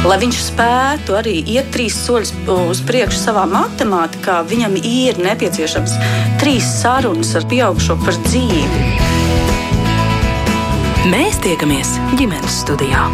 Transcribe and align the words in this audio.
Lai 0.00 0.16
viņš 0.16 0.36
spētu 0.40 1.12
arī 1.12 1.34
iet 1.44 1.66
trīs 1.74 1.92
soļus 2.06 2.30
uz 2.54 2.78
priekšu 2.88 3.18
savā 3.20 3.42
matemātikā, 3.50 4.38
viņam 4.48 4.78
ir 4.80 5.20
nepieciešams 5.20 5.92
trīs 6.40 6.64
sarunas 6.80 7.34
ar 7.36 7.44
pieaugušo 7.50 7.98
par 8.00 8.16
dzīvi. 8.24 8.80
Mēs 11.12 11.36
tiekamies 11.44 11.98
ģimenes 12.16 12.62
studijā. 12.62 13.04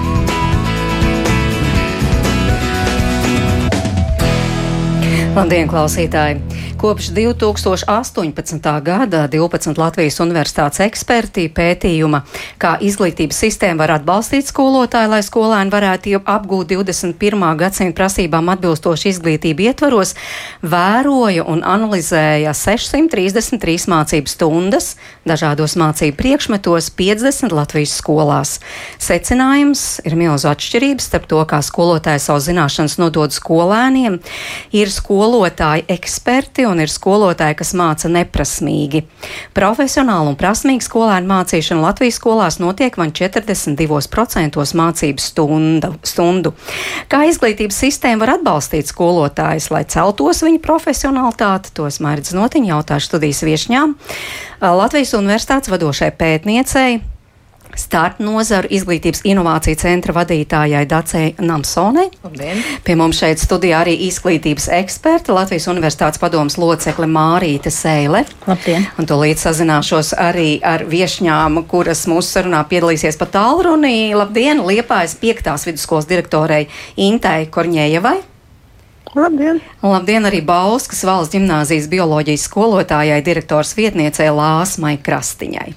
Labdien, 5.35 5.67
klausītāji! 5.67 6.56
Kopš 6.87 7.07
2018. 7.07 8.83
gada 8.83 9.29
12 9.29 9.79
Latvijas 9.79 10.21
universitātes 10.23 10.79
eksperti 10.85 11.49
pētījuma, 11.51 12.21
kā 12.63 12.77
izglītības 12.79 13.41
sistēma 13.43 13.81
var 13.81 13.97
atbalstīt 13.97 14.47
skolotāju, 14.47 15.11
lai 15.11 15.19
skolēni 15.27 15.75
varētu 15.75 16.21
apgūt 16.23 16.71
21. 16.77 17.43
gadsimta 17.59 17.97
prasībām 17.99 18.53
atbilstošu 18.55 19.11
izglītību 19.11 19.67
ietvaros, 19.67 20.15
vēroja 20.63 21.49
un 21.51 21.65
analizēja 21.67 22.55
633 22.55 23.91
mācību 23.91 24.31
stundas 24.31 24.93
dažādos 25.27 25.75
mācību 25.75 26.15
priekšmetos 26.23 26.93
50 26.95 27.51
Latvijas 27.51 27.97
skolās. 27.99 28.55
Secinājums 29.03 29.99
ir 30.07 30.15
milzu 30.15 30.53
atšķirības 30.53 31.11
starp 31.11 31.27
to, 31.35 31.43
kā 31.51 31.59
skolotāji 31.67 32.23
savu 32.29 32.47
zināšanas 32.47 32.95
nodod 33.03 33.35
skolēniem. 33.35 34.21
Ir 34.71 34.95
skolotāji 34.95 35.89
eksperti 35.91 36.69
un 36.76 36.76
ir 36.85 36.93
skolotāji, 36.93 37.57
kas 37.59 37.73
māca 37.79 38.11
neprasmīgi. 38.13 39.03
Profesionāli 39.57 40.33
un 40.33 40.39
prasmīgi 40.39 40.87
skolēnu 40.87 41.31
mācīšana 41.31 41.85
Latvijas 41.85 42.21
skolās 42.21 42.61
notiek 42.63 42.99
man 43.01 43.15
42% 43.17 44.61
mācību 44.81 45.23
stunda, 45.23 45.93
stundu. 46.07 46.55
Kā 47.13 47.25
izglītības 47.31 47.81
sistēma 47.87 48.25
var 48.25 48.37
atbalstīt 48.37 48.93
skolotājus, 48.93 49.71
lai 49.75 49.85
celtos 49.89 50.45
viņa 50.47 50.63
profesionalitāti, 50.65 51.75
tos 51.77 52.01
Mairdz 52.05 52.37
Notiņa 52.37 52.73
jautāšu 52.75 53.13
studijas 53.13 53.45
viešņām. 53.47 53.99
Latvijas 54.61 55.17
universitātes 55.19 55.73
vadošai 55.73 56.13
pētniecei 56.17 57.16
starp 57.77 58.21
nozaru 58.23 58.71
izglītības 58.73 59.25
inovāciju 59.27 59.79
centra 59.81 60.15
vadītājai 60.17 60.85
Dacei 60.89 61.33
Namsonai. 61.43 62.07
Labdien. 62.25 62.63
Pie 62.85 62.97
mums 62.99 63.19
šeit 63.21 63.43
studijā 63.43 63.81
arī 63.85 63.97
izglītības 64.07 64.69
eksperta 64.79 65.35
Latvijas 65.37 65.69
Universitātes 65.73 66.23
padomas 66.23 66.59
locekle 66.61 67.09
Mārīte 67.11 67.73
Seile. 67.75 68.25
Labdien. 68.47 68.87
Un 68.99 69.09
to 69.11 69.19
līdz 69.21 69.49
sazināšos 69.49 70.15
arī 70.21 70.57
ar 70.65 70.87
viešņām, 70.89 71.63
kuras 71.71 72.07
mūsu 72.11 72.39
sarunā 72.39 72.63
piedalīsies 72.71 73.19
pa 73.21 73.29
tālrunī. 73.39 74.15
Labdien, 74.17 74.63
Liepājas 74.67 75.17
piektās 75.21 75.67
vidusskolas 75.69 76.09
direktorei 76.11 76.67
Intai 76.97 77.45
Korņējevai. 77.51 78.19
Labdien! 79.17 79.63
Labdien 79.81 80.29
arī 80.29 80.43
Bauskas 80.45 81.01
valsts 81.09 81.33
ģimnāzijas 81.33 81.87
bioloģijas 81.89 82.43
skolotājai 82.51 83.23
direktors 83.25 83.73
vietniecei 83.79 84.29
Lāsmai 84.29 84.99
Krastiņai. 85.01 85.71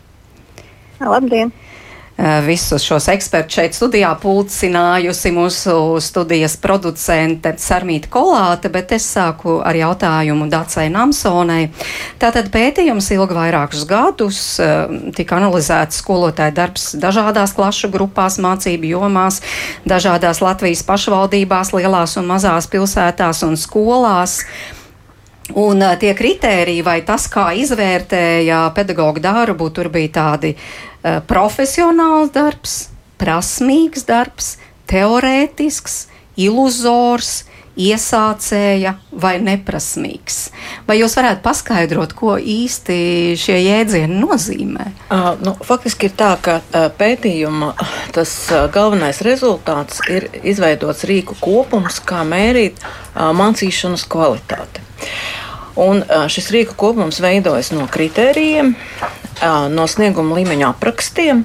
Labdien! 1.00 1.54
Eh, 2.20 2.42
visus 2.44 2.84
šos 2.84 3.06
ekspertus 3.08 3.56
šeit 3.56 3.76
studijā 3.78 4.10
pulcinājusi 4.20 5.30
mūsu 5.32 5.74
studijas 6.04 6.58
producente 6.60 7.54
Sarmīta 7.56 8.10
Kolāte, 8.12 8.68
bet 8.68 8.92
es 8.92 9.06
sāku 9.08 9.62
ar 9.64 9.78
jautājumu 9.80 10.50
Dacai 10.52 10.90
Namsonai. 10.92 11.70
Tātad 12.20 12.50
pētījums 12.52 13.08
ilga 13.16 13.38
vairākus 13.38 13.86
gadus, 13.88 14.42
eh, 14.60 15.14
tika 15.16 15.38
analizēts 15.38 16.02
skolotāja 16.04 16.52
darbs 16.58 16.90
dažādās 17.00 17.56
klašu 17.56 17.88
grupās, 17.88 18.36
mācību 18.36 18.92
jomās, 18.98 19.40
dažādās 19.88 20.42
Latvijas 20.44 20.84
pašvaldībās, 20.84 21.72
lielās 21.72 22.18
un 22.18 22.28
mazās 22.28 22.68
pilsētās 22.68 23.48
un 23.48 23.56
skolās. 23.56 24.42
Un 25.56 25.82
uh, 25.82 25.96
tie 25.98 26.14
kritēriji, 26.14 26.84
vai 26.86 27.00
tas, 27.02 27.26
kā 27.26 27.48
izvērtēja 27.58 28.68
pedagoģa 28.76 29.24
darbu, 29.24 29.70
tur 29.74 29.90
bija 29.90 30.12
tādi 30.20 30.52
profesionāls 31.30 32.34
darbs, 32.36 32.90
prasmīgs 33.22 34.04
darbs, 34.08 34.58
teorētisks, 34.90 36.08
iluzors, 36.40 37.44
iesācēja 37.80 38.96
vai 39.24 39.38
neprasmīgs. 39.44 40.40
Vai 40.88 41.00
jūs 41.00 41.16
varētu 41.18 41.44
paskaidrot, 41.46 42.14
ko 42.18 42.36
īsti 42.40 43.38
šie 43.40 43.56
jēdzieni 43.64 44.20
nozīmē? 44.20 44.88
Uh, 45.08 45.30
nu, 45.44 45.56
faktiski 45.66 46.10
ir 46.10 46.16
tā, 46.20 46.34
ka 46.44 46.60
uh, 46.60 46.90
pētījuma 47.00 47.72
tas 48.16 48.34
uh, 48.52 48.68
galvenais 48.74 49.22
rezultāts 49.26 50.04
ir 50.12 50.28
izveidots 50.44 51.06
rīku 51.10 51.38
kopums, 51.40 52.02
kā 52.04 52.26
mērīt 52.28 52.82
uh, 52.84 53.30
mācīšanas 53.38 54.08
kvalitāti. 54.12 54.84
Un 55.80 56.02
šis 56.28 56.50
rīku 56.52 56.74
kopums 56.76 57.22
veidojas 57.24 57.70
no 57.72 57.86
kritērijiem, 57.88 58.74
no 59.72 59.88
snieguma 59.88 60.40
līmeņa 60.40 60.72
aprakstiem. 60.74 61.44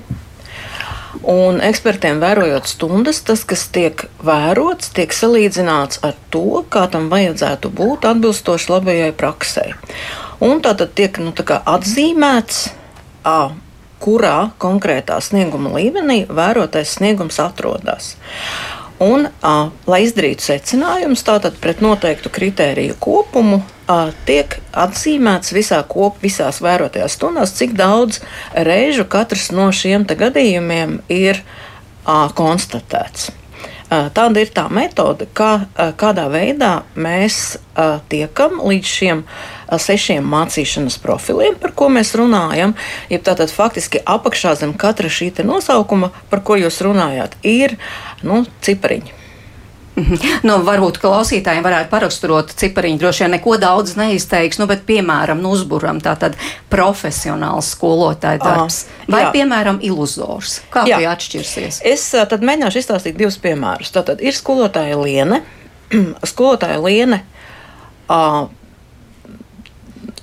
Un 1.24 1.60
ekspertiem 1.64 2.18
vērojot 2.20 2.68
stundas, 2.68 3.22
tas, 3.24 3.46
kas 3.48 3.64
tiek 3.72 4.02
vērots, 4.24 4.90
tiek 4.92 5.14
salīdzināts 5.14 6.02
ar 6.04 6.18
to, 6.34 6.64
kā 6.68 6.84
tam 6.92 7.06
vajadzētu 7.12 7.70
būt 7.72 8.04
atbilstoši 8.10 8.72
labajai 8.74 9.12
praksē. 9.16 9.70
Un 10.44 10.60
tā 10.60 10.74
tad 10.76 10.92
tiek 10.98 11.16
nu, 11.22 11.32
atzīmēts, 11.32 12.58
à, 13.24 13.54
kurā 14.04 14.50
konkrētā 14.60 15.16
snieguma 15.24 15.72
līmenī 15.78 16.24
vērotais 16.28 16.98
sniegums 16.98 17.40
atrodas. 17.40 18.16
Un, 19.02 19.26
a, 19.42 19.54
lai 19.90 20.04
izdarītu 20.06 20.44
secinājumus, 20.44 21.24
tātad 21.26 21.56
pret 21.62 21.80
noteiktu 21.82 22.30
kritēriju 22.30 22.94
kopumu 23.02 23.60
a, 23.90 24.12
tiek 24.28 24.58
atzīmēts 24.70 25.54
visā 25.56 25.80
kop, 25.90 26.20
visās 26.22 26.62
vērotajās 26.62 27.18
stundās, 27.18 27.56
cik 27.58 27.74
daudz 27.78 28.20
reižu 28.54 29.08
katrs 29.10 29.50
no 29.50 29.70
šiem 29.74 30.06
gadījumiem 30.06 31.00
ir 31.10 31.42
a, 32.06 32.28
konstatēts. 32.34 33.32
Tāda 33.90 34.42
ir 34.42 34.50
tā 34.54 34.64
metode, 34.72 35.26
kā, 35.36 35.66
kādā 36.00 36.24
veidā 36.32 36.82
mēs 36.96 37.58
tiekam 38.10 38.56
līdz 38.64 38.88
šiem 38.90 39.20
sešiem 39.70 40.24
mācīšanas 40.28 40.98
profiliem, 41.02 41.58
par 41.60 41.74
ko 41.76 41.90
mēs 41.92 42.14
runājam. 42.18 42.76
Ja 43.12 43.18
tātad 43.18 43.52
faktiski 43.54 44.02
apakšā 44.04 44.54
zem 44.60 44.74
katra 44.76 45.10
šī 45.10 45.32
nosaukuma, 45.44 46.12
par 46.30 46.44
ko 46.46 46.56
jūs 46.60 46.82
runājāt, 46.84 47.38
ir 47.42 47.78
nu, 48.22 48.44
cipariņi. 48.62 49.24
Mhm. 49.94 50.42
Nu, 50.42 50.56
varbūt 50.66 50.98
klausītājiem 50.98 51.62
varētu 51.62 51.90
paraksturot 51.92 52.50
cipariņu. 52.58 52.98
Droši 52.98 53.24
vien 53.24 53.36
neko 53.36 53.54
daudz 53.62 53.94
neizteiks, 53.98 54.58
nu, 54.58 54.66
bet, 54.70 54.82
piemēram, 54.88 55.38
nu, 55.42 55.52
uzburam 55.54 56.00
tā 56.02 56.16
tad 56.18 56.34
profesionāls 56.72 57.70
skolotāja 57.76 58.40
darbs. 58.42 58.80
Aha, 58.88 59.06
vai, 59.14 59.22
jā. 59.22 59.30
piemēram, 59.36 59.78
iluzors. 59.86 60.58
Kā 60.74 60.82
jā. 60.90 60.98
tie 60.98 61.08
atšķirsies? 61.12 61.78
Es 61.86 62.08
tad 62.10 62.42
mēģināšu 62.42 62.82
izstāstīt 62.82 63.20
divus 63.20 63.38
piemērus. 63.42 63.94
Tātad 63.94 64.24
ir 64.24 64.34
skolotāja 64.34 64.98
Liene. 64.98 65.44
skolotāja 66.32 66.82
Liene 66.82 67.22
uh, 68.10 68.50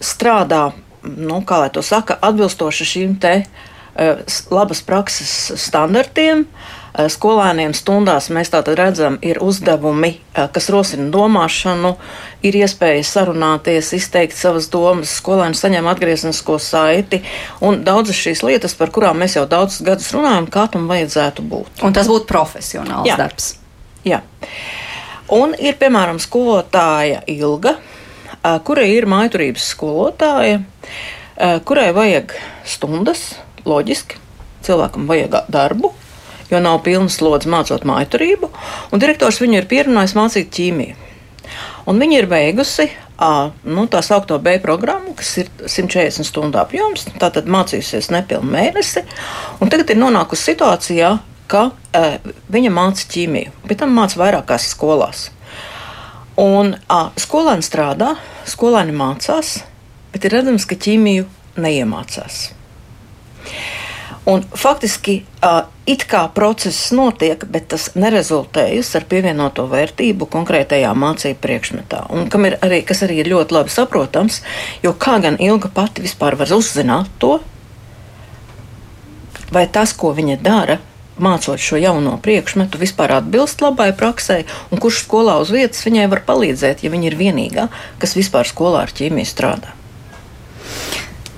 strādā, 0.02 0.72
nu, 1.04 1.42
kā 1.48 1.62
lai 1.64 1.72
to 1.74 1.84
saka, 1.86 2.18
atbilstoši 2.22 2.88
šīm 2.94 3.18
te 3.22 3.34
uh, 3.42 4.38
labas 4.52 4.84
prakses 4.86 5.52
standartiem. 5.62 6.46
Eh, 6.92 7.08
skolēniem 7.08 7.72
stundās 7.72 8.28
mēs 8.36 8.50
tātad 8.52 8.76
redzam, 8.76 9.16
ir 9.24 9.38
uzdevumi, 9.40 10.10
eh, 10.36 10.48
kas 10.52 10.68
rosina 10.70 11.08
domāšanu, 11.12 11.96
ir 12.44 12.54
iespēja 12.60 13.06
sarunāties, 13.08 13.94
izteikt 13.96 14.36
savas 14.36 14.68
domas, 14.68 15.22
skolēni 15.22 15.56
saņem 15.56 15.88
atgriezenisko 15.88 16.60
saiti 16.60 17.22
un 17.62 17.84
daudzas 17.84 18.16
šīs 18.16 18.44
lietas, 18.44 18.76
par 18.76 18.92
kurām 18.92 19.24
mēs 19.24 19.36
jau 19.36 19.46
daudzus 19.48 19.82
gadus 19.88 20.12
runājam, 20.12 20.50
kā 20.50 20.70
tam 20.72 20.88
vajadzētu 20.88 21.48
būt. 21.48 21.84
Un 21.84 21.94
tas 21.94 22.08
būtu 22.08 22.28
profesionāls 22.28 23.08
Jā. 23.08 23.16
darbs. 23.18 23.56
Jā. 24.04 24.22
Un 25.30 25.56
ir 25.60 25.74
piemēram 25.80 26.20
skolotāja 26.20 27.24
Ilga, 27.28 27.78
kurai 28.66 28.88
ir 28.96 29.08
maiturības 29.10 29.68
skolotāja, 29.74 30.62
kurai 31.68 31.90
vajag 31.96 32.34
stundas, 32.68 33.36
loģiski, 33.66 34.18
cilvēkam 34.66 35.06
vajag 35.10 35.44
darbu, 35.52 35.94
jo 36.52 36.60
nav 36.62 36.82
pilnas 36.86 37.20
slodzes 37.20 37.50
mācot 37.52 37.86
mājturību, 37.88 38.50
un 38.92 39.02
direktors 39.02 39.40
viņu 39.42 39.62
ir 39.62 39.70
pierunājis 39.72 40.18
mācīt 40.18 40.52
ķīmiju. 40.58 40.98
Un 41.90 42.02
viņa 42.02 42.20
ir 42.22 42.28
beigusi 42.30 42.90
A, 43.22 43.52
nu, 43.70 43.84
tā 43.86 44.00
saucamo 44.02 44.40
B 44.42 44.56
programmu, 44.64 45.12
kas 45.14 45.36
ir 45.44 45.50
140 45.62 46.26
stundu 46.26 46.58
apjoms. 46.58 47.04
Tātad 47.22 47.46
mācījusies 47.54 48.10
nepilnu 48.10 48.50
mēnesi, 48.50 49.04
tagad 49.62 49.94
ir 49.94 50.00
nonākusi 50.02 50.48
situācijā, 50.50 51.12
ka 51.52 51.68
e, 51.94 52.18
viņa 52.50 52.72
māca 52.74 53.06
ķīmiju, 53.14 53.54
bet 53.70 53.84
tam 53.84 53.94
māca 53.94 54.18
vairākās 54.24 54.66
skolās. 54.74 55.28
Un 56.42 56.74
a, 56.90 57.04
skolēni 57.22 57.66
strādā, 57.66 58.16
skolēni 58.50 58.96
mācās, 58.98 59.60
bet 60.14 60.26
ir 60.26 60.34
redzams, 60.40 60.66
ka 60.66 60.78
ķīmiju 60.80 61.28
neiemācās. 61.62 62.48
Un 64.30 64.44
faktiski 64.54 65.24
it 65.90 66.04
kā 66.10 66.22
process 66.34 66.92
notiek, 66.94 67.42
bet 67.50 67.72
tas 67.74 67.88
nerezultējas 67.98 68.92
ar 69.00 69.08
pievienoto 69.10 69.66
vērtību 69.70 70.28
konkrētajā 70.30 70.92
mācību 70.94 71.42
priekšmetā. 71.42 72.04
Un 72.14 72.30
ir 72.46 72.58
arī, 72.62 72.84
kas 72.86 73.02
arī 73.06 73.24
ir 73.24 73.32
ļoti 73.34 73.58
labi 73.58 73.74
saprotams, 73.74 74.44
jo 74.86 74.94
kā 74.94 75.18
gan 75.24 75.40
ilga 75.42 75.72
pati 75.74 76.06
vispār 76.06 76.38
var 76.38 76.54
uzzināt 76.54 77.10
to, 77.18 77.40
vai 79.52 79.66
tas, 79.68 79.94
ko 79.98 80.14
viņa 80.14 80.38
dara, 80.46 80.78
mācot 81.24 81.62
šo 81.62 81.80
jauno 81.82 82.18
priekšmetu, 82.22 82.82
vispār 82.82 83.18
atbilst 83.20 83.62
labai 83.64 83.92
praksē, 83.98 84.42
un 84.72 84.82
kurš 84.82 85.04
skolā 85.06 85.40
uz 85.42 85.54
vietas 85.54 85.86
viņai 85.88 86.08
var 86.12 86.26
palīdzēt, 86.28 86.86
ja 86.86 86.94
viņa 86.94 87.12
ir 87.12 87.20
vienīgā, 87.20 87.70
kas 88.02 88.18
vispār 88.18 88.50
skolā 88.50 88.88
ar 88.88 88.96
ķīmiju 88.98 89.30
strādā. 89.30 89.81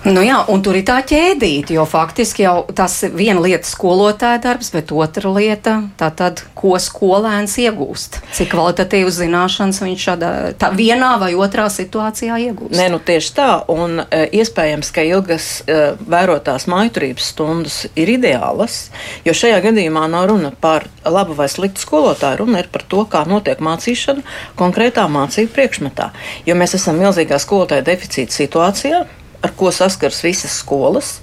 Nu 0.04 0.20
jā, 0.20 0.42
un 0.52 0.60
tur 0.60 0.76
ir 0.76 0.84
tā 0.84 0.98
ķēdīte, 1.08 1.78
jo 1.78 1.86
faktiski 1.88 2.44
jau 2.44 2.66
tas 2.76 2.98
viena 3.16 3.40
lieta 3.40 3.64
skolotāja 3.64 4.42
darbs, 4.44 4.68
bet 4.76 4.92
otra 4.92 5.32
lieta- 5.32 5.78
tātad, 6.02 6.42
ko 6.60 6.76
skolēns 6.76 7.56
iegūst. 7.64 8.20
Cik 8.36 8.52
kvalitatīvas 8.52 9.22
zināšanas 9.22 9.80
viņš 9.80 10.04
šādā 10.08 10.32
vienā 10.76 11.14
vai 11.20 11.32
otrā 11.32 11.70
situācijā 11.72 12.36
iegūst. 12.50 12.76
Nē, 12.76 12.90
nu 12.92 13.00
tieši 13.00 13.32
tā, 13.32 13.64
un 13.70 14.04
e, 14.04 14.28
iespējams, 14.28 14.92
ka 14.92 15.08
ilgas 15.08 15.64
e, 15.68 15.96
vērotās 15.96 16.68
maiturības 16.68 17.24
stundas 17.24 17.88
ir 17.96 18.08
ideālas, 18.08 18.90
jo 19.24 19.32
šajā 19.32 19.64
gadījumā 19.64 20.10
nav 20.10 20.28
runa 20.28 20.52
par 20.52 20.84
labu 21.06 21.34
vai 21.34 21.48
sliktu 21.48 21.80
skolotāju, 21.80 22.44
runa 22.44 22.60
ir 22.60 22.68
par 22.68 22.84
to, 22.84 23.06
kā 23.06 23.24
notiek 23.24 23.60
mācīšana 23.60 24.22
konkrētā 24.60 25.08
mācību 25.08 25.56
priekšmetā. 25.56 26.12
Jo 26.46 26.56
mēs 26.56 26.76
esam 26.76 27.00
milzīgā 27.00 27.40
skolotāja 27.40 27.88
deficīta 27.88 28.36
situācijā 28.36 29.06
ar 29.44 29.54
ko 29.60 29.72
saskars 29.76 30.24
visas 30.24 30.56
skolas, 30.62 31.18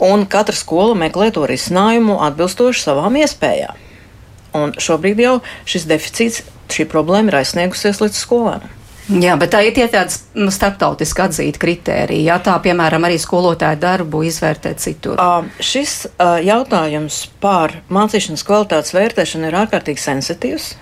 un 0.00 0.24
katra 0.30 0.56
skola 0.56 0.96
meklē 0.98 1.30
to 1.34 1.44
risinājumu 1.48 2.20
atbilstoši 2.28 2.86
savām 2.86 3.18
iespējām. 3.20 3.84
Un 4.58 4.72
šobrīd 4.80 5.20
jau 5.20 5.36
šis 5.68 5.86
deficīts, 5.90 6.42
šī 6.72 6.88
problēma 6.88 7.32
ir 7.32 7.40
aizsniegusies 7.42 8.00
līdz 8.02 8.18
skolām. 8.18 8.66
Jā, 9.08 9.38
bet 9.40 9.54
tā 9.54 9.62
ir 9.64 9.72
tie 9.72 9.86
nu, 10.36 10.50
starptautiski 10.52 11.22
atzīta 11.24 11.60
kritērija. 11.62 12.34
Jā, 12.34 12.34
tā, 12.44 12.56
piemēram, 12.60 13.06
arī 13.08 13.16
skolotāju 13.20 13.80
darbu 13.80 14.20
izvērtē 14.28 14.74
citur. 14.76 15.16
Uh, 15.16 15.48
šis 15.64 16.02
uh, 16.10 16.36
jautājums 16.44 17.22
par 17.40 17.78
mācīšanas 17.88 18.44
kvalitātes 18.44 18.92
vērtēšanu 18.92 19.48
ir 19.48 19.56
ārkārtīgi 19.62 20.04
sensitīvs. 20.04 20.74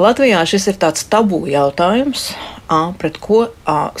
Latvijā 0.00 0.40
šis 0.48 0.70
ir 0.72 0.80
tāds 0.80 1.04
tabū 1.12 1.42
jautājums, 1.52 2.30
pret 2.98 3.18
ko 3.22 3.44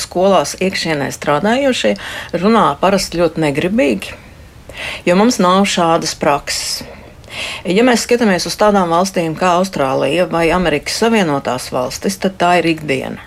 skolās 0.00 0.56
iekšienē 0.60 1.10
strādājošie 1.14 1.94
runā 2.38 2.66
parasti 2.80 3.20
ļoti 3.20 3.46
negribīgi, 3.46 4.16
jo 5.06 5.16
mums 5.18 5.40
nav 5.42 5.64
šādas 5.68 6.16
prakses. 6.18 6.82
Ja 7.64 7.80
mēs 7.86 8.02
skatāmies 8.04 8.44
uz 8.44 8.58
tādām 8.60 8.92
valstīm 8.92 9.32
kā 9.38 9.54
Austrālija 9.56 10.26
vai 10.28 10.50
Amerikas 10.52 10.98
Savienotās 11.00 11.70
valstis, 11.72 12.18
tad 12.20 12.36
tā 12.40 12.58
ir 12.60 12.68
ikdiena. 12.74 13.24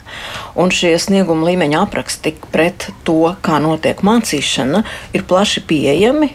Un 0.53 0.69
šie 0.69 0.93
snieguma 1.01 1.49
līmeņa 1.49 1.81
apraksti 1.87 2.35
pret 2.53 2.91
to, 3.07 3.33
kā 3.41 3.57
notiek 3.63 4.05
mācīšana, 4.05 4.83
ir 5.17 5.25
plaši 5.25 5.65
pieejami 5.65 6.29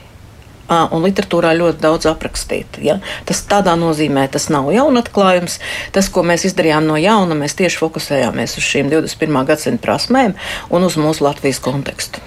un 0.71 1.05
literatūrā 1.05 1.53
ļoti 1.59 1.83
daudz 1.83 2.09
aprakstīta. 2.11 2.83
Ja? 2.85 2.99
Tas 3.29 3.43
tādā 3.51 3.77
nozīmē, 3.79 4.27
tas 4.33 4.49
nav 4.53 4.71
jaunatklājums. 4.75 5.59
Tas, 5.95 6.11
ko 6.13 6.25
mēs 6.27 6.47
izdarījām 6.51 6.87
no 6.89 6.99
jauna, 7.01 7.39
mēs 7.39 7.59
tieši 7.59 7.81
fokusējāmies 7.83 8.59
uz 8.61 8.67
šīm 8.67 8.91
21. 8.93 9.45
gadsimta 9.51 9.85
prasmēm 9.87 10.37
un 10.71 10.87
uz 10.87 10.99
mūsu 11.01 11.27
Latvijas 11.27 11.63
kontekstu. 11.65 12.23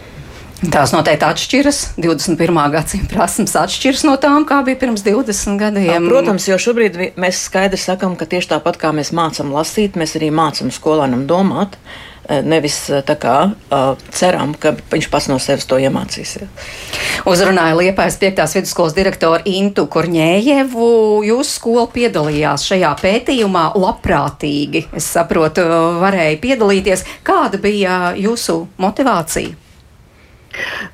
Tās 0.71 0.93
noteikti 0.95 1.25
atšķiras. 1.27 1.79
21. 1.99 2.59
gadsimta 2.71 3.09
prasības 3.11 3.57
atšķiras 3.65 4.05
no 4.07 4.15
tām, 4.21 4.45
kā 4.47 4.61
bija 4.63 4.79
pirms 4.79 5.03
20 5.03 5.59
gadiem. 5.59 6.07
Protams, 6.07 6.47
jo 6.47 6.55
šobrīd 6.61 7.17
mēs 7.19 7.41
skaidri 7.49 7.79
sakām, 7.81 8.15
ka 8.19 8.29
tieši 8.31 8.53
tāpat 8.53 8.79
kā 8.79 8.93
mēs 8.95 9.11
mācām 9.15 9.51
lasīt, 9.55 9.99
mēs 9.99 10.15
arī 10.19 10.31
mācām 10.31 10.71
skolēnam 10.71 11.25
domāt. 11.27 11.75
Eh, 11.75 12.12
nevis 12.29 12.77
eh, 12.89 13.01
tā 13.05 13.15
kā 13.19 13.37
uh, 13.51 13.95
ceram, 14.15 14.53
ka 14.55 14.73
viņš 14.91 15.09
pats 15.11 15.29
no 15.31 15.39
sevis 15.43 15.67
to 15.67 15.79
iemācīsies. 15.81 16.47
Uzrunāja 17.29 17.75
Liepājas 17.77 18.19
5. 18.21 18.43
vidusskolas 18.57 18.95
direktoru 18.95 19.43
Intu 19.49 19.85
Korņējevu. 19.91 20.91
Jūsu 21.27 21.57
skola 21.57 21.87
piedalījās 21.93 22.67
šajā 22.69 22.93
pētījumā 23.01 23.65
labprātīgi. 23.79 24.85
Es 24.95 25.09
saprotu, 25.15 25.65
varēja 26.03 26.39
piedalīties. 26.43 27.05
Kāda 27.27 27.59
bija 27.61 27.99
jūsu 28.19 28.63
motivācija? 28.81 29.59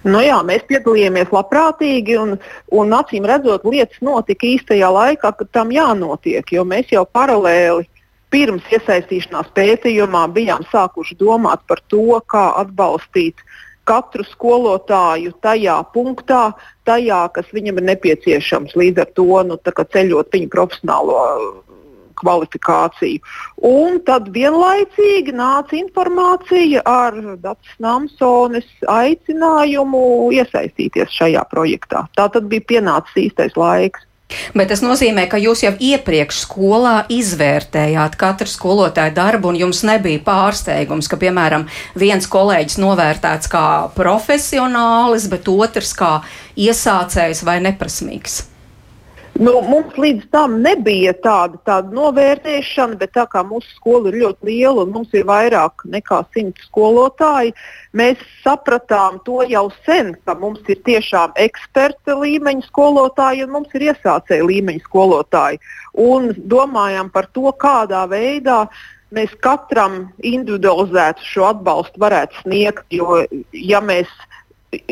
Nu 0.07 0.21
jā, 0.23 0.37
mēs 0.47 0.63
piedalījāmies 0.69 1.33
labprātīgi, 1.35 2.15
un, 2.19 2.37
un 2.71 2.93
acīm 2.95 3.25
redzot, 3.27 3.65
lietas 3.67 3.99
notika 4.05 4.47
īstajā 4.47 4.87
laikā, 4.95 5.33
kad 5.35 5.49
tam 5.51 5.73
jānotiek. 5.75 6.47
Jo 6.55 6.63
mēs 6.67 6.93
jau 6.95 7.03
paralēli 7.05 7.89
pirms 8.33 8.67
iesaistīšanās 8.73 9.49
pētījumā 9.57 10.27
bijām 10.35 10.65
sākuši 10.71 11.17
domāt 11.19 11.65
par 11.69 11.81
to, 11.91 12.19
kā 12.29 12.49
atbalstīt 12.61 13.41
katru 13.89 14.25
skolotāju 14.27 15.33
tajā 15.41 15.79
punktā, 15.95 16.51
tajā, 16.85 17.23
kas 17.33 17.49
viņam 17.55 17.81
ir 17.81 17.87
nepieciešams. 17.93 18.75
Līdz 18.77 19.05
ar 19.05 19.09
to 19.17 19.41
nu, 19.49 19.57
ceļot 19.65 20.35
viņu 20.35 20.51
profesionālo 20.53 21.23
kvalifikāciju. 22.19 23.21
Un 23.65 23.99
tad 24.07 24.29
vienlaicīgi 24.35 25.33
nāca 25.35 25.77
informācija 25.79 26.83
ar 26.85 27.15
Dārsa 27.39 27.77
Namsones 27.83 28.67
aicinājumu 28.91 30.03
iesaistīties 30.35 31.15
šajā 31.15 31.45
projektā. 31.53 32.05
Tā 32.19 32.27
tad 32.33 32.51
bija 32.51 32.67
pienācis 32.73 33.29
īstais 33.29 33.57
laiks. 33.59 34.05
Bet 34.53 34.69
tas 34.69 34.83
nozīmē, 34.85 35.25
ka 35.29 35.39
jūs 35.41 35.63
jau 35.65 35.71
iepriekš 35.73 36.43
skolā 36.43 36.95
izvērtējāt 37.13 38.17
katru 38.19 38.49
skolotāju 38.49 39.15
darbu, 39.17 39.49
un 39.49 39.57
jums 39.63 39.81
nebija 39.87 40.21
pārsteigums, 40.25 41.09
ka, 41.09 41.17
piemēram, 41.21 41.65
viens 41.97 42.29
kolēģis 42.29 42.77
novērtēts 42.83 43.49
kā 43.49 43.65
profesionālis, 43.97 45.29
bet 45.33 45.49
otrs 45.49 45.95
kā 45.97 46.13
iesācējs 46.59 47.43
vai 47.47 47.57
neprasmīgs. 47.65 48.43
Nu, 49.39 49.53
mums 49.63 49.95
līdz 49.95 50.25
tam 50.35 50.57
nebija 50.59 51.13
tāda, 51.23 51.55
tāda 51.63 51.95
novērtēšana, 51.95 52.97
bet 52.99 53.13
tā 53.15 53.23
kā 53.31 53.39
mūsu 53.47 53.69
skola 53.77 54.11
ir 54.11 54.17
ļoti 54.25 54.49
liela 54.49 54.83
un 54.83 54.91
mums 54.97 55.15
ir 55.15 55.23
vairāk 55.29 55.85
nekā 55.87 56.17
simts 56.35 56.65
skolotāji, 56.67 57.53
mēs 57.95 58.19
sapratām 58.43 59.21
to 59.23 59.39
jau 59.47 59.69
sen, 59.85 60.11
ka 60.27 60.35
mums 60.41 60.59
ir 60.67 60.81
tiešām 60.83 61.39
eksperta 61.39 62.17
līmeņa 62.19 62.67
skolotāji 62.67 63.47
un 63.47 63.55
mums 63.55 63.79
ir 63.79 63.87
iesācēja 63.93 64.49
līmeņa 64.51 64.83
skolotāji. 64.89 65.63
Un 65.95 66.33
domājām 66.35 67.07
par 67.15 67.31
to, 67.31 67.47
kādā 67.63 68.03
veidā 68.11 68.65
mēs 69.15 69.31
katram 69.39 70.09
individualizētu 70.19 71.23
šo 71.31 71.47
atbalstu 71.53 72.03
varētu 72.03 72.43
sniegt. 72.43 72.83
Jo, 72.91 73.23
ja 73.55 73.79
mēs 73.79 74.11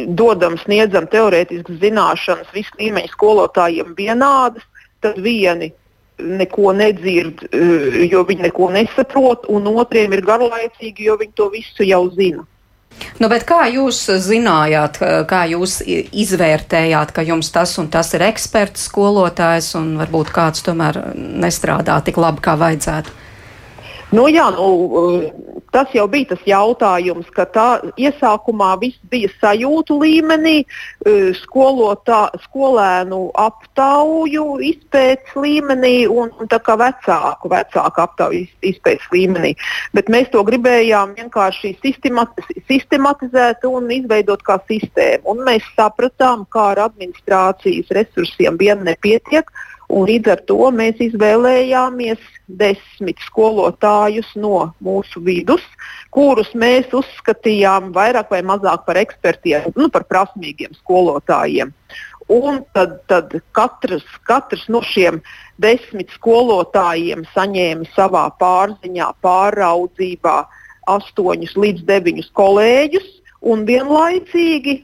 dodam, 0.07 0.57
sniedzam 0.57 1.07
teorētiskas 1.12 1.79
zināšanas 1.81 2.53
visu 2.55 2.74
līmeņu 2.79 3.12
skolotājiem 3.13 3.93
vienādas, 3.98 4.65
tad 5.01 5.19
vieni 5.22 5.72
neko 6.17 6.74
nedzird, 6.74 7.43
eh, 7.51 8.03
jo 8.10 8.24
viņi 8.25 8.48
neko 8.50 8.72
nesaprot, 8.74 9.46
un 9.53 9.69
otriem 9.69 10.13
ir 10.13 10.25
garlaicīgi, 10.25 11.10
jo 11.10 11.17
viņi 11.17 11.36
to 11.36 11.50
visu 11.53 11.86
jau 11.86 12.07
zina. 12.15 12.46
Nu, 13.19 13.29
kā 13.29 13.67
jūs 13.69 14.00
zinājāt, 14.25 14.98
kā 15.29 15.43
jūs 15.51 15.79
izvērtējāt, 15.86 17.13
ka 17.13 17.22
jums 17.22 17.51
tas 17.53 17.77
un 17.77 17.89
tas 17.93 18.13
ir 18.13 18.25
eksperts, 18.25 18.88
skolotājs, 18.89 19.75
un 19.77 19.98
varbūt 20.01 20.31
kāds 20.34 20.65
tomēr 20.65 21.13
nestrādā 21.15 22.00
tik 22.05 22.17
labi, 22.17 22.41
kā 22.41 22.57
vajadzētu? 22.57 23.13
Nu, 24.16 24.24
jā, 24.32 24.46
nu, 24.56 24.68
tas 25.76 25.92
jau 25.92 26.06
bija 26.08 26.30
tas 26.30 26.44
jautājums, 26.48 27.28
ka 27.36 27.44
tā 27.52 27.66
iesākumā 28.00 28.70
viss 28.80 28.96
bija 29.12 29.28
sajūtu 29.42 29.98
līmenī, 30.00 30.62
e, 30.64 31.16
skolotā, 31.36 32.22
skolēnu 32.46 33.20
aptauju 33.36 34.46
izpētes 34.64 35.36
līmenī 35.36 36.08
un, 36.08 36.32
vecāku, 36.40 37.52
vecāku 37.52 38.06
aptauju 38.06 38.46
izpētes 38.72 39.12
līmenī. 39.12 39.58
Bet 39.92 40.08
mēs 40.08 40.32
to 40.32 40.44
gribējām 40.48 41.18
vienkārši 41.20 41.76
sistematizēt 41.84 43.68
un 43.68 43.92
izveidot 43.92 44.44
kā 44.48 44.62
sistēmu. 44.72 45.36
Un 45.36 45.44
mēs 45.52 45.68
sapratām, 45.76 46.48
kā 46.48 46.72
ar 46.78 46.86
administrācijas 46.88 47.92
resursiem 48.00 48.56
vien 48.56 48.88
nepietiek 48.88 49.52
Un 49.88 50.03
līdz 50.10 50.34
ar 50.34 50.41
to 50.50 50.67
mēs 50.75 51.00
izvēlējāmies 51.03 52.24
desmit 52.60 53.22
skolotājus 53.24 54.34
no 54.36 54.74
mūsu 54.84 55.22
vidus, 55.24 55.63
kurus 56.12 56.51
mēs 56.56 56.91
uzskatījām 56.96 57.94
vairāk 57.96 58.34
vai 58.34 58.41
mazāk 58.44 58.84
par 58.88 59.00
ekspertiem, 59.00 59.72
nu, 59.79 59.88
par 59.94 60.03
prasmīgiem 60.12 60.75
skolotājiem. 60.82 61.72
Un 62.27 62.60
tad, 62.75 62.98
tad 63.08 63.32
katrs, 63.56 64.03
katrs 64.27 64.65
no 64.67 64.82
šiem 64.84 65.22
desmit 65.63 66.12
skolotājiem 66.17 67.24
saņēma 67.32 67.88
savā 67.96 68.25
pārziņā, 68.41 69.13
pāraudzībā 69.24 70.41
astoņus 70.91 71.56
līdz 71.56 71.88
deviņus 71.88 72.27
kolēģus, 72.36 73.08
un 73.48 73.63
vienlaicīgi 73.70 74.82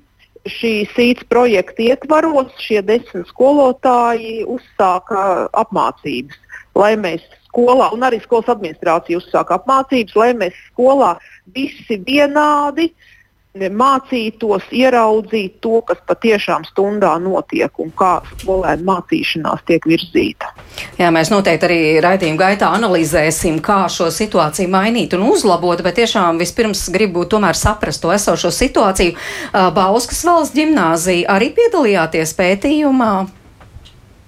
šī 0.49 0.73
sīts 0.91 1.23
projekta 1.31 1.85
ietvaros 1.85 2.51
šie 2.59 2.81
desmit 2.85 3.29
skolotāji 3.31 4.43
uzsāka 4.49 5.47
apmācības, 5.63 6.37
lai 6.75 6.93
mēs 6.99 7.23
skolā, 7.47 7.91
un 7.95 8.03
arī 8.03 8.19
skolas 8.23 8.51
administrācija 8.51 9.21
uzsāka 9.21 9.59
apmācības, 9.59 10.15
lai 10.19 10.31
mēs 10.35 10.57
skolā 10.71 11.15
visi 11.55 11.99
vienādi 12.07 12.89
uh, 12.91 13.12
mācītos, 13.53 14.63
ieraudzīt 14.73 15.59
to, 15.61 15.81
kas 15.85 15.99
patiešām 16.09 16.63
stundā 16.65 17.11
notiek 17.21 17.69
un 17.79 17.91
kā 17.93 18.15
skolēnu 18.31 18.85
mācīšanās 18.87 19.61
tiek 19.67 19.85
virzīta. 19.85 20.49
Jā, 20.97 21.11
mēs 21.13 21.29
noteikti 21.29 21.67
arī 21.67 21.79
raidījuma 22.01 22.39
gaitā 22.39 22.71
analizēsim, 22.73 23.59
kā 23.61 23.85
šo 23.93 24.09
situāciju 24.09 24.71
mainīt 24.73 25.13
un 25.13 25.27
uzlabot, 25.29 25.83
bet 25.85 25.99
tiešām 26.01 26.41
vispirms 26.41 26.87
gribu 26.93 27.27
tomēr 27.29 27.53
saprast 27.53 28.01
to 28.01 28.09
esošo 28.15 28.49
situāciju. 28.49 29.13
Bauskas 29.53 30.23
valsts 30.25 30.57
ģimnāzija 30.57 31.29
arī 31.35 31.51
piedalījāties 31.53 32.33
pētījumā? 32.39 33.11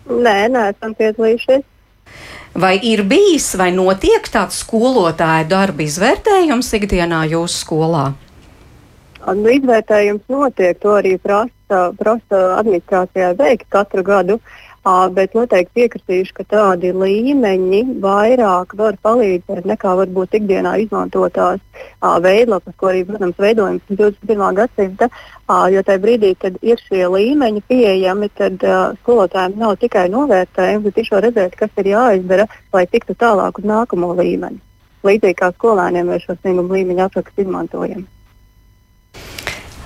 Nē, 0.06 0.36
neesam 0.54 0.94
piedalījušies. 0.94 1.66
Vai 2.56 2.78
ir 2.88 3.02
bijis 3.04 3.50
vai 3.60 3.72
notiek 3.76 4.30
tāds 4.32 4.62
skolotāju 4.62 5.50
darba 5.50 5.84
izvērtējums 5.84 6.70
ikdienā 6.78 7.26
jūsu 7.34 7.66
skolā? 7.66 8.06
Nu, 9.26 9.50
izvērtējums 9.50 10.28
notiek, 10.30 10.78
to 10.78 10.92
arī 11.00 11.16
prasa, 11.18 11.90
prasa 11.98 12.42
administrācijā 12.60 13.32
veikt 13.40 13.66
katru 13.74 14.04
gadu. 14.06 14.40
Bet 14.86 15.34
noteikti 15.34 15.80
piekritīšu, 15.80 16.34
ka 16.38 16.44
tādi 16.46 16.92
līmeņi 16.94 17.80
vairāk 18.04 18.76
var 18.78 19.00
palīdzēt 19.02 19.66
nekā 19.66 19.96
varbūt 19.98 20.38
ikdienā 20.38 20.76
izmantotās 20.84 21.58
veidlapas, 22.22 22.76
ko 22.78 22.92
arī, 22.92 23.02
protams, 23.08 23.40
veidojam 23.42 23.80
21. 23.90 24.46
gadsimta. 24.60 25.10
Jo 25.74 25.82
tajā 25.88 26.04
brīdī, 26.06 26.36
kad 26.38 26.62
ir 26.62 26.78
šie 26.86 27.02
līmeņi 27.10 27.66
pieejami, 27.66 28.30
tad 28.38 28.62
skolotājiem 29.02 29.58
nav 29.58 29.80
tikai 29.82 30.06
novērtējumi, 30.14 30.86
bet 30.86 31.00
tiešām 31.02 31.26
redzēt, 31.26 31.58
kas 31.58 31.82
ir 31.82 31.90
jāizdara, 31.96 32.46
lai 32.78 32.86
tiktu 32.86 33.18
tālāk 33.18 33.58
uz 33.58 33.66
nākamo 33.66 34.14
līmeni. 34.22 34.62
Līdzīgi 35.02 35.42
kā 35.42 35.50
skolēniem 35.58 36.14
mēs 36.14 36.30
šo 36.30 36.38
sniegumu 36.44 36.78
līmeņu 36.78 37.10
aprakstu 37.10 37.42
izmantojam. 37.42 38.06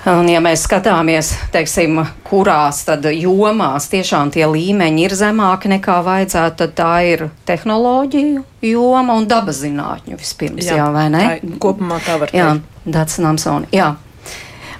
Un, 0.08 0.28
ja 0.32 0.40
mēs 0.40 0.62
skatāmies, 0.64 1.34
teiksim, 1.52 1.98
kurās 2.24 2.86
tad 2.86 3.04
jomās 3.12 3.90
tiešām 3.92 4.30
tie 4.32 4.46
līmeņi 4.48 5.02
ir 5.04 5.14
zemāki 5.18 5.68
nekā 5.74 5.98
vajadzētu, 6.06 6.56
tad 6.62 6.72
tā 6.78 6.92
ir 7.04 7.26
tehnoloģiju 7.48 8.44
joma 8.64 9.18
un 9.20 9.28
dabas 9.28 9.60
zinātņu 9.60 10.16
vispirms, 10.16 10.64
jā, 10.64 10.78
jā 10.80 10.86
vai 10.94 11.04
ne? 11.12 11.26
Tā, 11.26 11.58
kopumā 11.60 12.00
tā 12.06 12.16
var 12.22 12.32
teikt. 12.32 12.40
Jā, 12.40 12.88
Dats 12.96 13.20
Namsoni, 13.20 13.68
jā. 13.76 13.90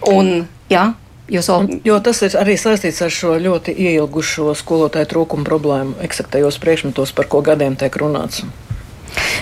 Un, 0.08 0.48
jā, 0.72 0.86
jūs 1.28 1.52
vēl. 1.52 1.68
Jo 1.84 2.00
tas 2.00 2.24
ir 2.24 2.40
arī 2.40 2.56
saistīts 2.60 3.04
ar 3.04 3.12
šo 3.12 3.36
ļoti 3.44 3.76
ieilgušo 3.76 4.54
skolotāju 4.56 5.12
trūkumu 5.12 5.44
problēmu 5.44 6.00
eksaktajos 6.06 6.56
priekšmetos, 6.64 7.12
par 7.12 7.28
ko 7.28 7.44
gadiem 7.44 7.76
tiek 7.76 8.00
runāts. 8.00 8.46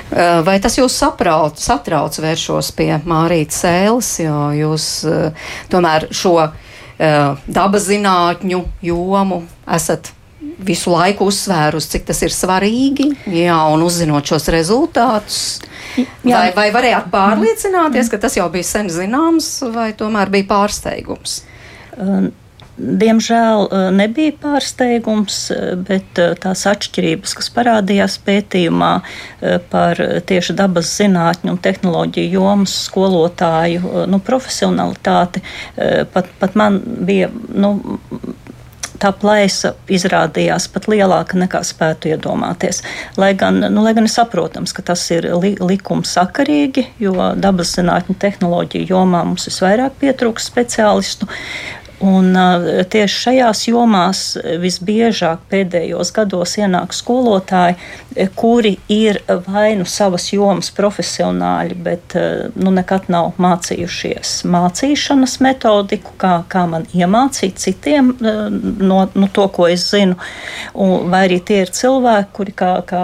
Eh, 0.08 0.40
vai 0.44 0.58
tas 0.62 0.78
jūs 0.78 0.96
saprauc, 0.96 1.58
satrauc 1.60 2.16
vēršos 2.22 2.72
pie 2.76 2.92
Mārītas 3.08 3.62
Sēles, 3.64 4.12
jo 4.22 4.38
jūs 4.56 4.86
eh, 5.08 5.50
tomēr 5.72 6.08
šo 6.14 6.36
eh, 6.44 7.34
dabas 7.46 7.88
zinātņu 7.90 8.62
jomu 8.88 9.42
esat 9.78 10.12
visu 10.64 10.90
laiku 10.90 11.28
uzsvērus, 11.30 11.86
cik 11.92 12.08
tas 12.08 12.20
ir 12.24 12.34
svarīgi, 12.34 13.10
jā, 13.30 13.58
un 13.72 13.84
uzzinot 13.86 14.26
šos 14.26 14.48
rezultātus. 14.54 15.38
Jā. 15.98 16.06
Vai, 16.24 16.50
vai 16.54 16.66
varējāt 16.74 17.08
pārliecināties, 17.12 18.10
ka 18.10 18.20
tas 18.22 18.36
jau 18.38 18.46
bija 18.52 18.66
sen 18.66 18.90
zināms, 18.92 19.48
vai 19.74 19.92
tomēr 19.98 20.30
bija 20.34 20.48
pārsteigums? 20.50 21.40
Um 21.98 22.30
Diemžēl 22.78 23.64
eh, 23.66 23.84
nebija 23.94 24.34
pārsteigums, 24.38 25.38
eh, 25.50 25.72
bet 25.88 26.18
eh, 26.22 26.34
tās 26.38 26.62
atšķirības, 26.70 27.34
kas 27.38 27.50
parādījās 27.54 28.18
pētījumā 28.26 28.92
par 29.70 29.98
tieši 30.26 30.54
dabas 30.58 30.90
zinātņu 30.98 31.52
un 31.54 31.58
tehnoloģiju 31.62 32.32
jomas 32.38 32.74
skolotāju 32.88 34.04
nu, 34.10 34.18
profesionalitāti, 34.24 35.42
pat, 36.12 36.30
pat 36.40 36.58
man 36.58 36.80
bija. 37.06 37.30
Nu, 37.54 37.76
tā 38.98 39.12
plaisa 39.14 39.74
izrādījās 39.90 40.66
pat 40.74 40.88
lielāka 40.90 41.38
nekā 41.38 41.60
spētu 41.66 42.10
iedomāties. 42.12 42.82
Lai 43.20 43.30
gan, 43.38 43.60
nu, 43.70 43.84
lai 43.84 43.94
gan 43.94 44.08
ir 44.08 44.12
saprotams, 44.12 44.74
ka 44.74 44.82
tas 44.90 45.04
ir 45.14 45.28
li 45.38 45.54
likumsakarīgi, 45.62 46.88
jo 47.02 47.14
dabas 47.38 47.76
zinātņu 47.78 48.18
tehnoloģiju 48.18 48.90
jomā 48.90 49.22
mums 49.28 49.46
visvairāk 49.50 50.00
pietrūks 50.02 50.50
speciālistu. 50.50 51.30
Un, 52.04 52.30
tieši 52.90 53.22
šajās 53.24 53.64
jomās 53.66 54.20
visbiežāk 54.62 55.40
pēdējos 55.50 56.12
gados 56.14 56.52
ienāk 56.60 56.94
skolotāji, 56.94 57.74
kuri 58.34 58.76
ir 58.88 59.20
vai 59.46 59.76
nu 59.78 59.86
savas 59.88 60.28
jomas 60.32 60.70
profesionāļi, 60.74 61.76
bet 61.82 62.16
uh, 62.18 62.48
nu, 62.58 62.72
nekad 62.74 63.08
nav 63.12 63.36
mācījušies 63.40 64.42
mācīšanas 64.48 65.38
metodiku, 65.44 66.14
kā, 66.20 66.32
kā 66.50 66.64
man 66.70 66.86
iemācīt 66.96 67.60
citiem 67.62 68.10
uh, 68.16 68.48
no, 68.50 69.04
no 69.14 69.28
to, 69.32 69.46
ko 69.54 69.68
es 69.70 69.86
zinu. 69.92 70.18
Un, 70.74 71.08
vai 71.12 71.24
arī 71.28 71.38
tie 71.44 71.62
ir 71.64 71.72
cilvēki, 71.74 72.32
kuri, 72.36 72.54
kā, 72.58 72.72
kā 72.88 73.02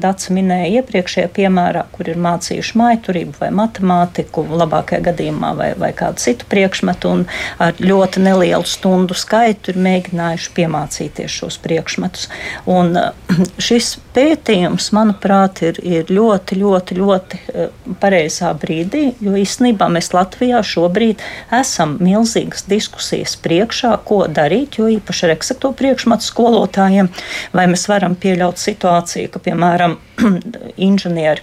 Dārts 0.00 0.30
minēja 0.34 0.80
iepriekšējā 0.80 1.30
piemērā, 1.36 1.84
kur 1.94 2.08
ir 2.10 2.20
mācījuši 2.24 2.78
maiturību 2.80 3.38
vai 3.40 3.50
matemātiku, 3.54 4.46
labākajā 4.62 5.02
gadījumā 5.10 5.52
vai, 5.58 5.70
vai 5.78 5.92
kādu 5.96 6.22
citu 6.24 6.48
priekšmetu 6.50 7.12
un 7.12 7.26
ar 7.62 7.76
ļoti 7.80 8.22
nelielu 8.24 8.66
stundu 8.68 9.16
skaitu 9.18 9.74
ir 9.74 9.80
mēģinājuši 9.84 10.52
piemācīties 10.56 11.38
šos 11.40 11.60
priekšmetus. 11.64 12.28
Un 12.70 12.96
šis 13.66 13.94
pētījums, 14.14 14.53
manuprāt, 14.94 15.62
ir, 15.66 15.78
ir 15.84 16.10
ļoti, 16.12 16.58
ļoti, 16.60 16.96
ļoti 16.98 17.40
eh, 17.52 17.68
pareizā 18.00 18.52
brīdī, 18.58 19.04
jo 19.24 19.34
īstenībā 19.40 19.88
mēs 19.92 20.12
Latvijā 20.14 20.62
šobrīd 20.64 21.22
esam 21.54 21.96
milzīgas 22.04 22.66
diskusijas 22.70 23.36
priekšā, 23.44 23.94
ko 24.08 24.24
darīt, 24.28 24.78
jo 24.78 24.88
īpaši 24.92 25.28
ar 25.28 25.34
eksakto 25.36 25.72
priekšmetu 25.76 26.28
skolotājiem, 26.28 27.10
vai 27.54 27.68
mēs 27.70 27.88
varam 27.90 28.16
pieļaut 28.18 28.60
situāciju, 28.62 29.32
ka, 29.34 29.42
piemēram, 29.48 29.98
inženieri 30.88 31.42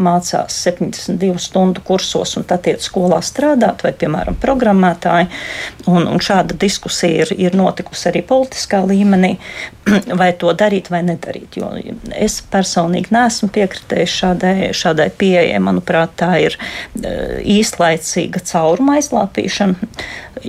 mācās 0.00 0.56
72 0.64 1.40
stundu 1.40 1.82
kursos 1.86 2.36
un 2.38 2.46
tad 2.48 2.68
iet 2.70 2.84
skolā 2.84 3.20
strādāt, 3.24 3.84
vai, 3.86 3.92
piemēram, 3.96 4.36
programmētāji. 4.40 5.30
Un, 5.90 6.06
un 6.08 6.20
šāda 6.22 6.56
diskusija 6.60 7.24
ir, 7.24 7.34
ir 7.48 7.56
notikusi 7.58 8.10
arī 8.10 8.24
politiskā 8.26 8.82
līmenī, 8.86 9.36
vai 10.20 10.32
to 10.38 10.52
darīt 10.56 10.90
vai 10.92 11.02
nedarīt. 11.06 11.60
Jo 11.60 11.72
es 12.16 12.39
personīgi 12.52 13.12
neesmu 13.14 13.50
piekritējis 13.54 14.16
šādai, 14.22 14.56
šādai 14.76 15.10
pieejai. 15.20 15.60
Manuprāt, 15.60 16.16
tā 16.20 16.32
ir 16.46 16.56
e, 16.56 17.14
īslaicīga 17.58 18.42
cauruma 18.50 18.98
aizlāpīšana. 18.98 19.90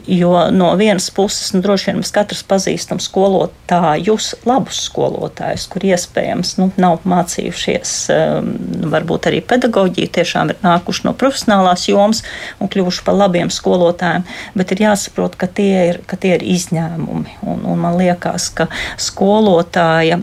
Jo 0.07 0.45
no 0.51 0.75
vienas 0.79 1.09
puses, 1.11 1.49
nu, 1.51 1.59
droši 1.63 1.89
vien 1.89 1.97
mēs 1.99 2.13
katrs 2.15 2.45
pazīstam 2.47 3.01
skolotājus, 3.03 4.29
labus 4.47 4.85
skolotājus, 4.87 5.65
kur 5.71 5.83
iespējams 5.83 6.53
nu, 6.61 6.69
nav 6.79 7.03
mācījušies, 7.11 7.95
um, 8.15 8.51
varbūt 8.93 9.27
arī 9.27 9.41
pedagoģiju, 9.43 10.13
tiešām 10.15 10.53
ir 10.53 10.61
nākuši 10.63 11.09
no 11.09 11.15
profesionālās 11.17 11.89
jomas 11.89 12.23
un 12.63 12.71
kļuvuši 12.71 13.03
par 13.07 13.19
labiem 13.19 13.51
skolotājiem, 13.51 14.23
bet 14.55 14.71
ir 14.71 14.85
jāsaprot, 14.85 15.35
ka 15.35 15.51
tie 15.59 15.87
ir, 15.89 16.03
ka 16.07 16.15
tie 16.15 16.37
ir 16.37 16.47
izņēmumi. 16.55 17.41
Un, 17.43 17.65
un 17.67 17.83
man 17.83 17.99
liekas, 17.99 18.47
ka 18.55 18.69
skolotāja 18.95 20.21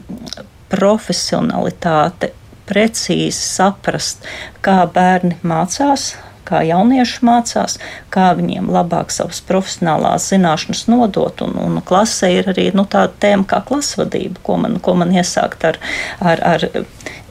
profesionalitāte 0.73 2.33
precīzi 2.69 3.41
saprast, 3.41 4.27
kā 4.65 4.83
bērni 4.93 5.39
mācās, 5.47 6.13
kā 6.49 6.63
jaunieši 6.65 7.25
mācās, 7.29 7.77
kā 8.13 8.31
viņiem 8.39 8.71
labāk 8.73 9.13
savas 9.13 9.41
profesionālās 9.49 10.31
zināšanas 10.33 10.87
nodot. 10.91 11.45
Un, 11.45 11.57
un 11.61 11.81
klasē 11.85 12.33
ir 12.39 12.51
arī 12.53 12.69
nu, 12.77 12.87
tāda 12.89 13.13
tēma 13.25 13.49
kā 13.49 13.63
klasvadība, 13.69 14.41
ko 14.45 14.59
man, 14.63 14.79
ko 14.85 14.97
man 15.01 15.13
iesākt 15.17 15.69
ar, 15.69 15.81
ar, 16.21 16.45
ar 16.55 16.69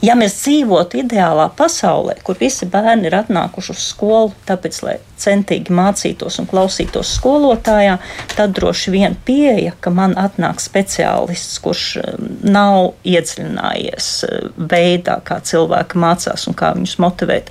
Ja 0.05 0.13
mēs 0.13 0.35
dzīvotu 0.43 0.99
ideālā 1.01 1.47
pasaulē, 1.57 2.19
kur 2.25 2.37
visi 2.37 2.67
bērni 2.69 3.09
ir 3.09 3.15
atnākuši 3.17 3.73
uz 3.73 3.85
skolu, 3.89 4.33
tāpēc, 4.45 4.81
lai 4.85 4.97
centīgi 5.17 5.73
mācītos 5.73 6.37
un 6.41 6.47
klausītos 6.49 7.15
skolotājā, 7.17 7.97
tad 8.35 8.53
droši 8.57 8.93
vien 8.93 9.17
pieeja, 9.25 9.73
ka 9.81 9.89
man 9.89 10.13
atnāk 10.19 10.61
speciālists, 10.61 11.57
kurš 11.63 11.85
um, 12.03 12.27
nav 12.45 12.91
iedziļinājies 13.07 14.09
uh, 14.27 14.35
veidā, 14.69 15.17
kā 15.25 15.39
cilvēki 15.41 16.01
mācās 16.03 16.45
un 16.49 16.57
kā 16.57 16.75
viņus 16.77 16.97
motivēt. 17.01 17.49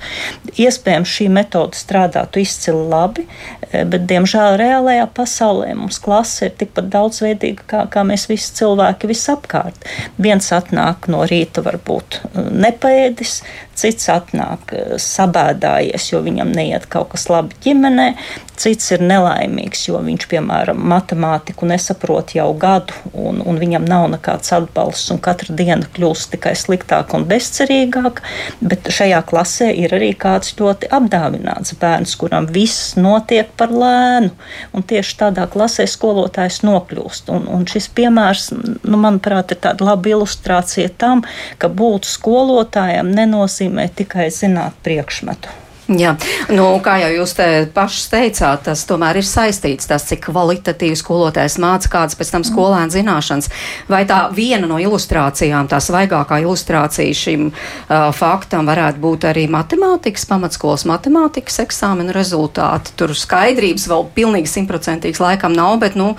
Iespējams, 0.54 1.16
šī 1.18 1.28
metode 1.34 1.74
strādātu 1.78 2.44
izcili 2.44 2.86
labi, 2.92 3.26
eh, 3.72 3.82
bet, 3.82 4.06
diemžēl, 4.06 4.60
reālajā 4.62 5.08
pasaulē 5.18 5.72
mums 5.74 5.98
klase 6.02 6.46
ir 6.46 6.56
tikpat 6.62 6.92
daudzveidīga, 6.94 7.66
kā, 7.74 7.82
kā 7.90 8.06
mēs 8.06 8.28
visi 8.30 8.54
cilvēki 8.62 9.10
visapkārt. 9.10 9.90
Viens 10.22 10.52
atnāk 10.54 11.10
no 11.10 11.26
rīta 11.26 11.66
varbūt 11.66 12.22
nepaēdis, 12.36 13.40
cits 13.76 14.10
atnāk 14.12 14.74
sabēdājies, 15.02 16.10
jo 16.12 16.22
viņam 16.24 16.52
neiet 16.56 16.88
kaut 16.92 17.12
kas 17.14 17.28
labi 17.32 17.56
ģimenē, 17.64 18.12
cits 18.56 18.90
ir 18.94 19.02
nelaimīgs, 19.04 19.86
jo 19.90 20.00
viņš, 20.02 20.26
piemēram, 20.30 20.80
matemātiku 20.90 21.68
nesaprot 21.68 22.32
jau 22.36 22.48
gadu, 22.58 22.96
un, 23.12 23.40
un 23.44 23.60
viņam 23.60 23.84
nav 23.88 24.08
nekāds 24.14 24.52
atbalsts, 24.56 25.10
un 25.12 25.20
katra 25.22 25.54
diena 25.56 25.86
kļūst 25.96 26.32
tikai 26.34 26.54
sliktāka 26.58 27.18
un 27.18 27.26
bezcerīgāka. 27.28 28.24
Bet 28.64 28.88
šajā 28.92 29.20
klasē 29.28 29.70
ir 29.76 29.94
arī 29.96 30.12
kāds 30.18 30.54
ļoti 30.58 30.90
apdāvināts 30.96 31.76
bērns, 31.80 32.16
kuram 32.20 32.48
viss 32.52 32.94
notiek 32.96 33.52
par 33.60 33.74
lēnu, 33.74 34.32
un 34.72 34.86
tieši 34.88 35.18
tādā 35.20 35.46
klasē 35.52 35.86
skolotājs 35.90 36.62
nokļūst. 36.66 37.30
Un, 37.36 37.48
un 37.52 37.68
šis 37.68 37.90
piemērs, 37.96 38.48
nu, 38.56 38.96
manuprāt, 38.96 39.52
ir 39.52 39.62
tāda 39.68 39.90
laba 39.90 40.14
ilustrācija 40.14 40.94
tam, 40.98 41.24
ka 41.60 41.70
būt 41.72 42.08
skolotājam 42.08 43.12
nenozīmē 43.12 43.65
tikai 43.70 44.30
zināt 44.34 44.76
priekšmetu. 44.86 45.62
Jā, 45.86 46.16
nu, 46.50 46.64
kā 46.82 46.96
jau 46.98 47.12
jūs 47.14 47.32
te 47.38 47.44
pašs 47.70 48.08
teicāt, 48.10 48.64
tas 48.66 48.80
tomēr 48.88 49.20
ir 49.20 49.26
saistīts 49.26 49.86
tas, 49.86 50.02
cik 50.08 50.24
kvalitatīvi 50.24 50.98
skolotājs 50.98 51.60
māca 51.62 51.92
kādas 51.92 52.18
pēc 52.18 52.32
tam 52.34 52.46
skolēna 52.46 52.90
zināšanas. 52.90 53.46
Vai 53.86 54.02
tā 54.10 54.24
viena 54.34 54.66
no 54.66 54.80
ilustrācijām, 54.82 55.70
tā 55.70 55.78
svaigākā 55.78 56.40
ilustrācija 56.42 57.14
šim 57.14 57.46
uh, 57.52 58.10
faktam 58.18 58.66
varētu 58.66 59.02
būt 59.04 59.28
arī 59.30 59.46
matemātikas, 59.46 60.26
pamatskolas 60.26 60.88
matemātikas 60.90 61.62
eksāmenu 61.68 62.18
rezultāti? 62.18 62.96
Tur 62.98 63.14
skaidrības 63.14 63.86
vēl 63.86 64.08
pilnīgi 64.18 64.50
simtprocentīgs 64.56 65.22
laikam 65.22 65.54
nav, 65.54 65.78
bet, 65.86 65.94
nu, 65.94 66.16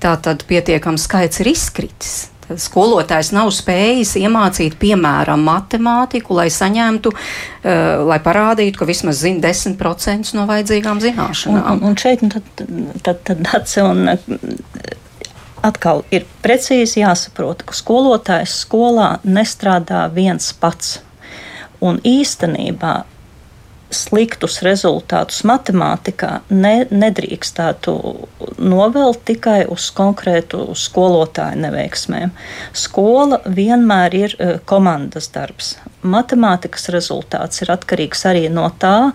tā 0.00 0.16
tad 0.16 0.48
pietiekams 0.48 1.04
skaits 1.04 1.44
ir 1.44 1.52
izkritis 1.52 2.30
skolotājs 2.58 3.32
nav 3.36 3.52
spējis 3.54 4.16
iemācīt, 4.22 4.78
piemēram, 4.80 5.42
matemātiku, 5.46 6.34
lai 6.40 6.48
saņemtu, 6.52 7.12
uh, 7.14 8.06
lai 8.08 8.18
parādītu, 8.24 8.80
ka 8.80 8.88
vismaz 8.88 9.22
zina 9.22 9.44
10% 9.46 10.34
no 10.38 10.46
vajadzīgām 10.50 11.02
zināšanām. 11.04 11.78
Un, 11.78 11.84
un, 11.90 12.00
šeit 12.00 12.24
nu, 12.24 12.32
tad, 12.34 12.50
tad, 13.04 13.22
tad, 13.28 13.44
tad, 13.46 13.76
un, 13.84 14.08
atkal 15.66 16.04
ir 16.14 16.26
precīzi 16.44 17.02
jāsaprot, 17.02 17.64
ka 17.66 17.76
skolotājs 17.76 18.56
skolā 18.64 19.12
nestrādā 19.24 20.06
viens 20.14 20.52
pats. 20.56 20.98
Un 21.80 22.00
īstenībā 22.04 23.04
sliktus 23.90 24.60
rezultātus 24.64 25.42
matemātikā 25.48 26.30
ne, 26.50 26.86
nedrīkstētu 26.90 27.94
novelt 28.62 29.24
tikai 29.28 29.64
uz 29.70 29.90
konkrētu 29.96 30.70
skolotāju 30.78 31.60
neveiksmēm. 31.64 32.32
Skola 32.76 33.40
vienmēr 33.46 34.16
ir 34.16 34.36
uh, 34.38 34.56
komandas 34.64 35.30
darbs. 35.34 35.74
Matemātikas 36.00 36.88
rezultāts 36.94 37.60
ir 37.64 37.74
atkarīgs 37.74 38.24
arī 38.30 38.46
no 38.52 38.68
tā, 38.80 39.10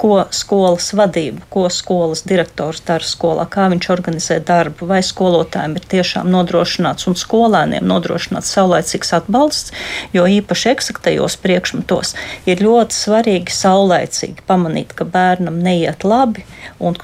ko 0.00 0.22
skolas 0.32 0.90
vadība, 0.96 1.44
ko 1.52 1.66
skolas 1.72 2.22
direktors 2.28 2.80
dara 2.86 3.04
skolā, 3.04 3.44
kā 3.50 3.66
viņš 3.72 3.88
organizē 3.92 4.38
darbu, 4.48 4.88
vai 4.88 5.02
skolotājiem 5.04 5.76
ir 5.76 5.88
tiešām 5.94 6.30
nodrošināts 6.32 7.08
un 7.10 7.18
skolēniem 7.20 7.84
nodrošināts 7.90 8.54
saulēcīgs 8.56 9.12
atbalsts, 9.20 9.74
jo 10.16 10.24
īpaši 10.24 10.72
eksaktajos 10.72 11.36
priekšmetos 11.44 12.14
ir 12.48 12.64
ļoti 12.64 12.96
svarīgi 12.96 13.56
saulēcīgi 13.60 14.46
pamanīt, 14.48 14.96
ka 14.96 15.04
bērnam 15.04 15.60
neiet 15.60 16.06
labi 16.08 16.46
un 16.80 16.96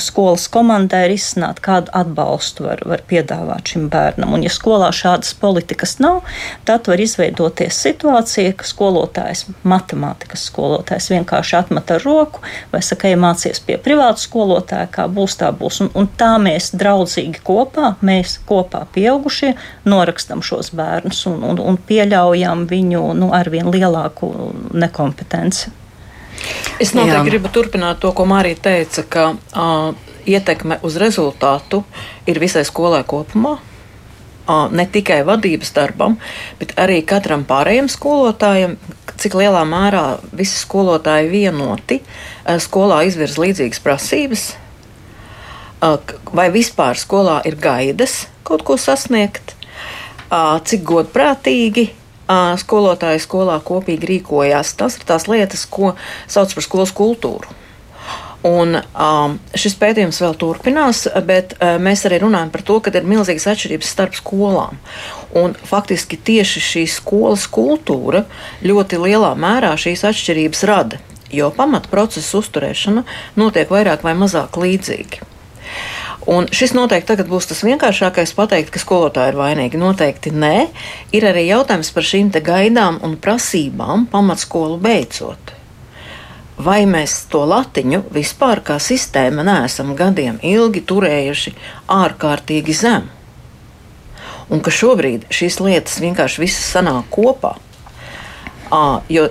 skolas 0.00 0.46
komandai 0.52 1.04
ir 1.08 1.14
izsnākt, 1.16 1.62
kādu 1.64 1.92
atbalstu 1.96 2.66
var, 2.66 2.82
var 2.88 3.02
piedāvāt 3.08 3.74
šim 3.74 3.88
bērnam. 3.92 4.34
Un, 4.36 4.44
ja 4.46 4.52
skolā 4.52 4.90
šādas 4.94 5.34
politikas 5.40 5.98
nav, 6.02 6.22
tad 6.68 6.88
var 6.90 7.00
izveidoties 7.00 7.78
situācija, 7.86 8.54
ka 8.58 8.68
skolotājs, 8.68 9.46
matemātikas 9.66 10.46
skolotājs 10.50 11.10
vienkārši 11.12 11.58
atmet 11.60 11.94
ar 11.94 12.04
roku 12.04 12.42
vai 12.72 12.82
saka, 12.84 13.10
ja 13.12 13.20
mācies 13.20 13.62
pie 13.64 13.78
privāta 13.82 14.22
skolotāja, 14.22 14.88
kā 14.94 15.06
būs, 15.10 15.38
tā 15.40 15.52
būs. 15.54 15.82
Un, 15.84 15.92
un 15.98 16.10
tā 16.18 16.34
mēs 16.42 16.72
draudzīgi 16.78 17.44
kopā, 17.44 17.94
mēs 18.04 18.38
kopā 18.48 18.84
pieaugušie, 18.94 19.54
norakstam 19.88 20.42
šos 20.44 20.72
bērnus 20.76 21.24
un, 21.30 21.40
un, 21.52 21.62
un 21.62 21.80
pieļaujam 21.88 22.66
viņu 22.70 23.06
nu, 23.20 23.32
arvien 23.36 23.70
lielāku 23.74 24.32
nekompetenci. 24.74 25.83
Es 26.82 26.94
noteikti 26.94 27.20
Jā. 27.20 27.26
gribu 27.28 27.50
turpināt 27.54 28.00
to, 28.02 28.10
ko 28.16 28.26
Mārija 28.28 28.58
teica, 28.66 29.04
ka 29.08 29.28
uh, 29.34 29.94
ietekme 30.26 30.80
uz 30.82 30.98
rezultātu 31.00 31.84
ir 32.26 32.40
visai 32.42 32.64
skolai 32.66 33.04
kopumā. 33.06 33.58
Uh, 34.44 34.66
ne 34.68 34.84
tikai 34.84 35.22
vadības 35.24 35.70
darbam, 35.72 36.18
bet 36.60 36.74
arī 36.76 36.98
katram 37.08 37.46
pārējiem 37.48 37.86
skolotājam, 37.88 38.74
cik 39.16 39.38
lielā 39.40 39.62
mērā 39.64 40.02
visi 40.36 40.58
skolotāji 40.60 41.30
vienoti 41.32 42.02
uh, 42.02 42.58
skolā 42.60 43.06
izvirz 43.08 43.38
līdzīgas 43.40 43.80
prasības, 43.80 44.44
uh, 45.80 45.96
vai 46.36 46.50
vispār 46.52 47.00
skolā 47.00 47.38
ir 47.48 47.56
gaidas 47.56 48.26
kaut 48.44 48.66
ko 48.68 48.76
sasniegt, 48.76 49.54
cik 50.68 50.82
godprātīgi 50.84 51.86
skolotāji 52.60 53.22
skolā 53.24 53.58
kopīgi 53.64 54.08
rīkojās. 54.14 54.74
Tas 54.78 54.98
ir 54.98 55.04
tās 55.08 55.28
lietas, 55.28 55.66
ko 55.66 55.94
sauc 56.26 56.54
par 56.54 56.66
skolas 56.66 56.94
kultūru. 56.96 57.60
Un, 58.44 58.76
um, 58.76 59.38
šis 59.56 59.72
pētījums 59.80 60.18
vēl 60.20 60.34
turpinās, 60.36 61.06
bet 61.24 61.54
uh, 61.56 61.78
mēs 61.80 62.04
arī 62.04 62.18
runājam 62.20 62.50
par 62.52 62.64
to, 62.68 62.76
ka 62.84 62.92
ir 62.92 63.06
milzīgas 63.08 63.46
atšķirības 63.54 63.92
starp 63.96 64.18
skolām. 64.18 64.76
Un, 65.32 65.56
faktiski 65.56 66.20
tieši 66.20 66.60
šī 66.60 66.84
skolas 66.92 67.46
kultūra 67.48 68.26
ļoti 68.60 69.00
lielā 69.00 69.32
mērā 69.40 69.72
šīs 69.80 70.04
atšķirības 70.10 70.64
rada, 70.68 71.00
jo 71.32 71.48
pamatprocesa 71.56 72.36
uzturēšana 72.42 73.06
notiek 73.40 73.72
vairāk 73.72 74.04
vai 74.04 74.12
mazāk 74.18 74.60
līdzīgi. 74.60 75.33
Un 76.30 76.46
šis 76.48 76.72
noteikti 76.72 77.26
būs 77.28 77.50
tas 77.50 77.60
vienkāršākais 77.66 78.32
pateikt, 78.36 78.70
ka 78.72 78.80
skolotāji 78.80 79.34
ir 79.34 79.36
vainīgi. 79.36 79.80
Noteikti 79.80 80.32
nē. 80.32 80.68
Ir 81.12 81.26
arī 81.28 81.48
jautājums 81.50 81.92
par 81.92 82.06
šīm 82.08 82.30
gaidām 82.44 83.00
un 83.04 83.18
prasībām 83.20 84.06
pamatskolu 84.12 84.78
beidzot. 84.80 85.52
Vai 86.56 86.84
mēs 86.86 87.26
to 87.28 87.42
latiņu 87.50 88.04
vispār 88.14 88.62
kā 88.64 88.78
sistēma 88.78 89.42
neesam 89.44 89.92
gadiem 89.98 90.38
ilgi 90.42 90.84
turējuši 90.86 91.52
ārkārtīgi 91.90 92.76
zemu? 92.78 93.10
Un 94.52 94.60
ka 94.60 94.70
šobrīd 94.72 95.26
šīs 95.32 95.58
lietas 95.60 95.98
vienkārši 96.00 96.40
visas 96.40 96.68
sanāk 96.76 97.08
kopā. 97.12 97.56
À, 98.70 99.00
jo 99.08 99.28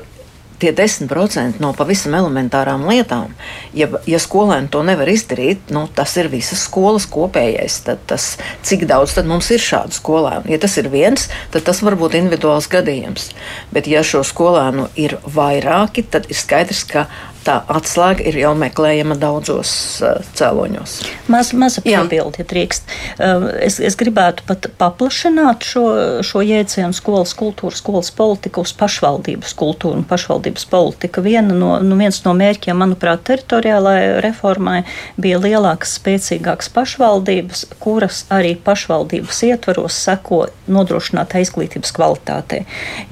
tie 0.63 0.71
10% 0.76 1.60
no 1.63 1.73
pavisam 1.76 2.15
elementārām 2.15 2.86
lietām, 2.88 3.34
ja, 3.76 3.89
ja 4.08 4.19
skolēni 4.21 4.71
to 4.71 4.84
nevar 4.88 5.12
izdarīt, 5.12 5.73
nu, 5.76 5.86
tas 5.95 6.15
ir 6.21 6.32
visas 6.32 6.63
skolas 6.67 7.08
kopējais. 7.12 7.82
Tad 7.88 8.06
tas, 8.08 8.34
cik 8.63 8.88
daudz 8.89 9.17
mums 9.28 9.52
ir 9.52 9.62
šādu 9.63 9.97
skolēnu? 9.97 10.47
Ja 10.54 10.62
tas 10.63 10.78
ir 10.80 10.88
viens, 10.93 11.28
tad 11.52 11.67
tas 11.67 11.84
var 11.84 11.97
būt 11.99 12.15
individuāls 12.19 12.69
gadījums. 12.71 13.32
Bet, 13.76 13.89
ja 13.91 14.06
šo 14.08 14.23
skolēnu 14.28 14.88
ir 14.99 15.17
vairāki, 15.28 16.06
tad 16.08 16.30
ir 16.32 16.39
skaidrs, 16.39 16.86
ka 16.88 17.08
tā 17.45 17.60
atslēga 17.71 18.23
ir 18.29 18.38
jau 18.41 18.53
meklējama 18.58 19.17
daudzos 19.19 19.73
uh, 20.03 20.19
cēloņos. 20.38 20.95
Maz, 21.32 21.51
maza 21.58 21.84
piebilde, 21.86 22.41
ja 22.41 22.47
drīkst. 22.49 22.93
Uh, 23.17 23.47
es, 23.63 23.79
es 23.84 23.97
gribētu 23.99 24.45
pat 24.47 24.69
paplašināt 24.79 25.67
šo, 25.67 25.86
šo 26.25 26.43
jēdzienu 26.45 26.95
skolas 26.95 27.36
kultūru, 27.38 27.75
skolas 27.75 28.12
politiku 28.15 28.63
uz 28.63 28.73
pašvaldības 28.77 29.56
kultūru 29.60 29.99
un 29.99 30.08
pašvaldības 30.08 30.67
politika. 30.71 31.23
Viena 31.25 31.56
no, 31.56 31.75
nu, 31.84 31.97
viens 31.99 32.21
no 32.25 32.36
mērķiem, 32.38 32.79
manuprāt, 32.79 33.25
teritoriālajai 33.27 34.21
reformai 34.23 34.79
bija 35.21 35.41
lielākas, 35.43 35.97
spēcīgākas 35.99 36.71
pašvaldības, 36.73 37.65
kuras 37.84 38.23
arī 38.34 38.56
pašvaldības 38.63 39.43
ietvaros 39.49 39.99
seko 40.08 40.45
nodrošinātai 40.71 41.43
izglītības 41.43 41.93
kvalitātei. 41.95 42.63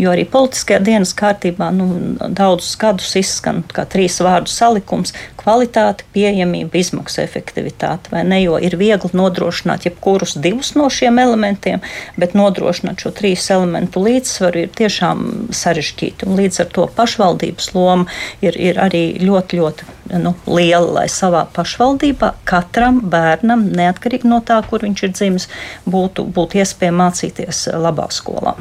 Jo 0.01 0.13
arī 0.13 0.25
politiskajā 0.29 0.81
dienas 0.85 1.13
kārtībā 1.17 1.71
nu, 1.75 1.89
daudzus 2.21 2.77
gadus 2.79 3.13
izskan 3.19 3.63
kā 3.75 3.85
trīs 3.89 4.20
vārdu 4.25 4.51
salikums- 4.51 5.13
kvalitāte, 5.41 6.05
pieejamība, 6.13 6.77
izmaksu 6.77 7.21
efektivitāte. 7.23 8.11
Vai 8.11 8.23
ne? 8.23 8.41
Jo 8.43 8.57
ir 8.57 8.77
viegli 8.77 9.09
nodrošināt 9.13 9.85
jebkurus 9.85 10.35
divus 10.35 10.75
no 10.75 10.89
šiem 10.89 11.19
elementiem, 11.19 11.81
bet 12.17 12.33
nodrošināt 12.33 13.01
šo 13.01 13.11
trīs 13.11 13.49
elementu 13.49 13.99
līdzsvaru 13.99 14.65
ir 14.65 14.69
tiešām 14.69 15.49
sarežģīti. 15.49 16.27
Un 16.27 16.37
līdz 16.37 16.59
ar 16.59 16.65
to 16.65 16.87
pašvaldības 16.87 17.73
loma 17.73 18.05
ir, 18.41 18.57
ir 18.57 18.75
arī 18.75 19.17
ļoti, 19.19 19.57
ļoti 19.61 19.83
nu, 20.19 20.33
liela, 20.47 20.91
lai 20.99 21.07
savā 21.11 21.45
pašvaldībā 21.55 22.33
katram 22.47 22.99
bērnam, 23.11 23.67
neatkarīgi 23.75 24.29
no 24.29 24.41
tā, 24.45 24.59
kur 24.67 24.83
viņš 24.85 25.03
ir 25.03 25.13
dzimis, 25.15 25.47
būtu, 25.89 26.25
būtu 26.35 26.61
iespēja 26.61 26.95
mācīties 26.95 27.67
labā 27.79 28.09
skolā. 28.11 28.55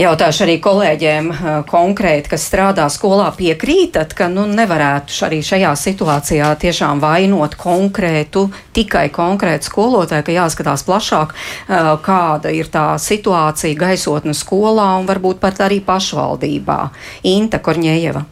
Jautāšu 0.00 0.44
arī 0.46 0.56
kolēģiem 0.62 1.30
eh, 1.32 1.48
konkrēti, 1.68 2.30
kas 2.32 2.46
strādā 2.48 2.86
skolā, 2.92 3.28
piekrītat, 3.36 4.14
ka 4.16 4.30
nu, 4.32 4.46
nevarētu 4.80 5.24
arī 5.26 5.40
šajā 5.44 5.70
situācijā 5.76 6.48
tiešām 6.60 7.00
vainot 7.00 7.54
konkrētu, 7.60 8.48
tikai 8.72 9.10
konkrētu 9.12 9.68
skolotāju, 9.68 10.24
ka 10.24 10.32
jāskatās 10.32 10.84
plašāk, 10.86 11.34
kāda 12.02 12.52
ir 12.52 12.70
tā 12.72 12.96
situācija 12.98 13.76
gaisotne 13.76 14.34
skolā 14.34 14.98
un 15.00 15.06
varbūt 15.06 15.40
pat 15.40 15.60
arī 15.60 15.80
pašvaldībā. 15.84 16.90
Inta 17.24 17.60
Korņējeva. 17.60 18.24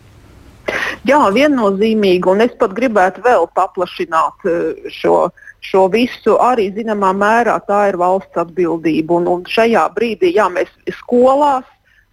Jā, 1.09 1.21
viennozīmīgi, 1.33 2.29
un 2.29 2.43
es 2.45 2.53
pat 2.59 2.75
gribētu 2.77 3.23
vēl 3.25 3.47
paplašināt 3.57 4.45
šo, 4.93 5.31
šo 5.65 5.87
visu. 5.89 6.37
Arī 6.37 6.69
zināmā 6.77 7.15
mērā 7.17 7.57
tā 7.65 7.87
ir 7.89 7.97
valsts 7.97 8.37
atbildība. 8.37 9.17
Un, 9.17 9.31
un 9.33 9.47
šajā 9.49 9.87
brīdī, 9.97 10.35
jā, 10.37 10.51
mēs 10.53 10.69
skolās 11.01 11.65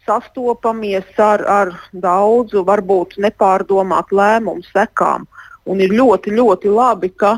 sastopamies 0.05 1.19
ar, 1.21 1.43
ar 1.49 1.73
daudzu, 1.91 2.63
varbūt 2.67 3.17
nepārdomātu 3.21 4.19
lēmumu 4.19 4.65
sekām. 4.71 5.27
Un 5.65 5.81
ir 5.81 5.93
ļoti, 5.97 6.33
ļoti 6.37 6.69
labi, 6.69 7.09
ka 7.09 7.37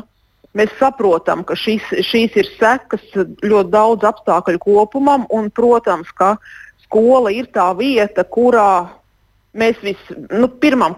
mēs 0.58 0.72
saprotam, 0.80 1.44
ka 1.48 1.56
šīs, 1.56 1.86
šīs 2.04 2.36
ir 2.40 2.50
sekas 2.58 3.04
ļoti 3.16 3.72
daudz 3.72 4.04
apstākļu 4.08 4.60
kopumam. 4.64 5.26
Un, 5.32 5.50
protams, 5.54 6.12
ka 6.12 6.36
skola 6.84 7.32
ir 7.32 7.48
tā 7.54 7.70
vieta, 7.78 8.24
kurā 8.24 8.98
mēs 9.58 9.80
vis, 9.82 10.00
nu, 10.30 10.48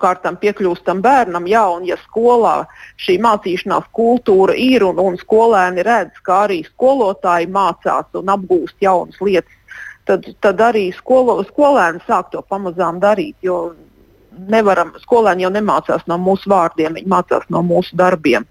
kārtām 0.00 0.36
piekļūstam 0.40 1.00
bērnam, 1.02 1.46
jā, 1.46 1.62
un 1.70 1.86
ja 1.86 1.96
skolā 2.02 2.66
šī 3.00 3.18
mācīšanās 3.22 3.86
kultūra 3.94 4.56
ir 4.58 4.84
un, 4.84 4.98
un 4.98 5.16
skolēni 5.20 5.84
redz, 5.86 6.18
ka 6.26 6.44
arī 6.46 6.64
skolotāji 6.66 7.46
mācās 7.46 8.10
un 8.14 8.34
apgūst 8.34 8.76
jaunas 8.82 9.20
lietas 9.20 9.59
tad, 10.10 10.26
tad 10.42 10.60
arī 10.66 10.88
skolo, 10.96 11.38
skolēni 11.46 12.02
sāk 12.08 12.32
to 12.34 12.42
pamazām 12.50 12.98
darīt. 13.02 13.36
Jo 13.46 13.60
nevaram, 14.50 14.92
skolēni 15.02 15.46
jau 15.46 15.52
nemācās 15.54 16.06
no 16.10 16.18
mūsu 16.20 16.50
vārdiem, 16.50 16.98
viņi 16.98 17.10
mācās 17.10 17.46
no 17.52 17.62
mūsu 17.66 17.96
darbiem. 17.98 18.46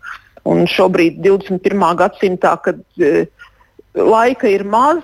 Un 0.50 0.64
šobrīd, 0.72 1.20
21. 1.24 1.84
gadsimtā, 2.00 2.56
kad 2.64 2.80
e, 3.00 3.28
laika 3.96 4.50
ir 4.50 4.64
maz, 4.68 5.02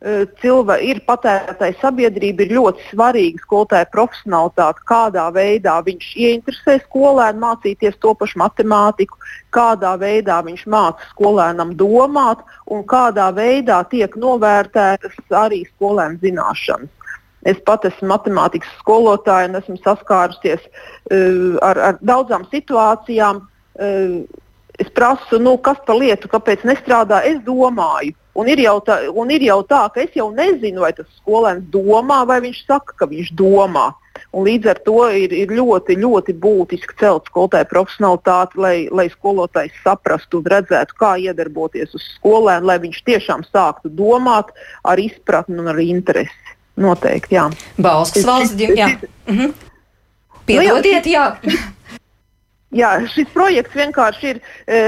Eh, 0.00 0.22
cilvēki 0.40 0.86
ir 0.94 0.98
patērētāji 1.04 1.74
sabiedrība, 1.76 2.46
ir 2.46 2.54
ļoti 2.56 2.86
svarīga 2.88 3.42
skolotāja 3.42 3.88
profesionālitāte, 3.92 4.80
kādā 4.88 5.26
veidā 5.34 5.74
viņš 5.84 6.06
ieinteresē 6.16 6.78
skolēnu 6.86 7.42
mācīties 7.42 7.98
to 8.00 8.14
pašu 8.16 8.40
matemātiku, 8.40 9.20
kādā 9.52 9.92
veidā 10.00 10.38
viņš 10.46 10.64
māca 10.72 11.04
skolēnam 11.10 11.74
domāt 11.76 12.40
un 12.72 12.80
kādā 12.88 13.28
veidā 13.36 13.82
tiek 13.92 14.16
novērtētas 14.16 15.20
arī 15.36 15.66
skolēnu 15.74 16.16
zināšanas. 16.24 16.96
Es 17.44 17.60
pat 17.68 17.84
esmu 17.84 18.08
matemātikas 18.14 18.72
skolotāja 18.80 19.52
un 19.52 19.60
esmu 19.60 19.76
saskārusies 19.84 20.64
uh, 20.64 21.60
ar, 21.60 21.76
ar 21.76 22.00
daudzām 22.00 22.48
situācijām. 22.48 23.44
Uh, 23.76 24.24
es 24.80 24.88
prasu, 24.96 25.38
nu, 25.42 25.56
kas 25.62 25.78
par 25.86 26.00
lietu, 26.00 26.30
kāpēc 26.32 26.64
nestrādā. 26.68 27.22
Es 27.28 27.38
domāju, 27.46 28.16
Un 28.40 28.46
ir, 28.46 28.60
tā, 28.86 29.00
un 29.10 29.30
ir 29.34 29.42
jau 29.42 29.58
tā, 29.66 29.80
ka 29.90 30.04
es 30.04 30.14
jau 30.14 30.28
nezinu, 30.30 30.84
vai 30.84 30.92
tas 30.94 31.08
skolēns 31.18 31.66
domā, 31.74 32.22
vai 32.28 32.38
viņš 32.44 32.60
saka, 32.62 32.94
ka 33.00 33.08
viņš 33.10 33.32
domā. 33.34 33.90
Un 34.36 34.46
līdz 34.46 34.70
ar 34.70 34.78
to 34.86 35.00
ir, 35.16 35.32
ir 35.34 35.50
ļoti, 35.54 35.96
ļoti 35.98 36.34
būtiski 36.38 36.94
celt 37.00 37.26
skolotāju 37.30 37.66
profesionalitāti, 37.72 38.60
lai, 38.62 38.74
lai 38.94 39.08
skolotājs 39.10 39.74
saprastu 39.82 40.38
un 40.38 40.46
redzētu, 40.52 40.96
kā 41.00 41.16
iedarboties 41.24 41.96
uz 41.98 42.06
skolēnu, 42.18 42.68
lai 42.70 42.78
viņš 42.84 43.02
tiešām 43.08 43.42
sāktu 43.48 43.90
domāt 43.98 44.54
ar 44.86 45.02
izpratni 45.02 45.58
un 45.58 45.72
ar 45.72 45.82
interesi. 45.82 46.54
Noteikti, 46.80 47.36
jā. 47.36 47.48
Balsts 47.82 48.24
valsts 48.24 48.54
ģimene. 48.56 49.10
Mhm. 49.26 49.52
Piedodiet, 50.46 51.10
jā. 51.10 51.26
jā, 52.74 52.94
šis 53.14 53.30
projekts 53.34 53.76
vienkārši 53.76 54.34
ir 54.34 54.40
e, 54.40 54.80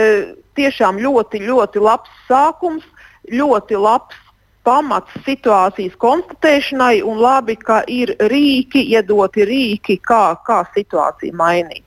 tiešām 0.59 1.01
ļoti, 1.03 1.43
ļoti 1.49 1.83
labs 1.83 2.11
sākums 2.29 2.87
ļoti 3.31 3.79
labs 3.79 4.19
pamats 4.63 5.15
situācijas 5.27 5.97
konstatēšanai 5.99 7.03
un 7.07 7.19
labi, 7.23 7.57
ka 7.59 7.83
ir 7.91 8.15
rīki, 8.31 8.85
iedoti 8.95 9.47
rīki, 9.47 9.99
kā, 10.03 10.37
kā 10.47 10.63
situāciju 10.75 11.35
mainīt. 11.39 11.87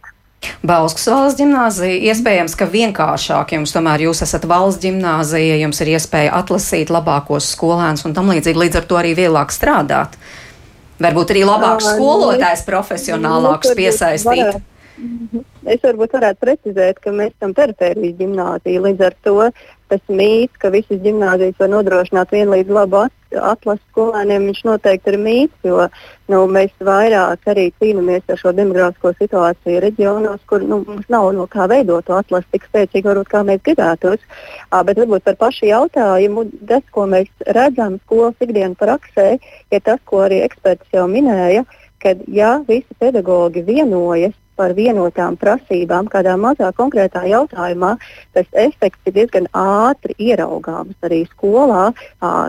Bauskas 0.65 1.07
valsts 1.09 1.39
gimnāzija. 1.39 2.11
Iespējams, 2.11 2.53
ka 2.59 2.67
vienkāršāk 2.69 3.55
jums 3.55 3.73
tomēr 3.73 4.03
jūs 4.05 4.21
esat 4.25 4.45
valsts 4.49 4.83
gimnāzija, 4.83 5.57
jums 5.63 5.81
ir 5.81 5.95
iespēja 5.95 6.35
atlasīt 6.37 6.91
labākos 6.93 7.47
skolēnus 7.55 8.05
un 8.05 8.13
tam 8.17 8.29
līdzīgi, 8.33 8.61
līdz 8.65 8.81
ar 8.81 8.89
to 8.89 8.99
arī 8.99 9.15
vieglāk 9.17 9.55
strādāt. 9.55 10.19
Varbūt 11.01 11.33
arī 11.33 11.47
labāks 11.47 11.89
skolotājs, 11.95 12.63
profesionālāks 12.67 13.73
piesaistīt. 13.75 14.45
Varētu. 14.45 14.74
Es 14.95 15.81
varbūt 15.83 16.13
varētu 16.15 16.39
precizēt, 16.39 16.99
ka 17.03 17.11
mēs 17.11 17.33
esam 17.33 17.51
perifērijas 17.57 18.15
gimnāzija. 18.19 18.83
Līdz 18.85 19.01
ar 19.03 19.15
to 19.25 19.35
tas 19.91 20.01
mīts, 20.07 20.55
ka 20.61 20.71
visas 20.71 21.01
gimnāzijas 21.03 21.57
var 21.59 21.71
nodrošināt 21.73 22.31
vienlīdz 22.31 22.71
labu 22.73 23.01
atlasu 23.35 23.81
skolēniem, 23.89 24.45
viņš 24.49 24.61
noteikti 24.69 25.11
ir 25.11 25.17
mīts, 25.19 25.57
jo 25.67 25.87
nu, 26.31 26.39
mēs 26.47 26.71
vairāk 26.79 27.49
arī 27.51 27.65
cīnāmies 27.81 28.23
ar 28.31 28.39
šo 28.39 28.53
demografisko 28.55 29.11
situāciju 29.17 29.81
reģionos, 29.83 30.45
kur 30.47 30.63
nu, 30.63 30.79
mums 30.87 31.09
nav 31.11 31.27
no 31.35 31.49
kā 31.51 31.67
veidot 31.71 32.07
to 32.07 32.15
atlasu 32.15 32.47
tik 32.55 32.69
spēcīgi, 32.69 33.03
varbūt 33.09 33.33
kā 33.33 33.43
mēs 33.49 33.65
gribētos. 33.67 34.23
À, 34.69 34.85
bet 34.87 35.01
varbūt 35.01 35.27
par 35.27 35.39
pašu 35.43 35.67
jautājumu, 35.73 36.47
tas, 36.71 36.87
ko 36.95 37.09
mēs 37.11 37.27
redzam 37.57 37.99
skolas 38.05 38.47
ikdienas 38.47 38.79
praksē, 38.79 39.27
ir 39.75 39.83
tas, 39.83 39.99
ko 40.07 40.23
arī 40.29 40.39
eksperts 40.47 40.95
jau 40.95 41.09
minēja, 41.11 41.65
ka 41.99 42.15
ja 42.31 42.55
visi 42.63 42.95
pedagoģi 43.01 43.67
vienojas 43.67 44.39
par 44.55 44.73
vienotām 44.77 45.37
prasībām 45.39 46.09
kādā 46.11 46.35
mazā 46.39 46.71
konkrētā 46.75 47.25
jautājumā, 47.29 47.95
tas 48.35 48.47
efekts 48.65 49.09
ir 49.09 49.15
diezgan 49.17 49.49
ātri 49.55 50.15
ieraugāms 50.29 50.95
arī 51.05 51.23
skolā, 51.29 51.89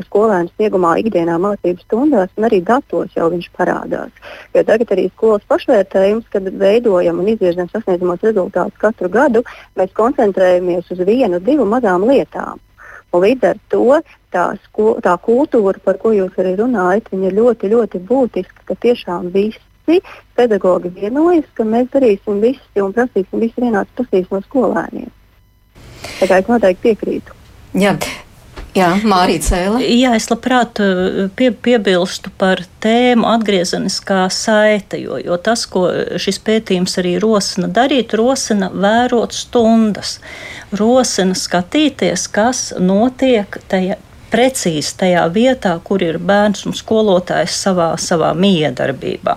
skolēnu 0.07 0.53
sniegumā, 0.55 0.97
ikdienā 1.03 1.39
mācību 1.43 1.85
stundās, 1.85 2.33
un 2.39 2.49
arī 2.49 2.63
datos 2.67 3.15
jau 3.17 3.31
viņš 3.33 3.49
parādās. 3.59 4.13
Jo 4.55 4.65
tagad 4.67 4.95
arī 4.97 5.09
skolas 5.15 5.47
pašvērtējums, 5.51 6.29
kad 6.33 6.53
veidojam 6.61 7.23
un 7.23 7.33
izvirzam 7.35 7.71
sasniedzamos 7.73 8.23
rezultātus 8.27 8.79
katru 8.81 9.11
gadu, 9.13 9.45
mēs 9.77 9.93
koncentrējamies 9.97 10.95
uz 10.95 11.03
vienu, 11.07 11.43
divu 11.43 11.67
mazām 11.69 12.07
lietām. 12.09 12.63
Un 13.15 13.23
līdz 13.23 13.45
ar 13.49 13.59
to 13.73 13.85
tā, 14.35 14.45
sko, 14.67 14.97
tā 15.05 15.15
kultūra, 15.23 15.79
par 15.85 15.99
ko 16.03 16.13
jūs 16.13 16.35
arī 16.43 16.57
runājat, 16.59 17.13
ir 17.17 17.37
ļoti, 17.39 17.71
ļoti 17.73 18.03
būtiska, 18.09 18.67
ka 18.69 18.77
tiešām 18.83 19.31
viss 19.33 19.63
visi 19.89 20.21
pedagoģi 20.37 20.93
vienojas, 21.01 21.49
ka 21.57 21.65
mēs 21.69 21.89
darīsim 21.95 22.43
visu 22.43 22.85
un 22.85 22.95
prasīsim 22.97 23.43
visu 23.43 23.65
vienādas 23.65 23.93
prasības 23.97 24.35
no 24.35 24.45
skolēniem. 24.45 25.11
Tā 26.21 26.29
kā 26.29 26.41
es 26.41 26.49
noteikti 26.51 26.89
piekrītu. 26.91 27.37
Jā. 27.77 27.97
Jā, 28.77 28.91
Mārija 29.09 29.41
Cēlā. 29.41 29.79
Jā, 29.81 30.11
es 30.19 30.27
labprāt 30.29 30.83
eh, 30.85 31.31
pie, 31.33 31.49
piebilstu 31.65 32.29
par 32.37 32.61
tēmu 32.85 33.25
atgriezeniskā 33.31 34.27
saite, 34.33 34.99
jo, 35.01 35.17
jo 35.17 35.39
tas, 35.41 35.63
ko 35.71 35.87
šis 36.21 36.39
pētījums 36.45 36.99
arī 37.01 37.15
rosina 37.23 37.71
darīt, 37.73 38.13
rosina 38.21 38.69
vērot 38.75 39.33
stundas, 39.33 40.19
rosina 40.77 41.37
skatīties, 41.39 42.27
kas 42.37 42.67
notiek 42.77 43.57
tajā, 43.73 43.97
precīzi 44.33 44.95
tajā 45.01 45.25
vietā, 45.33 45.77
kur 45.85 46.03
ir 46.05 46.19
bērns 46.19 46.67
un 46.69 46.75
skolotājs 46.77 47.57
savā, 47.67 47.93
savā 48.01 48.33
miedarbībā. 48.37 49.37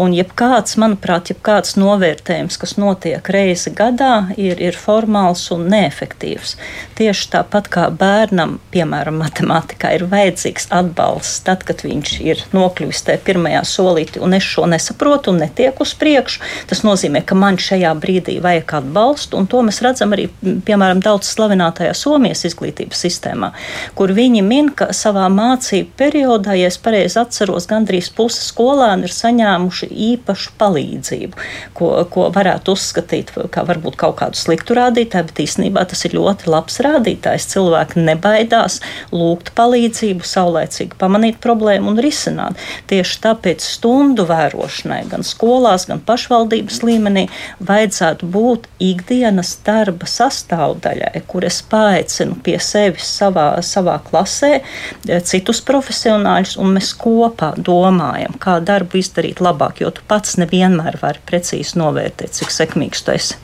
Un 0.00 0.14
jebkāds, 0.16 0.76
manuprāt, 0.80 1.32
jebkāds 1.32 1.76
novērtējums, 1.80 2.58
kas 2.60 2.76
notiek 2.80 3.30
reizi 3.32 3.72
gadā, 3.76 4.30
ir, 4.40 4.60
ir 4.62 4.78
formāls 4.78 5.46
un 5.54 5.66
neefektīvs. 5.72 6.56
Tieši 6.98 7.30
tāpat 7.34 7.70
kā 7.72 7.86
bērnam, 7.90 8.58
piemēram, 8.74 9.20
matemātikā, 9.22 9.94
ir 9.96 10.06
vajadzīgs 10.10 10.70
atbalsts 10.74 11.44
tad, 11.46 11.64
kad 11.68 11.84
viņš 11.86 12.14
ir 12.24 12.44
nokļuvis 12.54 13.04
tajā 13.06 13.22
pirmajā 13.26 13.62
solītī, 13.68 14.22
un 14.22 14.36
es 14.36 14.46
šo 14.46 14.66
nesaprotu 14.70 15.34
un 15.34 15.40
netieku 15.44 15.84
uz 15.86 15.94
priekšu. 15.98 16.42
Tas 16.70 16.84
nozīmē, 16.86 17.24
ka 17.26 17.38
man 17.38 17.58
šajā 17.60 17.92
brīdī 18.00 18.38
vajag 18.42 18.76
atbalstu, 18.80 19.40
un 19.40 19.48
to 19.50 19.62
mēs 19.66 19.80
redzam 19.84 20.14
arī, 20.16 20.28
piemēram, 20.40 21.02
daudz 21.04 21.30
slavinātajā 21.34 21.94
Somijas 21.96 22.44
izglītības 22.48 23.00
sistēmā, 23.06 23.52
kur 23.98 24.12
viņi 24.20 24.42
min, 24.44 24.70
ka 24.76 24.90
savā 24.96 25.26
mācību 25.32 25.94
periodā, 25.98 26.54
ja 26.58 26.68
es 26.70 26.78
pareizi 26.80 27.18
atceros, 27.20 27.68
gandrīz 27.70 28.10
puse 28.14 28.42
skolēni 28.44 29.08
ir 29.08 29.14
saņēmuši 29.14 29.88
īpašu 30.10 30.54
palīdzību, 30.60 31.46
ko, 31.76 31.90
ko 32.12 32.28
varētu 32.34 32.74
uzskatīt 32.76 33.32
kā 33.54 33.64
varbūt 33.68 33.96
kaut 34.00 34.18
kādu 34.20 34.38
sliktu 34.38 34.76
rādītāju, 34.78 35.30
bet 35.30 35.42
īstenībā 35.44 35.84
tas 35.90 36.04
ir 36.06 36.16
ļoti 36.18 36.50
labs 36.52 36.80
rādītājs. 36.84 37.48
Cilvēki 37.54 38.04
nebaidās 38.04 38.80
lūgt 39.14 39.52
palīdzību, 39.58 40.26
saulēcīgi 40.26 40.98
pamanīt 41.00 41.40
problēmu 41.42 41.94
un 41.94 42.02
risināt. 42.02 42.58
Tieši 42.90 43.20
tāpēc 43.24 43.64
stundu 43.64 44.26
vērošanai 44.28 45.02
gan 45.10 45.26
skolās, 45.26 45.86
gan 45.90 46.02
pašvaldības 46.06 46.82
līmenī 46.86 47.26
vajadzētu 47.66 48.28
būt 48.34 48.68
ikdienas 48.90 49.56
darba 49.66 50.08
sastāvdaļai, 50.10 51.24
kur 51.30 51.46
es 51.48 51.60
paaicinu 51.70 52.38
pie 52.44 52.58
sevis 52.62 53.08
savā, 53.20 53.48
savā 53.64 53.98
klasē 54.10 54.52
eh, 54.60 55.20
citus 55.26 55.62
profesionāļus, 55.66 56.56
un 56.60 56.76
mēs 56.76 56.92
kopā 56.98 57.52
domājam, 57.56 58.36
kā 58.42 58.58
darbu 58.64 59.00
izdarīt 59.00 59.42
labāk, 59.44 59.84
jo 59.84 59.92
tu 59.94 60.04
pats 60.10 60.36
nevienmēr 60.40 61.00
vari 61.02 61.22
precīzi 61.30 61.78
novērtēt, 61.80 62.36
cik 62.40 62.52
sekmīgs 62.54 63.06
tu 63.06 63.16
esi. 63.16 63.38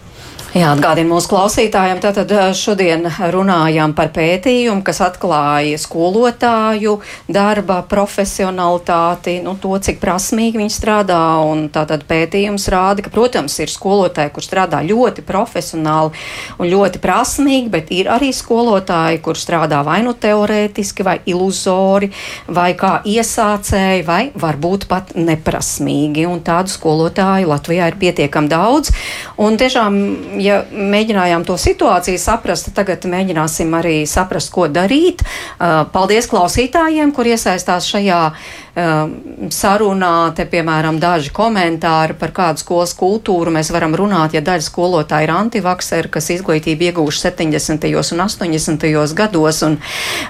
Jā, 0.57 0.71
atgādinu 0.73 1.11
mūsu 1.13 1.29
klausītājiem, 1.29 1.99
tātad 2.01 2.31
šodien 2.57 3.03
runājām 3.05 3.93
par 3.93 4.09
pētījumu, 4.15 4.81
kas 4.87 5.03
atklāja 5.05 5.77
skolotāju 5.77 6.95
darba 7.29 7.83
profesionalitāti, 7.85 9.35
nu, 9.45 9.53
to, 9.61 9.75
cik 9.85 10.01
prasmīgi 10.01 10.57
viņi 10.57 10.73
strādā, 10.73 11.19
un 11.45 11.67
tātad 11.75 12.07
pētījums 12.09 12.71
rāda, 12.73 13.05
ka, 13.05 13.13
protams, 13.13 13.53
ir 13.61 13.69
skolotāji, 13.69 14.33
kur 14.33 14.47
strādā 14.47 14.81
ļoti 14.87 15.27
profesionāli 15.29 16.17
un 16.57 16.71
ļoti 16.73 17.03
prasmīgi, 17.05 17.69
bet 17.77 17.93
ir 17.93 18.09
arī 18.17 18.33
skolotāji, 18.33 19.21
kur 19.29 19.37
strādā 19.37 19.83
vai 19.85 19.99
nu 20.09 20.17
teorētiski, 20.17 21.05
vai 21.05 21.19
iluzori, 21.29 22.09
vai 22.49 22.71
kā 22.81 22.95
iesācēji, 23.05 24.07
vai 24.09 24.23
varbūt 24.33 24.89
pat 24.89 25.13
neprasmīgi, 25.21 26.25
un 26.33 26.41
tādu 26.49 26.73
skolotāju 26.79 27.53
Latvijā 27.53 27.93
ir 27.93 28.01
pietiekami 28.01 28.55
daudz, 28.57 28.97
un 29.37 29.61
tiešām, 29.61 30.01
ja 30.47 30.61
mēģinājām 30.71 31.45
to 31.47 31.57
situāciju 31.61 32.21
saprast, 32.21 32.71
tagad 32.77 33.05
mēģināsim 33.11 33.73
arī 33.77 33.99
saprast, 34.09 34.53
ko 34.55 34.67
darīt. 34.71 35.23
Uh, 35.23 35.85
paldies 35.93 36.29
klausītājiem, 36.31 37.13
kur 37.17 37.29
iesaistās 37.29 37.89
šajā 37.91 38.21
uh, 38.31 38.93
sarunā. 39.53 40.13
Te, 40.37 40.47
piemēram, 40.51 41.01
daži 41.03 41.33
komentāri 41.37 42.17
par 42.19 42.35
kādu 42.37 42.63
skolas 42.63 42.95
kultūru 42.99 43.55
mēs 43.55 43.73
varam 43.75 43.97
runāt, 43.99 44.37
ja 44.37 44.45
daļa 44.45 44.67
skolotāja 44.67 45.29
ir 45.29 45.35
antivakseri, 45.37 46.13
kas 46.13 46.31
izglītību 46.37 46.91
iegūši 46.91 47.25
70. 47.29 47.89
un 48.17 48.27
80. 48.27 49.17
gados, 49.17 49.63
un 49.67 49.79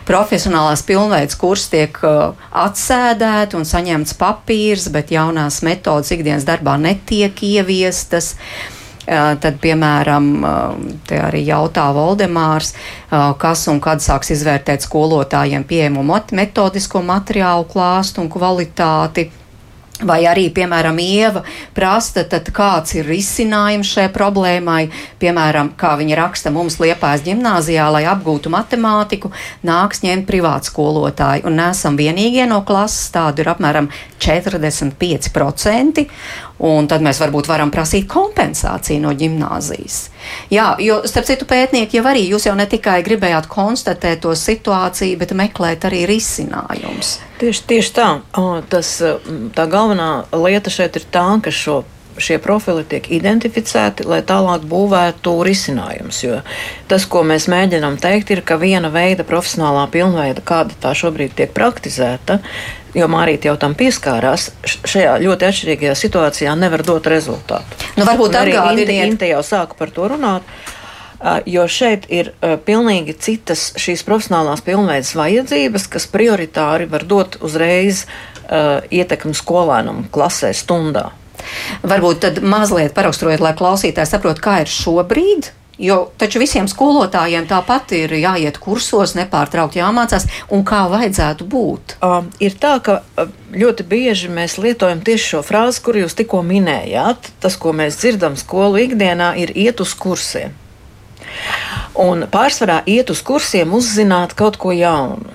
profesionālās 0.09 0.85
pilnveids 0.87 1.39
kurs 1.41 1.69
tiek 1.73 2.01
uh, 2.07 2.33
atsēdēti 2.67 3.59
un 3.59 3.69
saņemts 3.69 4.17
papīrs, 4.21 4.89
bet 4.95 5.13
jaunās 5.15 5.63
metodas 5.67 6.15
ikdienas 6.15 6.49
darbā 6.49 6.79
netiek 6.81 7.45
ieviestas. 7.47 8.35
Uh, 8.37 8.76
Tad, 9.07 9.61
piemēram, 9.63 10.29
te 11.07 11.21
arī 11.23 11.45
jautā 11.47 11.87
Voldemārs, 11.95 12.73
kas 13.39 13.67
un 13.71 13.79
kad 13.79 14.03
sāks 14.03 14.35
izvērtēt 14.35 14.83
skolotājiem 14.83 15.63
pieejamo 15.63 16.03
metodisko 16.35 17.05
materiālu 17.07 17.69
klāstu 17.71 18.25
un 18.25 18.33
kvalitāti. 18.33 19.31
Vai 19.97 20.27
arī, 20.29 20.51
piemēram, 20.53 20.99
Ieva 21.01 21.41
prasta, 21.73 22.21
tad 22.29 22.51
kāds 22.53 22.93
ir 22.99 23.07
risinājums 23.09 23.89
šai 23.95 24.11
problēmai, 24.13 24.91
piemēram, 25.23 25.71
kā 25.81 25.95
viņa 25.97 26.19
raksta 26.19 26.53
mums 26.53 26.77
Liepājas 26.83 27.25
ģimnāzijā, 27.25 27.87
lai 27.95 28.03
apgūtu 28.05 28.53
matemātiku, 28.53 29.31
nāks 29.65 30.05
ņemt 30.05 30.29
privātu 30.29 30.69
skolotāju. 30.69 31.47
Un 31.49 31.57
nesam 31.63 31.97
vienīgie 31.97 32.45
no 32.51 32.61
klases, 32.69 33.09
tādu 33.15 33.41
ir 33.41 33.49
apmēram 33.55 33.89
45%, 34.21 36.05
un 36.59 36.89
tad 36.89 37.05
mēs 37.05 37.21
varbūt 37.21 37.49
varam 37.51 37.71
prasīt 37.75 38.07
kompensāciju 38.11 39.03
no 39.03 39.13
ģimnāzijas. 39.17 39.99
Jā, 40.53 40.71
jo, 40.83 41.03
starp 41.09 41.29
citu, 41.29 41.49
pētnieki 41.49 41.99
jau 41.99 42.07
arī 42.09 42.25
jūs 42.31 42.49
jau 42.49 42.55
ne 42.57 42.67
tikai 42.71 43.03
gribējāt 43.07 43.49
konstatēt 43.53 44.23
to 44.25 44.33
situāciju, 44.37 45.19
bet 45.21 45.37
meklēt 45.37 45.85
arī 45.89 46.07
risinājumus. 46.09 47.19
Tieši, 47.41 47.67
tieši 47.69 47.93
tā. 47.99 48.09
Tas, 48.73 48.97
tā 49.57 49.69
galvenā 49.69 50.11
lieta 50.33 50.73
šeit 50.73 50.97
ir 50.97 51.05
tā, 51.13 51.29
ka 51.45 51.53
šo 51.53 51.83
šie 52.19 52.39
profili 52.41 52.85
tiek 52.89 53.07
identificēti, 53.13 54.07
lai 54.09 54.23
tālāk 54.27 54.65
būvētu 54.69 55.35
risinājumus. 55.47 56.23
Jo 56.25 56.41
tas, 56.89 57.07
ko 57.09 57.23
mēs 57.27 57.49
mēģinām 57.53 57.99
teikt, 58.03 58.33
ir, 58.33 58.43
ka 58.47 58.59
viena 58.61 58.91
veida 58.93 59.27
profesionālā 59.27 59.87
pilnveida, 59.93 60.45
kāda 60.47 60.77
tā 60.81 60.95
šobrīd 60.97 61.37
tiek 61.37 61.53
praktizēta, 61.57 62.41
jo 62.97 63.09
Mārīte 63.13 63.51
jau 63.51 63.57
tam 63.61 63.77
pieskārās, 63.79 64.51
šajā 64.65 65.19
ļoti 65.23 65.49
atšķirīgajā 65.51 65.97
situācijā 65.99 66.55
nevar 66.59 66.85
dot 66.87 67.09
rezultātu. 67.11 67.85
Nu, 67.99 68.07
varbūt 68.09 68.39
arī 68.41 68.57
Inte, 68.57 68.97
Inte 69.07 69.29
jau 69.31 69.43
sāka 69.47 69.79
par 69.79 69.93
to 69.95 70.09
runāt. 70.15 70.57
Jo 71.49 71.65
šeit 71.65 72.05
ir 72.13 72.35
pilnīgi 72.67 73.15
citas 73.17 73.71
šīs 73.81 74.03
profesionālās 74.05 74.61
pilnveidas 74.65 75.15
vajadzības, 75.17 75.87
kas 75.89 76.05
prioritāri 76.13 76.89
var 76.93 77.07
dot 77.09 77.39
uzreiz 77.41 78.05
uh, 78.05 78.85
ietekmi 78.93 79.33
skolēnam 79.35 80.05
klasē 80.13 80.53
stundā. 80.55 81.09
Varbūt 81.87 82.21
tad 82.27 82.43
mazliet 82.45 82.95
paraksturojiet, 82.97 83.41
lai 83.45 83.55
klausītāji 83.57 84.13
saprot, 84.13 84.43
kā 84.45 84.61
ir 84.65 84.73
šobrīd 84.73 85.51
Jo 85.79 85.97
taču 86.17 86.41
visiem 86.41 86.65
skolotājiem 86.73 87.45
tāpat 87.51 87.93
ir 87.99 88.15
jāiet 88.17 88.57
kursos, 88.63 89.13
nepārtraukti 89.19 89.83
jāmācās, 89.83 90.25
un 90.49 90.63
kā 90.65 90.87
vajadzētu 90.89 91.45
būt. 91.53 91.97
Uh, 92.01 92.23
ir 92.41 92.57
tā, 92.57 92.79
ka 92.81 93.03
ļoti 93.53 93.85
bieži 93.85 94.31
mēs 94.33 94.57
lietojam 94.57 95.03
tieši 95.05 95.35
šo 95.35 95.43
frāzi, 95.45 95.83
kur 95.85 95.99
jūs 96.01 96.17
tikko 96.17 96.41
minējāt. 96.49 97.29
Tas, 97.45 97.59
ko 97.61 97.75
mēs 97.77 98.01
dzirdam 98.01 98.39
skolu 98.41 98.81
ikdienā, 98.87 99.35
ir 99.37 99.53
iet 99.53 99.83
uz 99.85 99.93
kursiem. 100.01 100.57
Un 102.01 102.25
pārsvarā 102.33 102.81
iet 102.89 103.13
uz 103.13 103.21
kursiem, 103.25 103.77
uzzināt 103.77 104.33
kaut 104.37 104.57
ko 104.61 104.73
jaunu. 104.73 105.29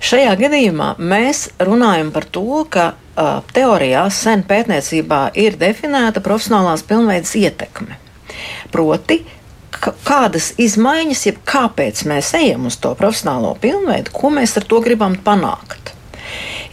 Šajā 0.00 0.32
gadījumā 0.40 0.94
mēs 0.96 1.50
runājam 1.60 2.08
par 2.14 2.24
to, 2.32 2.64
ka 2.72 2.88
uh, 2.94 3.44
teorijā 3.52 4.08
sen 4.12 4.44
pētniecībā 4.48 5.22
ir 5.36 5.60
definēta 5.60 6.24
profesionālās 6.24 6.84
pilnveidas 6.88 7.36
ietekme. 7.36 8.05
Proti, 8.74 9.20
kādas 9.80 10.52
izmaiņas, 10.60 11.26
jeb 11.28 11.42
kāpēc 11.48 12.04
mēs 12.08 12.32
ejam 12.38 12.68
uz 12.70 12.78
to 12.80 12.94
profesionālo 12.98 13.54
pilnveidu, 13.60 14.12
ko 14.14 14.32
mēs 14.34 14.56
ar 14.60 14.66
to 14.68 14.80
gribam 14.84 15.18
panākt. 15.24 15.92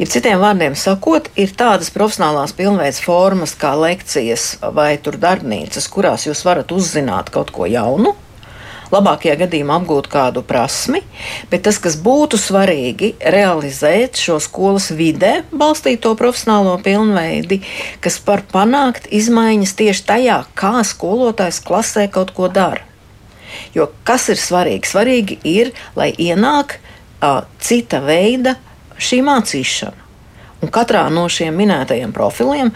Ir 0.01 0.09
citiem 0.09 0.39
vārdiem 0.41 0.73
sakot, 0.79 1.27
ir 1.37 1.53
tādas 1.57 1.91
profesionālās 1.93 2.55
pilnveids 2.57 3.01
formas 3.03 3.53
kā 3.59 3.75
lekcijas 3.77 4.55
vai 4.73 4.95
darbnīcas, 4.97 5.89
kurās 5.93 6.25
jūs 6.25 6.41
varat 6.47 6.73
uzzināt 6.73 7.29
kaut 7.33 7.53
ko 7.53 7.69
jaunu, 7.69 8.15
labākajā 8.93 9.35
gadījumā 9.43 9.79
apgūt 9.81 10.07
kādu 10.11 10.43
prasmi, 10.45 11.01
bet 11.51 11.65
tas, 11.67 11.79
kas 11.81 11.97
būtu 11.99 12.39
svarīgi, 12.39 13.13
realizēt 13.33 14.19
šo 14.21 14.39
skolas 14.43 14.91
vidē 14.93 15.41
balstīto 15.51 16.13
profesionālo 16.19 16.77
pilnveidi, 16.85 17.61
kas 18.03 18.19
var 18.27 18.45
panākt 18.53 19.09
izmaiņas 19.11 19.75
tieši 19.79 20.07
tajā, 20.09 20.39
kā 20.57 20.79
skolotājs 20.87 21.61
klasē 21.65 22.07
kaut 22.13 22.33
ko 22.37 22.49
dara. 22.51 22.83
Jo 23.73 23.89
kas 24.05 24.29
ir 24.33 24.39
svarīgi? 24.41 24.89
Svarīgi 24.89 25.37
ir, 25.45 25.73
lai 25.97 26.09
ienāk 26.17 26.77
uh, 26.77 27.43
cita 27.61 28.01
veida 28.03 28.55
šī 28.97 29.21
mācīšana. 29.25 29.99
Un 30.63 30.71
katrā 30.71 31.05
no 31.11 31.25
šiem 31.27 31.55
minētajiem 31.59 32.13
profiliem 32.15 32.71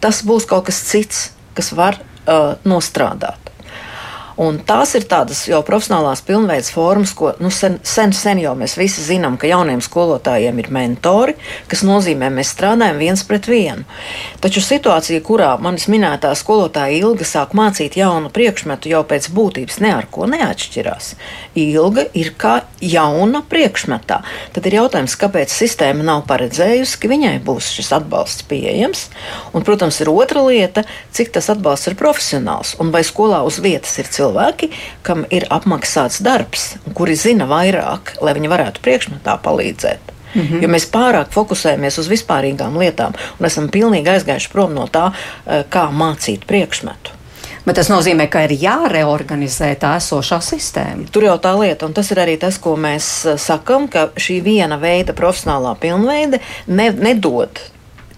tas 0.00 0.22
būs 0.26 0.46
kaut 0.48 0.68
kas 0.68 0.80
cits, 0.90 1.30
kas 1.56 1.72
var 1.76 1.98
uh, 2.00 2.56
nostrādāt. 2.68 3.49
Un 4.40 4.56
tās 4.64 4.94
ir 4.96 5.04
tādas 5.04 5.42
jau 5.44 5.58
profesionālās 5.66 6.22
pilnveids 6.24 6.70
formas, 6.72 7.10
ko 7.12 7.34
nu, 7.44 7.50
sen, 7.52 7.74
sen, 7.84 8.14
sen 8.16 8.38
jau 8.40 8.54
mēs 8.56 8.78
visi 8.80 9.02
zinām, 9.04 9.34
ka 9.36 9.50
jauniem 9.50 9.82
skolotājiem 9.84 10.62
ir 10.62 10.70
mentori, 10.72 11.34
kas 11.68 11.82
nozīmē, 11.84 12.30
mēs 12.32 12.54
strādājam 12.54 12.96
viens 13.02 13.20
pret 13.28 13.44
vienu. 13.50 13.84
Taču 14.40 14.62
situācija, 14.64 15.20
kurā 15.26 15.50
manis 15.60 15.84
minētā 15.92 16.30
skolotāja 16.40 17.02
ilga 17.02 17.26
sāk 17.28 17.52
mācīt 17.58 17.98
jaunu 18.00 18.30
priekšmetu, 18.32 18.88
jau 18.94 19.02
pēc 19.10 19.28
būtības 19.36 19.76
ne 19.84 19.92
ar 19.98 20.08
ko 20.08 20.24
neatšķirās. 20.32 21.10
Ilga 21.60 22.06
ir 22.16 22.32
kā 22.40 22.62
jauna 22.80 23.44
priekšmetā. 23.44 24.22
Tad 24.56 24.70
ir 24.70 24.78
jautājums, 24.78 25.18
kāpēc 25.20 25.52
sistēma 25.52 26.06
nav 26.14 26.24
paredzējusi, 26.30 26.96
ka 26.96 27.12
viņai 27.12 27.34
būs 27.44 27.74
šis 27.76 27.92
atbalsts 27.98 28.48
pieejams. 28.48 29.10
Un, 29.52 29.68
protams, 29.68 30.00
ir 30.00 30.08
otra 30.14 30.48
lieta, 30.48 30.88
cik 31.12 31.36
tas 31.36 31.52
atbalsts 31.52 31.92
ir 31.92 32.00
profesionāls 32.00 32.78
un 32.80 32.88
vai 32.94 33.04
skolā 33.04 33.44
uz 33.44 33.60
vietas 33.60 33.98
ir 34.00 34.08
cilvēki 34.08 34.29
cilvēki, 34.30 34.70
kam 35.02 35.26
ir 35.30 35.46
apmaksāts 35.50 36.22
darbs, 36.22 36.76
kuri 36.94 37.16
zina 37.16 37.46
vairāk, 37.50 38.16
lai 38.20 38.34
viņi 38.34 38.50
varētu 38.50 38.80
priekšmetā 38.84 39.38
palīdzēt. 39.42 40.00
Mm 40.34 40.42
-hmm. 40.42 40.62
Jo 40.62 40.68
mēs 40.68 40.86
pārāk 40.90 41.32
fokusējamies 41.34 41.98
uz 41.98 42.08
vispārīgām 42.08 42.78
lietām 42.78 43.12
un 43.38 43.46
esam 43.46 43.68
pilnīgi 43.68 44.08
aizgājuši 44.08 44.50
prom 44.52 44.74
no 44.74 44.86
tā, 44.86 45.10
eh, 45.46 45.64
kā 45.70 45.90
mācīt 45.90 46.46
priekšmetu. 46.46 47.10
Bet 47.66 47.76
tas 47.76 47.88
nozīmē, 47.88 48.28
ka 48.28 48.42
ir 48.42 48.50
jāreorganizē 48.50 49.76
tā 49.76 49.96
esošā 49.96 50.40
sistēma. 50.40 51.10
Tur 51.10 51.22
jau 51.22 51.38
tā 51.38 51.58
lieta, 51.60 51.86
un 51.86 51.92
tas 51.92 52.10
ir 52.10 52.16
arī 52.16 52.38
tas, 52.38 52.58
ko 52.58 52.76
mēs 52.76 53.26
eh, 53.26 53.38
sakam, 53.38 53.88
ka 53.88 54.08
šī 54.16 54.42
viena 54.42 54.78
veida 54.78 55.12
profesionālā 55.12 55.76
pilnveide 55.76 56.40
ne, 56.66 56.90
nedod 56.90 57.50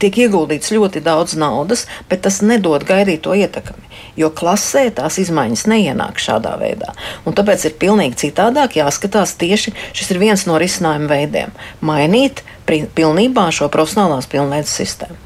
tiek 0.02 0.18
ieguldīts 0.26 0.72
ļoti 0.74 1.02
daudz 1.04 1.36
naudas, 1.38 1.86
bet 2.10 2.24
tas 2.26 2.40
nedod 2.44 2.84
gaidīto 2.88 3.34
ietekmi. 3.38 3.90
Jo 4.18 4.32
klasē 4.34 4.88
tās 4.96 5.18
izmaiņas 5.22 5.66
neienāk 5.70 6.20
šādā 6.20 6.56
veidā. 6.60 6.92
Un 7.24 7.36
tāpēc 7.38 7.68
ir 7.68 7.78
pilnīgi 7.80 8.18
citādāk 8.26 8.76
jāskatās 8.80 9.36
tieši 9.40 9.74
šis 9.96 10.12
ir 10.12 10.20
viens 10.22 10.46
no 10.48 10.58
risinājuma 10.60 11.10
veidiem- 11.12 11.54
mainīt 11.88 12.42
pilnībā 12.96 13.48
šo 13.54 13.68
profesionālās 13.72 14.30
pilnveidas 14.30 14.72
sistēmu. 14.80 15.18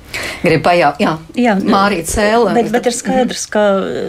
Gribu 0.43 0.63
pajautāt, 0.65 1.01
jā, 1.03 1.13
jā 1.37 1.55
Mārīt 1.61 2.09
Cēlē. 2.09 2.53
Bet, 2.57 2.69
bet 2.73 2.89
ir 2.89 2.95
skaidrs, 2.95 3.47
ka, 3.53 3.63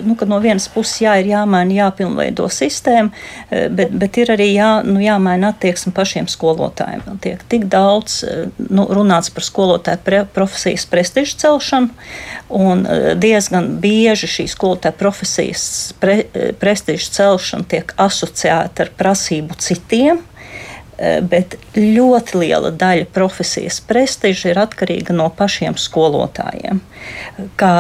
nu, 0.06 0.16
ka 0.20 0.28
no 0.30 0.40
vienas 0.44 0.68
puses 0.72 1.02
jā, 1.04 1.16
ir 1.22 1.32
jāmaina, 1.32 1.76
jāpilnveido 1.82 2.48
sistēma, 2.54 3.12
eh, 3.50 3.68
bet, 3.74 3.94
bet 3.98 4.20
ir 4.22 4.32
arī 4.36 4.50
jā, 4.54 4.70
nu, 4.88 5.02
jāmaina 5.04 5.52
attieksme 5.54 5.94
pašiem 5.98 6.30
skolotājiem. 6.32 7.04
Tiek 7.24 7.44
tik 7.52 7.68
daudz 7.72 8.22
nu, 8.70 8.88
runāts 8.94 9.32
par 9.34 9.48
skolotāju 9.48 10.04
pre, 10.06 10.24
profesijas 10.38 10.88
prestižu 10.90 11.40
celšanu, 11.44 11.92
un 12.62 12.86
eh, 12.86 13.10
diezgan 13.20 13.74
bieži 13.84 14.30
šī 14.38 14.48
skolotāja 14.54 14.96
profesijas 15.00 15.68
pre, 16.02 16.22
prestižu 16.62 17.14
celšana 17.20 17.68
tiek 17.68 17.94
asociēta 18.08 18.88
ar 18.88 18.96
prasību 19.00 19.60
citiem. 19.64 20.24
Eh, 20.98 21.20
bet 21.22 21.54
ļoti 21.78 22.40
liela 22.42 22.72
daļa 22.74 23.06
profesijas 23.14 23.76
prestiža 23.86 24.50
ir 24.50 24.58
atkarīga 24.58 25.14
no 25.14 25.28
pašiem 25.30 25.76
skolotājiem. 25.78 26.80
Kā, 27.60 27.74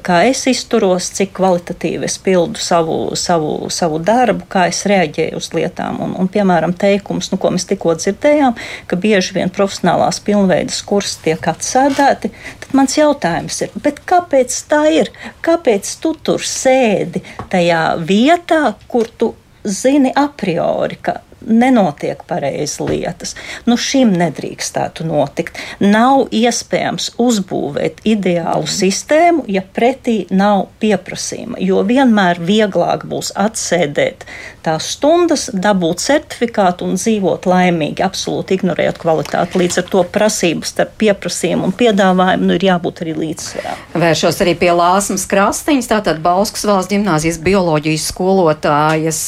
kā 0.00 0.20
es 0.30 0.46
izturos, 0.48 1.10
cik 1.12 1.34
kvalitatīvi 1.36 2.06
es 2.08 2.14
pildu 2.16 2.62
savu, 2.64 2.96
savu, 3.20 3.68
savu 3.68 3.98
darbu, 4.00 4.46
kā 4.48 4.70
es 4.70 4.80
reaģēju 4.88 5.36
uz 5.36 5.50
lietām. 5.52 5.98
Un, 6.00 6.14
un, 6.16 6.30
piemēram, 6.32 6.72
teikums, 6.72 7.28
nu, 7.34 7.36
ko 7.42 7.50
mēs 7.52 7.68
tikko 7.68 7.92
dzirdējām, 8.00 8.56
ka 8.88 8.98
bieži 9.02 9.36
vien 9.36 9.52
profesionālās 9.52 10.22
pilnveidas 10.24 10.80
kursi 10.88 11.18
tiek 11.26 11.48
atsēdēti, 11.52 12.30
tad 12.62 12.72
mans 12.78 12.96
jautājums 12.96 13.60
ir, 13.66 13.74
kāpēc 13.84 14.56
tā 14.72 14.80
ir? 15.02 15.12
Kāpēc 15.44 15.92
tu 16.00 16.14
tur 16.24 16.40
sēdi 16.40 17.20
tajā 17.52 17.82
vietā, 18.00 18.62
kur 18.88 19.12
tu 19.12 19.34
zini 19.60 20.14
a 20.16 20.24
priori, 20.32 20.96
ka 21.04 21.18
nenotiek 21.46 22.22
pareizi 22.28 22.84
lietas. 22.86 23.34
Nu, 23.66 23.76
šim 23.80 24.14
nedrīkstētu 24.18 25.06
notikt. 25.08 25.58
Nav 25.82 26.26
iespējams 26.34 27.12
uzbūvēt 27.22 28.02
ideālu 28.08 28.68
sistēmu, 28.70 29.46
ja 29.50 29.62
pretī 29.62 30.22
nav 30.30 30.68
pieprasījuma. 30.82 31.60
Jo 31.62 31.82
vienmēr 31.88 32.40
vieglāk 32.42 33.06
būs 33.08 33.32
atsēdēt 33.38 34.26
tās 34.64 34.92
stundas, 34.94 35.48
dabūt 35.52 36.02
certifikātu 36.02 36.86
un 36.86 36.98
dzīvot 36.98 37.46
laimīgi, 37.50 38.04
absolūti 38.04 38.56
ignorējot 38.58 39.00
kvalitāti. 39.02 39.58
Līdz 39.62 39.80
ar 39.82 39.88
to 39.92 40.04
prasības 40.14 40.72
starp 40.74 40.94
pieprasījumu 41.02 41.68
un 41.68 41.74
piedāvājumu 41.78 42.48
nu, 42.48 42.56
ir 42.58 42.66
jābūt 42.68 43.02
arī 43.04 43.16
līdzsvarā. 43.18 43.74
Vēršos 44.04 44.40
arī 44.44 44.54
pie 44.60 44.70
Lāsmas 44.76 45.26
Krastiņas, 45.30 45.90
tātad 45.90 46.22
Bauskas 46.24 46.66
valsts 46.68 46.92
gimnāzijas 46.94 47.40
bioloģijas 47.42 48.08
skolotājas. 48.12 49.22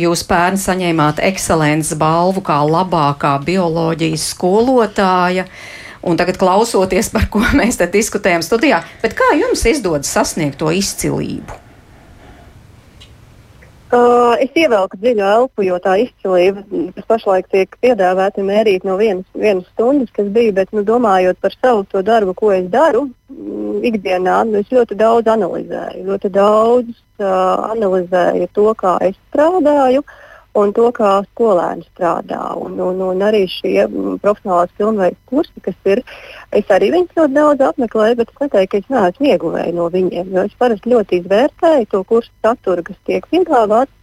Jūs 0.00 0.24
pērn 0.30 0.60
saņēmāt 0.60 1.22
ekscelences 1.30 1.98
balvu 2.00 2.44
kā 2.46 2.60
labākā 2.66 3.36
bioloģijas 3.46 4.30
skolotāja. 4.34 5.48
Un 6.00 6.16
tagad 6.16 6.38
klausoties, 6.40 7.10
par 7.12 7.26
ko 7.32 7.42
mēs 7.60 7.80
te 7.80 7.88
diskutējam 7.90 8.44
studijā, 8.44 8.84
bet 9.02 9.18
kā 9.18 9.34
jums 9.40 9.66
izdodas 9.68 10.12
sasniegt 10.14 10.60
to 10.62 10.72
izcilību? 10.72 11.69
Uh, 13.90 14.36
es 14.38 14.54
ievelku 14.54 15.00
dziļu 15.02 15.24
elpu, 15.26 15.64
jo 15.66 15.76
tā 15.82 15.96
izcilība, 16.04 16.62
kas 16.94 17.06
pašlaik 17.10 17.48
tiek 17.50 17.72
piedāvāta, 17.82 18.44
mērīt 18.46 18.86
no 18.86 18.94
vienas, 19.00 19.26
vienas 19.34 19.66
stundas, 19.72 20.12
kas 20.14 20.28
bija, 20.30 20.54
bet 20.60 20.70
nu, 20.70 20.84
domājot 20.86 21.40
par 21.42 21.56
savu 21.56 21.82
to 21.90 22.04
darbu, 22.06 22.36
ko 22.38 22.52
es 22.54 22.68
daru 22.70 23.08
mm, 23.08 23.82
ikdienā, 23.90 24.36
nu, 24.46 24.62
es 24.62 24.70
ļoti 24.70 24.94
daudz 25.00 25.32
analizēju. 25.34 26.06
Ļoti 26.06 26.30
daudz 26.38 26.92
uh, 26.94 27.66
analizēju 27.74 28.50
to, 28.54 28.68
kā 28.78 28.94
es 29.10 29.18
strādāju. 29.32 30.06
Uh, 30.06 30.29
un 30.58 30.72
to, 30.74 30.88
kā 30.94 31.12
skolēni 31.28 31.86
strādā. 31.90 32.40
Un, 32.58 32.78
un, 32.82 33.00
un 33.10 33.22
arī 33.26 33.44
šie 33.50 33.84
mm, 33.86 34.18
profesionālās 34.24 34.72
pilnveidas 34.78 35.20
kursi, 35.30 35.62
kas 35.64 35.76
ir, 35.92 36.02
es 36.56 36.74
arī 36.74 36.90
viņus 36.94 37.16
ļoti 37.18 37.36
daudz 37.36 37.66
apmeklēju, 37.68 38.18
bet 38.18 38.32
es 38.32 38.42
neteiktu, 38.42 38.72
ka 38.72 38.82
es 38.82 38.92
neesmu 38.96 39.30
ieguvēju 39.30 39.76
no 39.78 39.88
viņiem. 39.94 40.34
Jo 40.34 40.44
es 40.48 40.58
parasti 40.58 40.92
ļoti 40.92 41.22
izvērtēju 41.22 41.90
to 41.94 42.02
kursu 42.10 42.32
saturu, 42.42 42.86
kas 42.86 43.00
tiek 43.06 43.26
piedāvāts. 43.30 43.94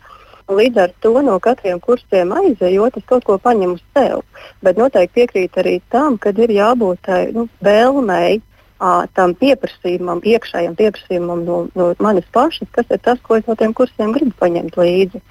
Līdz 0.47 0.79
ar 0.79 0.91
to 1.03 1.11
no 1.27 1.33
katriem 1.43 1.81
kursiem 1.83 2.29
aizejot, 2.31 2.95
es 2.95 3.03
kaut 3.09 3.25
ko 3.27 3.35
paņemu 3.43 3.75
sev. 3.91 4.21
Bet 4.63 4.79
noteikti 4.79 5.19
piekrītu 5.19 5.59
arī 5.59 5.73
tam, 5.91 6.15
ka 6.15 6.31
ir 6.31 6.53
jābūt 6.55 7.01
tai 7.03 7.25
nu, 7.35 7.49
vēlmei 7.59 8.37
tam 8.77 9.33
pieprasījumam, 9.39 10.21
iekšējam 10.21 10.75
pieprasījumam 10.77 11.43
no, 11.45 11.57
no 11.77 11.89
manis 12.03 12.27
pašas, 12.33 12.69
kas 12.75 12.89
ir 12.93 13.01
tas, 13.03 13.21
ko 13.23 13.39
es 13.39 13.47
no 13.49 13.55
tiem 13.57 13.73
kursiem 13.77 14.13
gribu 14.15 14.35
paņemt 14.39 14.77
līdzi. 14.77 15.23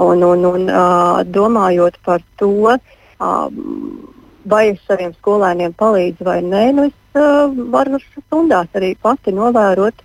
Un, 0.00 0.22
un, 0.24 0.44
un 0.46 0.66
domājot 1.28 1.98
par 2.06 2.22
to, 2.40 2.76
vai 3.20 4.62
es 4.70 4.80
saviem 4.88 5.12
skolēniem 5.18 5.74
palīdzu 5.78 6.26
vai 6.26 6.40
nē, 6.46 6.64
nu 6.76 6.88
es 6.88 7.20
varu 7.74 8.00
stundās 8.06 8.70
arī 8.78 8.94
pati 9.02 9.34
novērot, 9.34 10.04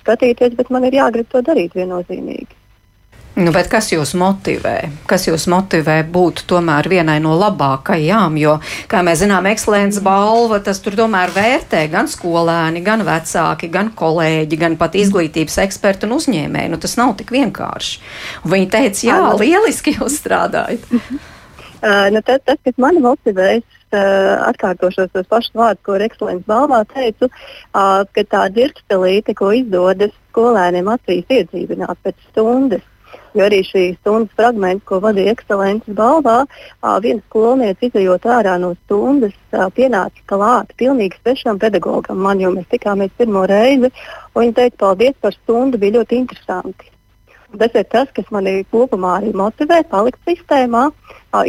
skatīties, 0.00 0.56
bet 0.58 0.72
man 0.74 0.88
ir 0.88 0.98
jāgrib 0.98 1.28
to 1.30 1.44
darīt 1.46 1.76
viennozīmīgi. 1.78 2.59
Nu, 3.40 3.52
kas 3.72 3.86
jūs 3.88 4.10
motivē? 4.20 4.74
Kas 5.08 5.24
jūs 5.24 5.46
motivē 5.48 6.00
būt 6.12 6.42
tomēr 6.50 6.84
vienai 6.92 7.16
no 7.24 7.32
labākajām? 7.40 8.36
Jo, 8.36 8.58
kā 8.90 9.00
mēs 9.06 9.22
zinām, 9.22 9.48
ekscelences 9.48 10.02
balva 10.04 10.58
tas 10.64 10.82
tur 10.84 10.98
tomēr 10.98 11.32
vērtē 11.32 11.86
gan 11.92 12.10
skolēni, 12.10 12.84
gan 12.84 13.04
vecāki, 13.06 13.70
gan 13.72 13.92
kolēģi, 13.96 14.60
gan 14.60 14.76
pat 14.80 14.98
izglītības 15.00 15.56
eksperti 15.64 16.08
un 16.08 16.18
uzņēmēji. 16.18 16.72
Nu, 16.74 16.80
tas 16.84 16.98
nav 17.00 17.16
tik 17.16 17.32
vienkārši. 17.32 18.00
Un 18.44 18.54
viņi 18.56 18.70
teica, 18.76 19.04
jā, 19.08 19.20
lieliski 19.40 19.96
jūs 19.96 20.20
strādājat. 20.20 20.88
Uh, 21.80 22.10
nu, 22.12 22.20
tas, 22.20 22.42
tas, 22.44 22.58
kas 22.60 22.74
mani 22.76 23.00
motivē, 23.00 23.54
es 23.56 23.94
uh, 23.96 24.34
atkārtošos 24.50 25.14
tos 25.14 25.28
pašus 25.30 25.54
vārdus, 25.56 25.80
ko 25.86 25.94
Rekscelents 25.96 26.44
balvā 26.44 26.82
teicu, 26.90 27.30
uh, 27.30 28.02
ka 28.04 28.24
tā 28.28 28.42
dirkstelīte, 28.52 29.32
ko 29.38 29.48
izdodas 29.56 30.12
skolēniem 30.28 30.90
acīs 30.92 31.32
iedzīvināt 31.32 32.02
pēc 32.04 32.18
stundas, 32.26 32.84
Jo 33.34 33.46
arī 33.46 33.60
šī 33.62 33.84
stundas 34.00 34.34
fragments, 34.38 34.84
ko 34.88 34.98
vadīja 35.04 35.34
ekscelences 35.36 35.94
balvā, 35.94 36.38
viena 37.04 37.22
skolniece 37.28 37.86
izējot 37.86 38.26
ārā 38.26 38.56
no 38.58 38.72
stundas, 38.84 39.36
pienāca 39.76 40.24
klāt 40.30 40.74
pilnīgi 40.80 41.20
svešam 41.20 41.60
pedagogam 41.62 42.18
man, 42.26 42.42
jo 42.42 42.50
mēs 42.56 42.66
tikāmies 42.74 43.14
pirmo 43.18 43.46
reizi. 43.50 43.92
Viņa 44.34 44.56
teica, 44.58 44.80
paldies 44.84 45.14
par 45.22 45.36
stundu, 45.38 45.78
bija 45.78 46.00
ļoti 46.00 46.18
interesanti. 46.24 46.90
Tas 47.58 47.74
ir 47.74 47.86
tas, 47.90 48.10
kas 48.14 48.28
manī 48.30 48.60
kopumā 48.70 49.16
arī 49.18 49.32
motivē 49.34 49.80
palikt 49.90 50.20
sistēmā, 50.28 50.84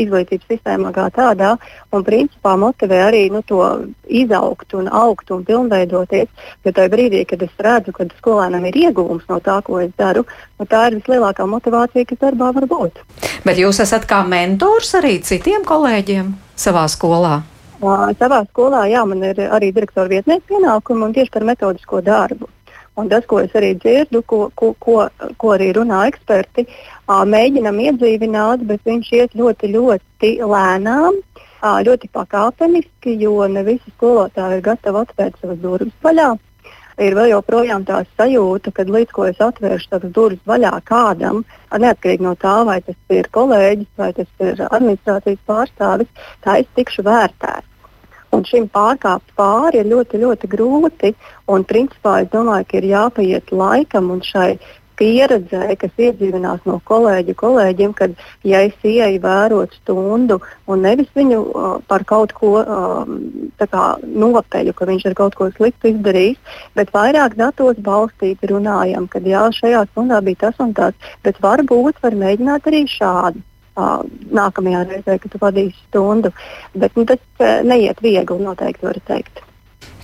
izglītības 0.02 0.48
sistēmā 0.50 0.90
kā 0.96 1.08
tādā, 1.14 1.52
un 1.94 2.06
principā 2.06 2.56
motivē 2.58 3.04
arī 3.08 3.22
nu, 3.34 3.44
to 3.46 3.62
izaugt 4.10 4.74
un 4.78 4.90
augt 4.90 5.30
un 5.32 5.44
pilnveidoties. 5.46 6.30
Jo 6.66 6.74
tajā 6.74 6.92
brīdī, 6.94 7.22
kad 7.30 7.46
es 7.46 7.54
redzu, 7.62 7.94
ka 7.94 8.08
skolēnam 8.18 8.66
ir 8.70 8.80
ieguvums 8.88 9.28
no 9.30 9.38
tā, 9.46 9.60
ko 9.66 9.78
es 9.84 9.94
daru, 9.98 10.26
nu, 10.58 10.66
tā 10.66 10.88
ir 10.90 10.98
vislielākā 10.98 11.46
motivācija, 11.50 12.10
kas 12.10 12.22
darbā 12.26 12.50
var 12.58 12.70
būt. 12.70 13.02
Bet 13.46 13.62
jūs 13.62 13.82
esat 13.86 14.10
kā 14.10 14.24
mentors 14.26 14.96
arī 14.98 15.20
citiem 15.26 15.66
kolēģiem 15.68 16.34
savā 16.58 16.88
skolā? 16.90 17.42
Savā 17.82 18.44
skolā, 18.46 18.86
jā, 18.90 19.02
man 19.10 19.24
ir 19.26 19.40
arī 19.50 19.72
direktora 19.74 20.10
vietnieks 20.10 20.46
pienākumi 20.50 21.08
un 21.08 21.14
tieši 21.16 21.34
par 21.34 21.46
metodisko 21.46 22.02
darbu. 22.06 22.50
Un 23.00 23.08
tas, 23.08 23.24
ko 23.26 23.40
es 23.40 23.54
arī 23.56 23.72
dzirdu, 23.80 24.20
ko, 24.28 24.42
ko, 24.56 24.74
ko, 24.84 24.96
ko 25.40 25.54
arī 25.56 25.70
runā 25.78 26.04
eksperti, 26.10 26.66
mēģinam 27.08 27.80
iedzīvināt, 27.88 28.66
bet 28.68 28.84
viņš 28.88 29.12
iet 29.16 29.38
ļoti, 29.40 29.72
ļoti 29.78 30.34
lēnām, 30.44 31.22
ļoti 31.88 32.10
pakāpeniski, 32.12 33.16
jo 33.22 33.48
ne 33.48 33.64
visi 33.64 33.96
skolotāji 33.96 34.60
ir 34.60 34.66
gatavi 34.66 35.06
atvērt 35.06 35.40
savas 35.40 35.62
durvis 35.64 35.96
vaļā. 36.04 36.34
Ir 37.02 37.16
vēl 37.16 37.32
joprojām 37.32 37.86
tā 37.88 38.02
sajūta, 38.20 38.74
ka 38.76 38.84
līdz 38.84 39.16
ko 39.16 39.26
es 39.30 39.40
atvēršu 39.42 39.88
savas 39.88 40.12
durvis 40.14 40.44
vaļā 40.46 40.74
kādam, 40.86 41.46
neatkarīgi 41.72 42.28
no 42.28 42.36
tā, 42.36 42.60
vai 42.68 42.82
tas 42.84 43.00
ir 43.16 43.32
kolēģis 43.32 43.92
vai 43.98 44.12
tas 44.20 44.30
ir 44.44 44.66
administrācijas 44.68 45.44
pārstāvis, 45.48 46.12
tā 46.44 46.60
es 46.62 46.70
tikšu 46.76 47.08
vērtēts. 47.08 47.71
Un 48.32 48.46
šim 48.48 48.68
pārkāpt 48.72 49.34
pāri 49.36 49.82
ir 49.82 49.90
ļoti, 49.92 50.22
ļoti 50.22 50.50
grūti. 50.52 51.16
Un, 51.52 51.66
principā, 51.68 52.22
es 52.24 52.30
domāju, 52.32 52.68
ka 52.70 52.80
ir 52.80 52.88
jāpaiet 52.92 53.52
laikam 53.52 54.12
un 54.14 54.22
šai 54.24 54.54
pieredzē, 55.02 55.74
kas 55.82 55.98
iedzīvinās 55.98 56.62
no 56.70 56.78
kolēģu 56.86 57.36
kolēģiem, 57.40 57.94
kad 57.98 58.14
ja 58.46 58.62
es 58.68 58.86
ieeju 58.86 59.22
vērot 59.24 59.74
stundu 59.80 60.38
un 60.70 60.86
nevis 60.86 61.10
viņu 61.18 61.40
uh, 61.42 61.72
par 61.90 62.06
kaut 62.06 62.36
ko 62.38 62.54
uh, 62.62 63.02
nopeļu, 64.24 64.76
ka 64.78 64.90
viņš 64.90 65.08
ir 65.10 65.18
kaut 65.18 65.38
ko 65.40 65.50
sliktu 65.56 65.96
izdarījis, 65.96 66.58
bet 66.78 66.94
vairāk 66.94 67.38
datos 67.40 67.82
balstīti 67.82 68.52
runājam, 68.54 69.10
ka 69.10 69.24
jā, 69.26 69.48
šajā 69.58 69.88
stundā 69.92 70.22
bija 70.26 70.46
tas 70.48 70.62
un 70.62 70.76
tas, 70.78 71.14
bet 71.26 71.42
varbūt 71.42 72.04
var 72.06 72.20
mēģināt 72.26 72.70
arī 72.70 72.86
šādi 72.90 73.42
uh, 73.78 74.02
nākamajā 74.32 74.84
reizē, 74.90 75.20
kad 75.22 75.32
tu 75.32 75.42
vadīsi 75.42 75.78
stundu. 75.88 76.34
Bet 76.76 76.98
nu, 77.00 77.06
tas 77.10 77.22
uh, 77.40 77.62
neiet 77.68 78.04
viegli, 78.04 78.44
noteikti 78.44 78.88
var 78.88 79.00
teikt. 79.08 79.44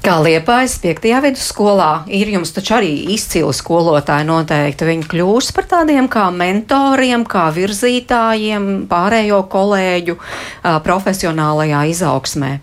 Kā 0.08 0.14
liepājas 0.24 0.78
5. 0.80 1.04
vidusskolā, 1.26 1.90
ir 2.14 2.30
jums 2.32 2.54
taču 2.56 2.78
arī 2.78 2.92
izcili 3.12 3.52
skolotāji 3.56 4.28
noteikti. 4.30 4.88
Viņi 4.88 5.10
kļūs 5.12 5.50
par 5.58 5.68
tādiem 5.74 6.08
kā 6.12 6.30
mentoriem, 6.32 7.26
kā 7.28 7.50
virzītājiem, 7.56 8.88
pārējo 8.88 9.42
kolēģu 9.52 10.16
uh, 10.16 10.78
profesionālajā 10.86 11.84
izaugsmē. 11.92 12.54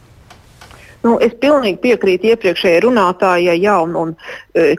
Nu, 1.04 1.18
es 1.20 1.34
pilnīgi 1.36 1.82
piekrītu 1.82 2.30
iepriekšējai 2.32 2.80
runātājai, 2.86 3.58
jā, 3.60 3.74
un, 3.84 3.96
un, 4.00 4.12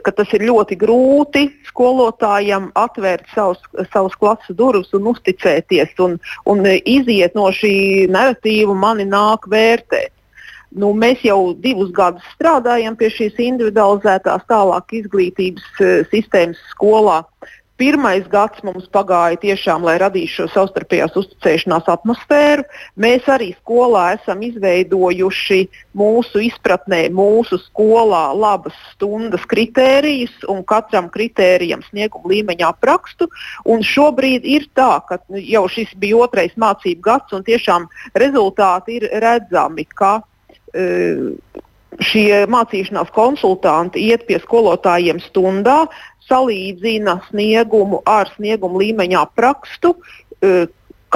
ka 0.02 0.12
tas 0.16 0.32
ir 0.34 0.42
ļoti 0.48 0.78
grūti 0.80 1.44
skolotājam 1.68 2.72
atvērt 2.74 3.28
savus, 3.34 3.62
savus 3.92 4.16
klases 4.18 4.58
durvis 4.58 4.90
un 4.98 5.06
uzticēties 5.12 5.94
un, 6.02 6.16
un 6.50 6.66
iziet 6.82 7.38
no 7.38 7.46
šī 7.54 7.76
narratīva, 8.10 8.74
mani 8.74 9.06
nāk 9.06 9.46
vērtēt. 9.52 10.10
Nu, 10.76 10.90
mēs 10.98 11.22
jau 11.24 11.54
divus 11.62 11.92
gadus 11.94 12.26
strādājam 12.34 12.98
pie 12.98 13.08
šīs 13.14 13.38
individualizētās 13.46 14.42
tālāk 14.50 14.96
izglītības 14.98 15.68
sistēmas 16.10 16.58
skolā. 16.72 17.22
Pirmais 17.76 18.24
gads 18.32 18.62
mums 18.64 18.86
pagāja 18.88 19.36
tiešām, 19.42 19.82
lai 19.84 19.98
radītu 20.00 20.32
šo 20.32 20.46
savstarpējās 20.48 21.16
uzticēšanās 21.20 21.90
atmosfēru. 21.92 22.64
Mēs 22.96 23.28
arī 23.28 23.50
skolā 23.58 24.06
esam 24.14 24.40
izveidojuši 24.46 25.58
mūsu 26.00 26.40
izpratnē, 26.46 27.02
mūsu 27.12 27.58
skolā 27.66 28.30
labas 28.32 28.76
stundas 28.94 29.44
kritērijus 29.50 30.32
un 30.48 30.64
katram 30.64 31.10
kritērijam 31.12 31.84
snieguma 31.90 32.32
līmeņa 32.32 32.72
aprakstu. 32.72 33.28
Un 33.68 33.84
šobrīd 33.84 34.48
ir 34.48 34.70
tā, 34.72 34.94
ka 35.04 35.20
jau 35.36 35.66
šis 35.68 35.92
bija 36.00 36.24
otrais 36.24 36.56
mācību 36.56 37.04
gads 37.04 37.36
un 37.36 37.44
tiešām 37.44 37.90
rezultāti 38.16 39.02
ir 39.02 39.10
redzami, 39.20 39.84
ka 39.92 40.16
uh, 40.22 41.62
šie 42.02 42.44
mācīšanās 42.52 43.12
konsultanti 43.14 44.02
iet 44.08 44.26
pie 44.28 44.40
skolotājiem 44.42 45.20
stundā, 45.24 45.84
salīdzina 46.26 47.20
sniegumu 47.30 48.02
ar 48.06 48.30
snieguma 48.34 48.82
līmeņa 48.82 49.22
aprakstu. 49.26 49.94
E, 50.42 50.66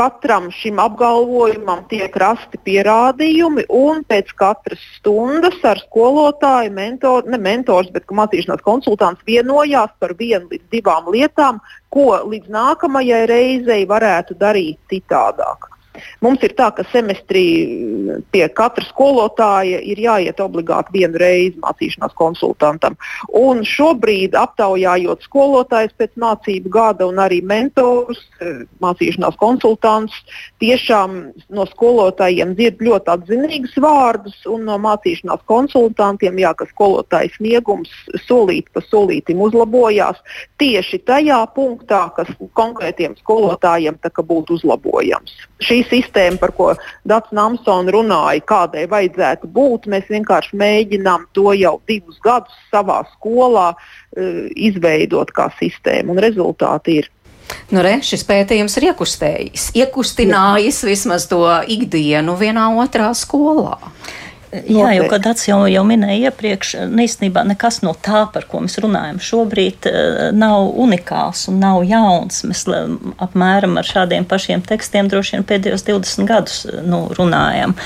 katram 0.00 0.46
šim 0.54 0.78
apgalvojumam 0.80 1.82
tiek 1.90 2.14
rasti 2.22 2.60
pierādījumi, 2.64 3.66
un 3.74 4.04
pēc 4.08 4.30
katras 4.38 4.80
stundas 4.96 5.58
ar 5.66 5.82
skolotāju, 5.82 6.70
mentor, 6.76 7.26
ne 7.28 7.40
mentors, 7.42 7.90
bet 7.92 8.06
mācīšanās 8.20 8.62
konsultants 8.64 9.26
vienojās 9.28 9.92
par 10.00 10.14
vienu 10.20 10.46
līdz 10.52 10.70
divām 10.72 11.10
lietām, 11.12 11.58
ko 11.90 12.22
līdz 12.30 12.54
nākamajai 12.54 13.24
reizei 13.28 13.82
varētu 13.90 14.38
darīt 14.40 14.78
citādāk. 14.92 15.69
Mums 16.22 16.43
ir 16.47 16.53
tā, 16.55 16.68
ka 16.74 16.84
semestrī 16.93 17.45
pie 18.30 18.45
katra 18.55 18.84
skolotāja 18.86 19.80
ir 19.82 19.99
jāiet 19.99 20.38
obligāti 20.43 21.01
vienu 21.01 21.18
reizi 21.18 21.59
mācīšanās 21.64 22.14
konsultantam. 22.18 22.97
Un 23.36 23.64
šobrīd, 23.66 24.36
aptaujājot 24.38 25.26
skolotājus 25.26 25.97
pēc 25.99 26.14
mācību 26.22 26.70
gada 26.72 27.09
un 27.11 27.18
arī 27.22 27.41
mentors, 27.43 28.22
mācīšanās 28.84 29.38
konsultants, 29.41 30.14
tiešām 30.62 31.18
no 31.51 31.66
skolotājiem 31.72 32.55
dzird 32.59 32.84
ļoti 32.86 33.14
atzinīgus 33.16 33.74
vārdus, 33.82 34.38
un 34.47 34.68
no 34.70 34.78
mācīšanās 34.82 35.43
konsultantiem, 35.51 36.38
jā, 36.45 36.55
ka 36.55 36.68
skolotāja 36.70 37.34
sniegums 37.34 37.91
solīt 38.28 38.70
pa 38.74 38.84
solītim 38.86 39.43
uzlabojās 39.43 40.22
tieši 40.62 41.03
tajā 41.09 41.43
punktā, 41.57 42.07
kas 42.14 42.30
konkrētiem 42.55 43.18
skolotājiem 43.18 43.99
būtu 44.30 44.59
uzlabojams. 44.59 45.32
Šī 45.64 45.79
sistēma, 45.88 46.40
par 46.40 46.52
ko 46.56 46.70
Dārts 47.08 47.32
Namsons 47.36 47.92
runāja, 47.94 48.42
kādai 48.46 48.86
vajadzētu 48.90 49.50
būt, 49.54 49.88
mēs 49.90 50.10
vienkārši 50.10 50.58
mēģinām 50.60 51.28
to 51.36 51.54
jau 51.58 51.78
divus 51.88 52.20
gadus 52.24 52.56
savā 52.72 53.02
skolā 53.14 53.70
uh, 53.72 54.42
izveidot 54.56 55.32
kā 55.36 55.50
sistēmu, 55.60 56.14
un 56.14 56.22
rezultāti 56.26 57.00
ir. 57.02 57.10
Nu, 57.70 57.82
re, 57.82 57.96
šis 58.06 58.22
pētījums 58.26 58.76
ir 58.78 58.90
iekustējis, 58.90 59.70
iekustinājis 59.78 60.82
Jā. 60.84 60.90
vismaz 60.90 61.26
to 61.30 61.42
ikdienu 61.70 62.36
vienā 62.38 62.68
otrā 62.78 63.10
skolā. 63.18 63.78
Jā, 64.51 64.88
jau 64.96 65.07
Dats 65.22 65.44
jau, 65.46 65.61
jau 65.70 65.82
minēja 65.86 66.30
iepriekš, 66.30 66.72
īstenībā 67.05 67.44
nekas 67.46 67.80
no 67.84 67.92
tā, 67.94 68.24
par 68.34 68.48
ko 68.51 68.59
mēs 68.64 68.80
runājam 68.82 69.20
šobrīd, 69.22 69.86
eh, 69.86 70.30
nav 70.34 70.72
unikāls 70.74 71.44
un 71.53 71.61
nav 71.62 71.84
jauns. 71.86 72.42
Mēs 72.42 72.64
apmēram 73.22 73.78
ar 73.78 73.86
šādiem 73.86 74.26
pašiem 74.26 74.64
tekstiem 74.66 75.07
droši 75.12 75.36
vien 75.36 75.44
pēdējos 75.46 75.84
20 75.86 76.26
gadus 76.26 76.66
nu, 76.82 77.07
runājam. 77.14 77.76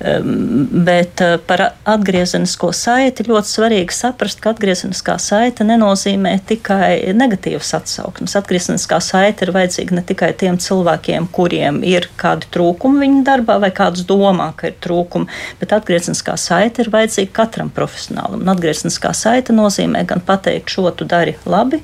Ehm, 0.00 0.84
bet 0.84 1.22
eh, 1.24 1.38
par 1.46 1.72
atgriezenisko 1.88 2.74
saiti 2.76 3.24
ļoti 3.24 3.48
svarīgi 3.48 3.96
saprast, 3.96 4.42
ka 4.44 4.52
atgriezeniskā 4.52 5.16
saita 5.16 5.64
nenozīmē 5.64 6.34
tikai 6.44 7.14
negatīvas 7.16 7.72
atsauksmes. 7.80 8.36
Atgriezeniskā 8.36 9.00
saita 9.00 9.46
ir 9.46 9.54
vajadzīga 9.56 9.96
ne 9.96 10.04
tikai 10.04 10.32
tiem 10.36 10.60
cilvēkiem, 10.60 11.30
kuriem 11.32 11.80
ir 11.88 12.10
kādi 12.20 12.52
trūkumi 12.52 13.06
viņu 13.06 13.24
darbā 13.24 13.56
vai 13.64 13.72
kāds 13.72 14.04
domā, 14.04 14.52
ka 14.56 14.68
ir 14.68 14.78
trūkumi, 14.82 15.30
bet 15.60 15.72
atgriezeniskā 15.72 16.01
atgriezniskā 16.02 16.34
saite 16.36 16.82
ir 16.82 16.90
vajadzīga 16.90 17.32
katram 17.32 17.70
profesionālim. 17.70 18.42
Un 18.42 18.50
atgriezniskā 18.52 19.12
saite 19.14 19.54
nozīmē 19.54 20.04
gan 20.08 20.20
pateikt, 20.20 20.70
šo 20.70 20.90
tu 20.90 21.04
dari 21.04 21.36
labi, 21.46 21.80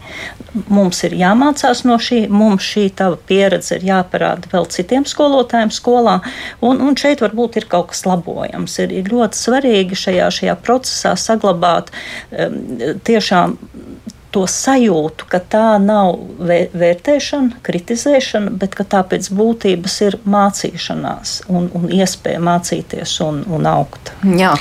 mums 0.69 1.03
ir 1.05 1.15
jāmācās 1.15 1.85
no 1.87 1.99
šī, 1.99 2.29
mums 2.29 2.63
šī 2.63 2.89
tava 2.99 3.17
pieredze 3.17 3.79
ir 3.79 3.87
jāparāda 3.89 4.51
vēl 4.53 4.67
citiem 4.69 5.07
skolotājiem 5.07 5.71
skolā, 5.71 6.21
un, 6.61 6.81
un 6.81 6.97
šeit 6.99 7.23
varbūt 7.23 7.61
ir 7.61 7.69
kaut 7.71 7.93
kas 7.93 8.05
labojams. 8.07 8.79
Ir, 8.83 8.93
ir 9.01 9.13
ļoti 9.13 9.39
svarīgi 9.39 9.99
šajā, 9.99 10.31
šajā 10.41 10.59
procesā 10.65 11.15
saglabāt 11.19 11.93
um, 12.33 12.59
tiešām 13.07 13.57
to 14.35 14.45
sajūtu, 14.51 15.29
ka 15.31 15.41
tā 15.41 15.79
nav 15.83 16.19
vērtēšana, 16.39 17.63
kritizēšana, 17.65 18.53
bet 18.61 18.77
ka 18.79 18.85
tā 18.85 19.03
pēc 19.09 19.31
būtības 19.35 19.99
ir 20.07 20.19
mācīšanās 20.29 21.35
un, 21.49 21.71
un 21.75 21.91
iespēja 21.93 22.41
mācīties 22.45 23.19
un, 23.25 23.43
un 23.49 23.69
augt. 23.71 24.13
Jā. 24.39 24.55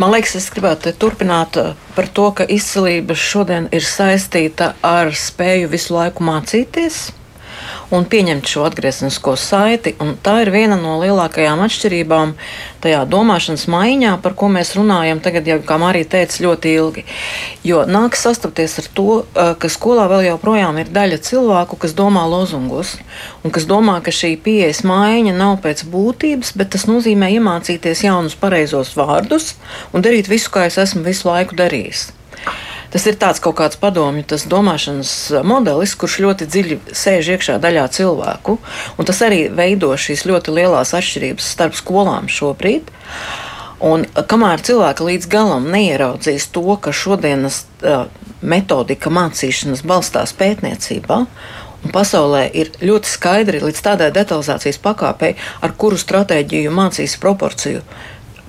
Man 0.00 0.14
liekas, 0.14 0.34
es 0.40 0.48
gribētu 0.50 0.94
turpināt 0.98 1.58
uh, 1.60 1.74
par 1.94 2.08
to, 2.16 2.30
ka 2.34 2.46
izcilība 2.48 3.14
šodien 3.18 3.68
ir 3.76 3.84
saistīta 3.86 4.72
ar 4.82 5.12
spēju 5.14 5.68
visu 5.70 5.94
laiku 5.94 6.24
mācīties 6.26 7.10
un 7.92 8.04
pieņemt 8.08 8.48
šo 8.48 8.64
atgriezenisko 8.68 9.34
saiti. 9.40 9.94
Tā 10.24 10.34
ir 10.42 10.50
viena 10.54 10.78
no 10.80 10.98
lielākajām 11.02 11.62
atšķirībām 11.66 12.34
tajā 12.82 13.02
domāšanas 13.10 13.66
maiņā, 13.70 14.16
par 14.24 14.36
ko 14.38 14.48
mēs 14.52 14.74
runājam 14.78 15.20
tagad, 15.22 15.46
jau 15.48 15.58
kā 15.66 15.78
Marija 15.82 16.08
teica, 16.16 16.40
ļoti 16.46 16.72
ilgi. 16.78 17.04
Jo 17.66 17.84
nāks 17.88 18.24
sastapties 18.26 18.78
ar 18.82 18.88
to, 18.96 19.08
ka 19.32 19.70
skolā 19.72 20.08
vēl 20.10 20.26
joprojām 20.30 20.80
ir 20.82 20.90
daļa 20.92 21.20
cilvēku, 21.28 21.78
kas 21.84 21.94
domā 21.98 22.24
lozungos, 22.30 22.96
un 23.44 23.54
kas 23.54 23.68
domā, 23.70 24.00
ka 24.02 24.14
šī 24.14 24.34
pieejas 24.42 24.82
maiņa 24.88 25.36
nav 25.36 25.60
pēc 25.64 25.84
būtības, 25.92 26.56
bet 26.58 26.74
tas 26.74 26.88
nozīmē 26.90 27.30
iemācīties 27.36 28.06
jaunus 28.08 28.38
pareizos 28.38 28.96
vārdus 28.98 29.54
un 29.92 30.04
darīt 30.04 30.30
visu, 30.32 30.50
kā 30.52 30.66
es 30.70 30.80
esmu 30.82 31.04
visu 31.06 31.30
laiku 31.30 31.58
darījis. 31.58 32.10
Tas 32.92 33.06
ir 33.08 33.16
tāds 33.20 33.40
kaut 33.40 33.56
kāds 33.60 33.78
padomju, 33.80 34.26
domāšanas 34.52 35.12
modelis, 35.48 35.94
kurš 35.96 36.18
ļoti 36.26 36.48
dziļi 36.52 36.78
sēž 36.92 37.32
iekšā 37.36 37.56
daļā 37.62 37.86
cilvēku, 37.96 38.58
tas 39.08 39.22
arī 39.24 39.46
veido 39.48 39.94
šīs 39.96 40.26
ļoti 40.28 40.54
lielās 40.58 40.92
atšķirības 40.98 41.48
starp 41.54 41.78
skolām 41.78 42.28
šobrīd. 42.28 42.92
Un 43.82 44.04
kamēr 44.06 44.62
cilvēki 44.62 45.08
līdz 45.08 45.26
galam 45.32 45.66
neieraudzīs 45.72 46.46
to, 46.54 46.76
ka 46.78 46.92
šodienas 46.94 47.64
uh, 47.82 48.04
metodika 48.38 49.10
mācīšanas 49.10 49.82
balstās 49.88 50.36
pētniecībā, 50.38 51.24
Un 51.82 51.90
pasaulē 51.90 52.44
ir 52.54 52.70
ļoti 52.78 53.10
skaidri 53.10 53.58
līdz 53.62 53.80
tādai 53.82 54.12
detalizācijas 54.14 54.78
pakāpei, 54.82 55.34
ar 55.66 55.72
kuru 55.74 55.98
stratēģiju 55.98 56.70
mācīs 56.74 57.16
proporciju 57.18 57.82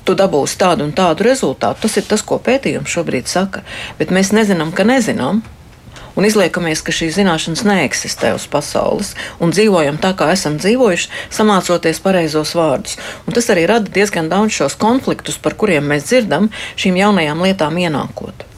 tu 0.03 0.15
dabūsi 0.19 0.59
tādu 0.61 0.87
un 0.87 0.93
tādu 0.95 1.25
rezultātu. 1.27 1.85
Tas 1.85 1.97
ir 1.99 2.07
tas, 2.09 2.23
ko 2.25 2.39
pētījums 2.43 2.91
šobrīd 2.93 3.31
saka. 3.31 3.63
Bet 3.99 4.13
mēs 4.13 4.33
nezinām, 4.35 4.73
ka 4.75 4.87
nezinām. 4.87 5.43
Un 6.13 6.27
izliekamies, 6.27 6.83
ka 6.85 6.93
šīs 6.93 7.15
zināšanas 7.17 7.63
neeksistē 7.65 8.35
uz 8.37 8.45
pasaules, 8.45 9.15
un 9.41 9.49
dzīvojam 9.49 9.97
tā, 9.97 10.11
kā 10.13 10.27
esam 10.35 10.59
dzīvojuši, 10.61 11.09
samācoties 11.33 12.03
pareizos 12.05 12.53
vārdus. 12.53 12.99
Un 13.25 13.33
tas 13.33 13.49
arī 13.49 13.65
rada 13.71 13.89
diezgan 13.89 14.29
daudz 14.29 14.59
šos 14.59 14.77
konfliktus, 14.77 15.41
par 15.41 15.57
kuriem 15.57 15.89
mēs 15.89 16.11
dzirdam, 16.11 16.51
šīm 16.77 17.01
jaunajām 17.01 17.41
lietām 17.47 17.81
ienākot. 17.81 18.52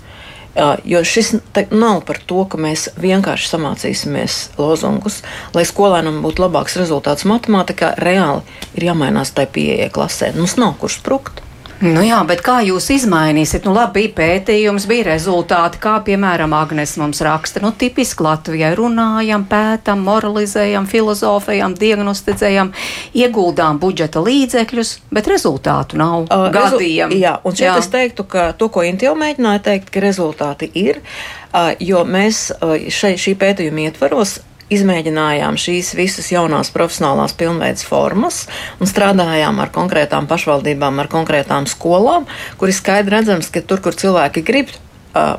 Jo 0.86 1.02
šis 1.04 1.34
nav 1.72 2.02
par 2.08 2.22
to, 2.24 2.46
ka 2.48 2.60
mēs 2.62 2.88
vienkārši 3.02 3.50
samācīsimies 3.52 4.38
lozungus, 4.56 5.20
lai 5.56 5.66
skolēnam 5.68 6.22
būtu 6.24 6.46
labāks 6.46 6.78
rezultāts 6.80 7.28
matemātikā. 7.28 7.92
Reāli 8.00 8.46
ir 8.80 8.88
jāmainās 8.88 9.34
tai 9.36 9.50
pieeja 9.52 9.90
klasē. 9.92 10.32
Mums 10.38 10.56
nav 10.62 10.78
kur 10.80 10.94
sprukt. 10.94 11.44
Nu 11.84 12.00
jā, 12.06 12.22
bet 12.24 12.40
kā 12.46 12.62
jūs 12.64 12.86
izmainīsiet? 12.94 13.66
Nu 13.68 13.74
labi, 13.76 14.06
bija 14.06 14.14
pētījums, 14.16 14.86
bija 14.88 15.10
rezultāti, 15.10 15.80
kā 15.84 15.98
piemēram 16.08 16.54
Agnes 16.56 16.96
mums 17.02 17.20
raksta. 17.26 17.60
Nu 17.64 17.74
tipiski 17.76 18.24
Latvijai 18.24 18.72
runājam, 18.80 19.44
pētam, 19.50 20.06
moralizējam, 20.08 20.88
filozofējam, 20.88 21.76
diagnosticējam, 21.80 22.72
ieguldām 23.20 23.82
budžeta 23.84 24.24
līdzekļus, 24.24 24.94
bet 25.12 25.28
rezultātu 25.32 26.00
nav 26.00 26.30
uh, 26.30 26.48
gadiem. 26.56 27.12
Rezu 27.12 27.22
jā, 27.26 27.36
un 27.44 27.60
šeit 27.60 27.68
jā. 27.68 27.78
es 27.84 27.92
teiktu, 27.92 28.28
ka 28.32 28.50
to, 28.56 28.72
ko 28.72 28.86
Inti 28.88 29.10
jau 29.10 29.18
mēģināja 29.20 29.66
teikt, 29.68 29.92
ka 29.92 30.04
rezultāti 30.06 30.72
ir, 30.80 31.04
uh, 31.52 31.74
jo 31.84 32.08
mēs 32.08 32.48
uh, 32.56 32.78
šai, 32.88 33.18
šī 33.20 33.36
pētījuma 33.42 33.90
ietvaros 33.90 34.40
izmēģinājām 34.74 35.60
šīs 35.62 35.92
visas 35.98 36.32
jaunās 36.34 36.72
profesionālās 36.74 37.36
pilnveidas 37.38 37.86
formas 37.86 38.46
un 38.80 38.90
strādājām 38.90 39.62
ar 39.62 39.74
konkrētām 39.76 40.30
pašvaldībām, 40.32 41.04
ar 41.04 41.12
konkrētām 41.12 41.70
skolām, 41.70 42.26
kur 42.58 42.72
ir 42.72 42.78
skaidri 42.78 43.20
redzams, 43.20 43.52
ka 43.54 43.62
tur, 43.62 43.84
kur 43.86 43.98
cilvēki 43.98 44.46
grib 44.46 44.74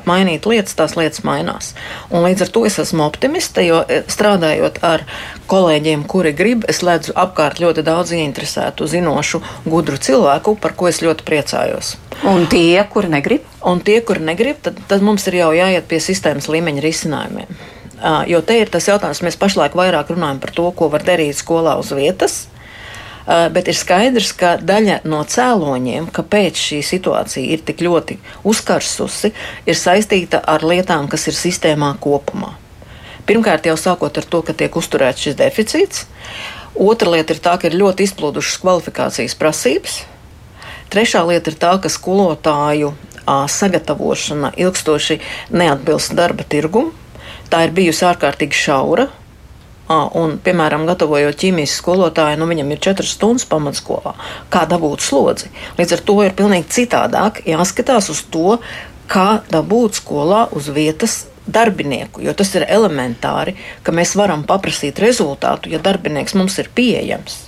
mainīt 0.07 0.47
lietas, 0.49 0.75
tās 0.77 0.95
lietas 0.97 1.23
mainās. 1.27 1.73
Un 2.09 2.25
līdz 2.25 2.47
ar 2.47 2.51
to 2.53 2.63
es 2.65 2.79
esmu 2.81 3.05
optimiste, 3.05 3.61
jo 3.65 3.83
strādājot 4.09 4.81
ar 4.85 5.05
kolēģiem, 5.51 6.05
kuri 6.09 6.33
grib, 6.37 6.65
es 6.69 6.81
ledzu 6.85 7.13
apkārt 7.13 7.61
ļoti 7.61 7.85
daudz 7.85 8.15
ieinteresētu, 8.17 8.89
zinošu, 8.89 9.41
gudru 9.69 10.01
cilvēku, 10.01 10.57
par 10.61 10.73
ko 10.77 10.89
es 10.89 11.03
ļoti 11.05 11.27
priecājos. 11.27 11.95
Un 12.25 12.47
tie, 12.49 12.81
kuri 12.89 13.13
negrib? 13.13 13.45
Un 13.67 13.83
tie, 13.85 13.99
kuri 14.01 14.25
negrib, 14.31 14.61
tad, 14.65 14.81
tad 14.89 15.05
mums 15.05 15.27
ir 15.29 15.43
jau 15.43 15.51
jāiet 15.53 15.85
pie 15.89 16.01
sistēmas 16.01 16.49
līmeņa 16.49 16.85
risinājumiem. 16.87 17.76
Jo 18.29 18.43
te 18.45 18.59
ir 18.61 18.69
tas 18.69 18.85
jautājums, 18.85 19.23
mēs 19.25 19.39
pašlaik 19.41 19.73
vairāk 19.77 20.11
runājam 20.13 20.37
par 20.43 20.51
to, 20.53 20.67
ko 20.77 20.91
var 20.93 21.05
darīt 21.05 21.39
skolā 21.39 21.77
uz 21.81 21.89
vietas. 21.97 22.45
Bet 23.25 23.67
ir 23.67 23.75
skaidrs, 23.75 24.29
ka 24.37 24.53
daļa 24.61 25.01
no 25.09 25.23
cēloņiem, 25.27 26.05
kāpēc 26.15 26.61
šī 26.61 26.77
situācija 26.85 27.55
ir 27.57 27.63
tik 27.67 27.81
ļoti 27.83 28.19
uzkarsusi, 28.47 29.33
ir 29.67 29.75
saistīta 29.75 30.39
ar 30.47 30.63
lietām, 30.63 31.09
kas 31.11 31.27
ir 31.27 31.35
sistēmā 31.35 31.95
kopumā. 31.99 32.53
Pirmkārt, 33.27 33.65
jau 33.67 33.75
sākot 33.75 34.21
ar 34.21 34.29
to, 34.29 34.39
ka 34.45 34.55
tiek 34.55 34.77
uzturēts 34.79 35.25
šis 35.25 35.35
deficīts. 35.41 36.05
Otra 36.77 37.11
lieta 37.17 37.35
ir 37.35 37.41
tā, 37.43 37.57
ka 37.59 37.67
ir 37.67 37.75
ļoti 37.75 38.05
izplūdušas 38.07 38.61
kvalifikācijas 38.61 39.35
prasības. 39.35 39.97
Trešā 40.93 41.25
lieta 41.27 41.51
ir 41.51 41.57
tā, 41.59 41.73
ka 41.83 41.91
skolotāju 41.91 42.93
sagatavošana 43.27 44.53
ilgstoši 44.55 45.19
neatbilst 45.51 46.15
darba 46.15 46.47
tirgumam. 46.47 46.93
Tā 47.51 47.63
ir 47.67 47.73
bijusi 47.75 48.05
ārkārtīgi 48.07 48.57
šaura. 48.57 49.07
Un, 49.87 50.33
piemēram, 50.43 50.83
gatavojot 50.89 51.37
ķīmijas 51.39 51.77
skolotāju, 51.79 52.41
nu, 52.41 52.49
viņam 52.49 52.73
ir 52.75 52.81
4 52.83 53.07
stundas 53.07 53.47
pamatskolā. 53.47 54.17
Kā 54.51 54.65
dabūt 54.67 55.05
slodzi? 55.05 55.47
Līdz 55.77 55.95
ar 55.95 56.03
to 56.09 56.17
ir 56.25 56.35
pilnīgi 56.35 56.67
citādāk 56.81 57.39
jāskatās 57.47 58.11
uz 58.11 58.25
to, 58.27 58.57
kā 59.07 59.39
dabūt 59.47 60.01
skolā 60.01 60.41
uz 60.51 60.67
vietas 60.75 61.21
darbinieku, 61.47 62.19
jo 62.27 62.33
tas 62.35 62.51
ir 62.59 62.65
elementāri, 62.67 63.55
ka 63.83 63.95
mēs 63.95 64.17
varam 64.19 64.43
paprasīt 64.43 64.99
rezultātu, 64.99 65.71
ja 65.71 65.79
darbinieks 65.79 66.35
mums 66.35 66.59
ir 66.59 66.67
pieejams. 66.75 67.45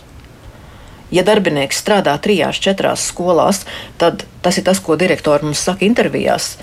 Ja 1.12 1.26
darbinieks 1.28 1.82
strādā 1.82 2.14
trijās, 2.22 2.62
četrās 2.64 3.10
skolās, 3.12 3.66
tad 4.00 4.24
tas 4.46 4.60
ir 4.62 4.64
tas, 4.64 4.80
ko 4.80 4.96
direktori 4.96 5.50
mums 5.50 5.66
saka 5.68 5.84
intervijās. 5.84 6.54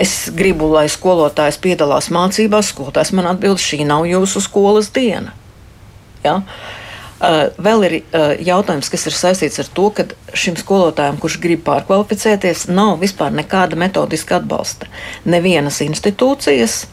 Es 0.00 0.30
gribu, 0.32 0.70
lai 0.72 0.86
skolotājs 0.88 1.58
piedalās 1.60 2.08
mācībās. 2.14 2.70
Skolotājs 2.72 3.12
man 3.16 3.28
atbild, 3.34 3.60
šī 3.60 3.82
nav 3.88 4.06
jūsu 4.08 4.40
skolas 4.44 4.88
diena. 4.96 5.34
Ja? 6.24 6.40
Uh, 7.20 7.50
vēl 7.60 7.84
ir 7.84 7.94
uh, 7.98 8.30
jautājums, 8.40 8.88
kas 8.88 9.04
ir 9.10 9.12
saistīts 9.12 9.60
ar 9.60 9.68
to, 9.76 9.90
ka 9.92 10.06
šim 10.32 10.56
skolotājam, 10.56 11.18
kurš 11.20 11.36
grib 11.42 11.60
pārkvalificēties, 11.66 12.64
nav 12.72 12.94
vispār 13.02 13.34
nekāda 13.36 13.76
metodiska 13.76 14.38
atbalsta. 14.38 14.88
Nevienas 15.28 15.82
institūcijas, 15.84 16.86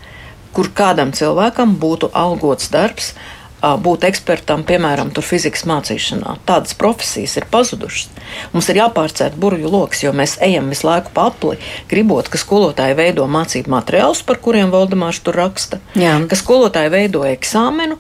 kur 0.51 0.67
kādam 0.75 1.13
cilvēkam 1.15 1.77
būtu 1.79 2.11
algots 2.11 2.67
darbs, 2.73 3.13
būt 3.61 4.05
ekspertam, 4.05 4.63
piemēram, 4.67 5.09
fizikas 5.25 5.65
mācīšanā. 5.65 6.37
Tādas 6.45 6.75
profesijas 6.77 7.37
ir 7.39 7.47
pazudušas. 7.49 8.09
Mums 8.53 8.69
ir 8.69 8.81
jāpārcērt 8.83 9.37
burbuļu 9.39 9.71
lokus, 9.71 10.03
jo 10.03 10.13
mēs 10.13 10.37
ejam 10.45 10.69
visu 10.69 10.87
laiku 10.87 11.11
pa 11.13 11.27
apli, 11.31 11.57
gribot, 11.89 12.29
ka 12.29 12.37
skolotāji 12.37 12.97
veido 12.97 13.25
mācību 13.25 13.73
materiālus, 13.73 14.21
par 14.27 14.37
kuriem 14.43 14.69
Valdemārs 14.73 15.19
tur 15.25 15.35
raksta, 15.35 15.81
Jā. 15.97 16.19
ka 16.29 16.37
skolotāji 16.37 16.93
veido 16.93 17.25
eksāmenu, 17.25 17.97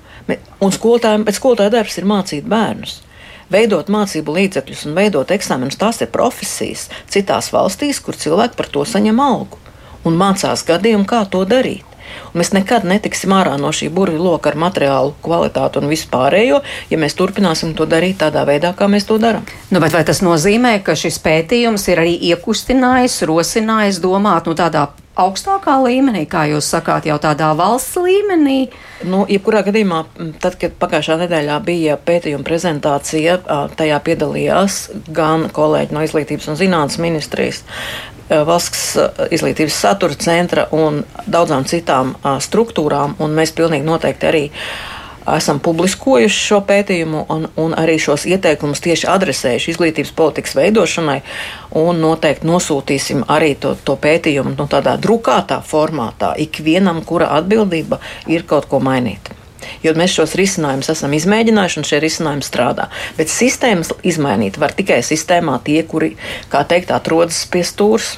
un 0.61 0.73
skolotājiem 0.73 1.25
pēc 1.25 1.41
skolotāja 1.41 1.73
darbs 1.79 1.97
ir 1.97 2.09
mācīt 2.09 2.47
bērnus. 2.47 3.01
Veidot 3.49 3.87
mācību 3.87 4.33
līdzekļus 4.35 4.85
un 4.89 4.97
veidot 4.97 5.29
eksāmenus, 5.31 5.79
tās 5.79 6.01
ir 6.03 6.11
profesijas 6.11 6.89
citās 7.07 7.53
valstīs, 7.55 8.01
kur 8.03 8.19
cilvēki 8.19 8.59
par 8.59 8.67
to 8.67 8.83
saņem 8.83 9.23
algu 9.23 9.61
un 10.07 10.19
mācās 10.19 10.65
gadiem, 10.67 11.07
kā 11.07 11.23
to 11.31 11.45
darīt. 11.47 11.86
Un 12.31 12.41
mēs 12.41 12.53
nekad 12.55 12.85
netiksim 12.87 13.33
ārā 13.37 13.55
no 13.61 13.71
šī 13.75 13.89
burvju 13.93 14.21
loka 14.21 14.51
ar 14.51 14.59
materiālu 14.67 15.15
kvalitāti 15.25 15.81
un 15.81 15.89
vispārējo, 15.91 16.61
ja 16.91 17.01
mēs 17.01 17.17
turpināsim 17.17 17.73
to 17.77 17.87
darīt 17.89 18.21
tādā 18.23 18.45
veidā, 18.47 18.73
kā 18.77 18.89
mēs 18.91 19.07
to 19.09 19.19
darām. 19.21 19.47
Nu, 19.71 19.81
vai 19.83 20.03
tas 20.07 20.23
nozīmē, 20.25 20.77
ka 20.85 20.95
šis 20.97 21.19
pētījums 21.23 21.89
ir 21.91 22.03
arī 22.03 22.15
iekustinājis, 22.31 23.21
rosinājis 23.27 24.01
domāt 24.03 24.49
nu, 24.49 24.55
tādā 24.57 24.87
augstākā 25.17 25.77
līmenī, 25.81 26.25
kā 26.29 26.45
jūs 26.51 26.67
sakāt, 26.69 27.07
jau 27.09 27.17
tādā 27.21 27.49
valsts 27.57 27.97
līmenī? 28.01 28.57
Nu, 29.07 29.23
jebkurā 29.29 29.63
gadījumā, 29.65 30.03
tad, 30.43 30.57
kad 30.61 30.75
pagājušā 30.81 31.17
nedēļā 31.23 31.57
bija 31.65 31.97
pētījuma 32.07 32.45
prezentācija, 32.47 33.39
tajā 33.79 33.97
piedalījās 34.05 34.79
gan 35.17 35.49
kolēģi 35.53 35.97
no 35.97 36.05
Izglītības 36.05 36.51
un 36.53 36.59
zinātnes 36.61 37.01
ministrijas, 37.01 37.63
valsts 38.29 38.95
eh, 38.95 39.23
izglītības 39.37 39.79
satura 39.85 40.17
centra 40.19 40.67
un 40.75 41.03
daudzām 41.25 41.65
citām 41.67 42.13
eh, 42.15 42.37
struktūrām. 42.43 43.17
Mēs 43.31 43.55
pilnīgi 43.55 43.87
noteikti 43.87 44.29
arī 44.29 44.43
esam 45.27 45.59
publiskojuši 45.59 46.39
šo 46.39 46.61
pētījumu 46.67 47.25
un, 47.33 47.47
un 47.59 47.73
arī 47.75 47.97
šos 47.99 48.23
ieteikumus 48.31 48.79
tieši 48.83 49.09
adresējuši 49.11 49.73
izglītības 49.73 50.13
politikas 50.15 50.55
veidošanai. 50.55 51.17
Noteikti 51.97 52.47
nosūtīsim 52.47 53.25
arī 53.27 53.53
to, 53.59 53.75
to 53.83 53.97
pētījumu 53.99 54.55
nu, 54.55 54.69
tādā 54.71 54.95
drukātā 55.01 55.59
formātā 55.67 56.31
ikvienam, 56.39 57.03
kura 57.03 57.33
atbildība 57.41 57.99
ir 58.31 58.47
kaut 58.47 58.71
ko 58.71 58.79
mainīt. 58.79 59.33
Jo 59.85 59.95
mēs 59.97 60.15
šos 60.17 60.35
risinājumus 60.39 60.91
esam 60.93 61.15
izmēģinājuši, 61.17 61.81
un 61.81 61.87
šie 61.87 62.01
risinājumi 62.03 62.45
strādā. 62.45 62.87
Bet 63.17 63.33
sistēmas 63.33 63.93
izmainīt 64.07 64.59
var 64.61 64.75
tikai 64.77 65.01
sistēmā 65.05 65.59
tie, 65.67 65.81
kuri, 65.87 66.15
kā 66.51 66.63
teikt, 66.67 66.93
atrodas 66.95 67.43
pie 67.51 67.65
stūres. 67.67 68.15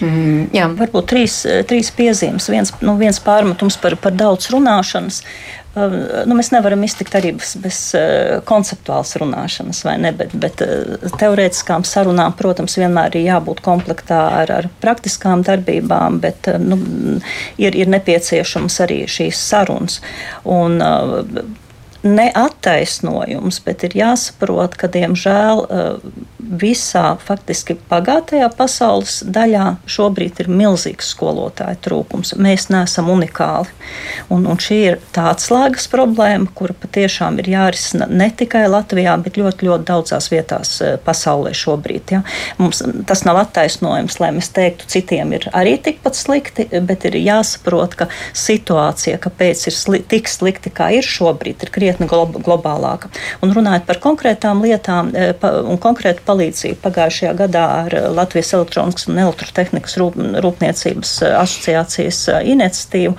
Mm, 0.00 0.48
jā, 0.54 0.68
varbūt 0.78 1.08
trīs, 1.10 1.40
trīs 1.68 1.90
piezīmes. 1.92 2.46
Viens, 2.52 2.70
nu, 2.84 2.94
viens 3.00 3.18
pārmetums 3.20 3.76
par, 3.82 3.96
par 4.00 4.14
daudz 4.16 4.48
runāšanas. 4.52 5.22
Um, 5.70 5.92
nu, 6.26 6.34
mēs 6.34 6.48
nevaram 6.50 6.82
iztikt 6.82 7.14
arī 7.14 7.30
bez, 7.38 7.52
bez 7.62 7.76
uh, 7.94 8.40
konceptuālas 8.46 9.14
runāšanas, 9.22 9.84
vai 9.86 9.94
ne? 10.02 10.10
Bet, 10.18 10.34
bet 10.42 10.64
uh, 10.66 10.96
teorētiskām 11.20 11.84
sarunām, 11.86 12.34
protams, 12.38 12.74
vienmēr 12.80 13.14
ir 13.14 13.28
jābūt 13.28 13.62
komplektā 13.62 14.18
ar, 14.40 14.50
ar 14.50 14.68
praktiskām 14.82 15.44
darbībām, 15.46 16.18
bet 16.24 16.50
uh, 16.50 16.58
nu, 16.58 16.80
ir, 17.62 17.78
ir 17.78 17.92
nepieciešams 17.94 18.80
arī 18.82 19.04
šīs 19.10 19.38
sarunas. 19.52 20.00
Un, 20.42 20.82
neattaisnojums, 22.06 23.60
bet 23.64 23.84
ir 23.88 23.96
jāsaprot, 24.00 24.76
ka 24.80 24.88
diemžēl 24.92 25.66
visā 26.40 27.14
faktiski 27.22 27.76
bagātajā 27.90 28.48
pasaules 28.56 29.20
daļā 29.28 29.66
šobrīd 29.90 30.40
ir 30.42 30.48
milzīgs 30.50 31.12
skolotāju 31.14 31.78
trūkums. 31.84 32.32
Mēs 32.40 32.68
neesam 32.72 33.10
unikāli. 33.12 33.70
Un, 34.32 34.46
un 34.50 34.58
šī 34.60 34.78
ir 34.88 34.98
tā 35.14 35.28
atslēgas 35.30 35.86
problēma, 35.92 36.50
kura 36.56 36.74
patiešām 36.74 37.38
ir 37.42 37.50
jārisina 37.52 38.08
ne 38.10 38.30
tikai 38.34 38.64
Latvijā, 38.70 39.14
bet 39.22 39.38
ļoti, 39.40 39.68
ļoti 39.68 39.88
daudzās 39.90 40.30
vietās 40.32 40.72
eh, 40.82 40.96
pasaulē 41.04 41.52
šobrīd. 41.56 42.14
Ja. 42.16 42.22
Mums 42.58 42.82
tas 43.06 43.24
nav 43.28 43.42
attaisnojums, 43.44 44.18
lai 44.22 44.32
mēs 44.36 44.50
teiktu, 44.56 44.88
citiem 44.90 45.36
ir 45.36 45.46
arī 45.54 45.76
tikpat 45.82 46.18
slikti, 46.18 46.66
bet 46.86 47.06
ir 47.10 47.20
jāsaprot, 47.20 47.96
ka 48.00 48.10
situācija, 48.32 49.20
kāpēc 49.22 49.68
ir 49.70 49.76
sli 49.76 50.02
tik 50.10 50.30
slikti, 50.30 50.72
kā 50.74 50.90
ir 50.98 51.06
šobrīd, 51.06 51.62
ir 51.62 51.74
krietni 51.74 51.89
globālāka. 51.98 53.10
Un 53.42 53.52
runājot 53.54 53.86
par 53.88 54.00
konkrētām 54.02 54.62
lietām 54.64 55.10
eh, 55.14 55.32
un 55.64 55.78
konkrētu 55.80 56.24
palīdzību. 56.26 56.78
Pagājušajā 56.84 57.32
gadā 57.38 57.64
ar 57.84 57.96
eh, 57.96 58.08
Latvijas 58.14 58.52
elektronikas 58.58 59.08
un 59.10 59.20
elektrotehnikas 59.24 59.96
rūp, 60.00 60.18
rūpniecības 60.44 61.14
eh, 61.26 61.34
asociācijas 61.40 62.20
iniciatīvu 62.50 63.16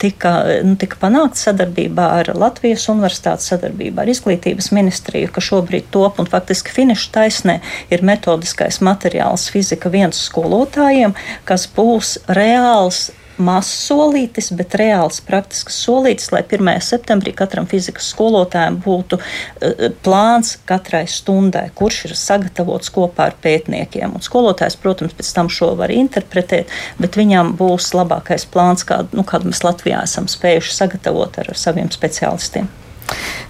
tika, 0.00 0.32
nu, 0.64 0.74
tika 0.80 0.98
panākta 1.00 1.48
sadarbībā 1.48 2.06
ar 2.20 2.30
Latvijas 2.38 2.86
universitātes 2.92 3.48
sadarbībā 3.52 4.04
ar 4.04 4.12
izglītības 4.12 4.70
ministriju, 4.76 5.30
ka 5.32 5.42
šobrīd 5.44 5.88
top 5.94 6.20
un 6.22 6.28
faktiski 6.30 6.72
finiša 6.74 7.12
taisnē 7.14 7.58
ir 7.94 8.04
metodiskais 8.06 8.80
materiāls 8.84 9.48
fizika 9.52 9.92
viens 9.92 10.20
skolotājiem, 10.28 11.16
kas 11.48 11.68
būs 11.74 12.18
reāls 12.38 13.08
mazs 13.42 13.72
solītis, 13.88 14.50
bet 14.56 14.76
reāls 14.78 15.20
praktisks 15.24 15.78
solītis, 15.84 16.30
lai 16.34 16.42
1. 16.44 16.70
septembrī 16.84 17.34
katram 17.36 17.68
fizikas 17.70 18.10
skolotājam 18.14 18.80
būtu 18.84 19.20
uh, 19.20 19.86
plāns 20.04 20.56
katrai 20.68 21.04
stundai, 21.10 21.68
kurš 21.78 22.04
ir 22.08 22.16
sagatavots 22.18 22.92
kopā 22.94 23.30
ar 23.30 23.38
pētniekiem. 23.42 24.16
Un 24.18 24.24
skolotājs, 24.24 24.78
protams, 24.80 25.16
pēc 25.18 25.32
tam 25.36 25.52
šo 25.52 25.74
var 25.78 25.92
interpretēt, 25.94 26.72
bet 26.98 27.18
viņam 27.18 27.54
būs 27.58 27.92
labākais 27.96 28.48
plāns, 28.52 28.86
kādu, 28.88 29.20
nu, 29.20 29.26
kādu 29.28 29.52
mēs 29.52 29.64
Latvijā 29.66 30.02
esam 30.06 30.28
spējuši 30.30 30.76
sagatavot 30.82 31.40
ar 31.42 31.54
saviem 31.58 31.92
speciālistiem. 31.94 32.68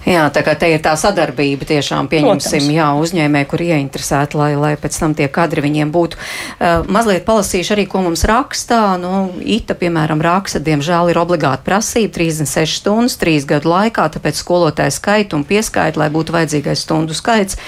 Jā, 0.09 0.23
tā 0.33 0.41
kā 0.41 0.55
te 0.57 0.69
ir 0.71 0.79
tā 0.81 0.95
sadarbība 0.97 1.67
tiešām 1.69 2.07
pieņemsim, 2.09 2.63
Protams. 2.63 2.73
jā, 2.73 2.87
uzņēmē, 3.03 3.41
kur 3.51 3.61
ieinteresēti, 3.61 4.37
lai, 4.39 4.53
lai 4.57 4.71
pēc 4.79 4.95
tam 4.95 5.11
tie 5.13 5.27
kadri 5.29 5.61
viņiem 5.61 5.91
būtu. 5.93 6.17
Uh, 6.17 6.87
mazliet 6.89 7.27
palasīšu 7.27 7.75
arī, 7.75 7.85
ko 7.91 8.01
mums 8.05 8.23
rakstā. 8.25 8.95
Nu, 8.97 9.27
ITA, 9.37 9.75
piemēram, 9.77 10.23
raksta, 10.23 10.61
diemžēl 10.63 11.11
ir 11.11 11.19
obligāti 11.19 11.67
prasība 11.67 12.13
36 12.15 12.79
stundas, 12.79 13.17
3 13.21 13.45
gadu 13.51 13.69
laikā, 13.73 14.07
tāpēc 14.15 14.39
skolotāju 14.39 14.95
skaitu 14.95 15.37
un 15.37 15.43
pieskaitu, 15.45 16.01
lai 16.01 16.09
būtu 16.15 16.33
vajadzīgais 16.37 16.85
stundu 16.87 17.17
skaits. 17.17 17.59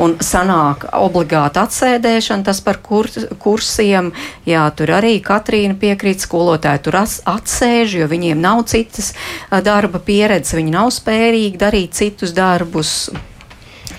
Un 0.00 0.16
sanāk 0.24 0.88
obligāti 0.98 1.62
atsēdēšana, 1.62 2.48
tas 2.48 2.64
par 2.64 2.80
kur, 2.82 3.10
kursiem, 3.38 4.10
jā, 4.48 4.64
tur 4.74 4.96
arī 4.98 5.20
Katrīna 5.22 5.76
piekrīt, 5.78 6.24
skolotāji 6.24 6.82
tur 6.88 6.98
atsēž, 7.04 8.00
jo 8.00 8.10
viņiem 8.10 8.40
nav 8.40 8.64
citas 8.72 9.12
darba 9.62 10.00
pieredzes, 10.02 10.56
viņi 10.56 10.74
nav 10.74 10.90
spējīgi 10.96 11.33
darīt 11.34 11.58
darīt 11.58 11.94
citus 11.98 12.32
darbus. 12.34 13.10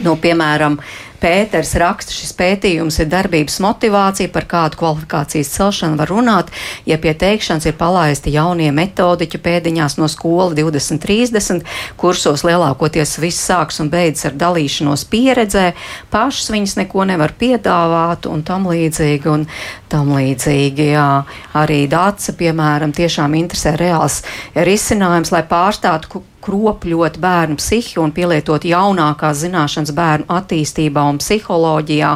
Nu, 0.04 0.16
piemēram, 0.20 0.80
Pēters 1.26 1.72
raksta, 1.80 2.12
šis 2.14 2.34
pētījums 2.38 3.00
ir 3.02 3.08
darbības 3.10 3.56
motivācija, 3.64 4.30
par 4.34 4.46
kādu 4.52 4.78
kvalifikācijas 4.78 5.50
celšanu 5.56 5.98
var 5.98 6.12
runāt, 6.12 6.52
ja 6.86 7.00
pie 7.02 7.16
teikšanas 7.18 7.66
ir 7.66 7.78
palaisti 7.80 8.34
jaunie 8.36 8.68
metodiķi 8.76 9.40
pēdiņās 9.42 9.96
no 9.98 10.10
skola 10.12 10.52
2030, 10.58 11.64
kursos 11.98 12.44
lielākoties 12.46 13.16
viss 13.24 13.48
sāks 13.48 13.82
un 13.82 13.90
beidzas 13.94 14.30
ar 14.30 14.38
dalīšanos 14.44 15.08
pieredzē, 15.10 15.66
pašas 16.14 16.52
viņas 16.54 16.78
neko 16.84 17.08
nevar 17.10 17.34
piedāvāt 17.40 18.30
un 18.30 18.44
tam 18.46 18.70
līdzīgi, 18.70 19.32
un 19.32 19.48
tam 19.90 20.14
līdzīgi, 20.20 20.92
jā, 20.94 21.10
arī 21.58 21.86
Dāca, 21.90 22.38
piemēram, 22.38 22.94
tiešām 22.94 23.40
interesē 23.40 23.74
reāls 23.80 24.22
risinājums, 24.54 25.34
lai 25.34 25.46
pārstātu 25.48 26.26
kropļot 26.46 27.18
bērnu 27.22 27.58
psihi 27.60 28.00
un 28.02 28.14
pielietot 28.16 28.66
jaunākās 28.68 29.42
zināšanas 29.42 29.94
bērnu 29.96 30.28
attīstībā 30.32 31.04
un 31.10 31.20
psiholoģijā, 31.22 32.12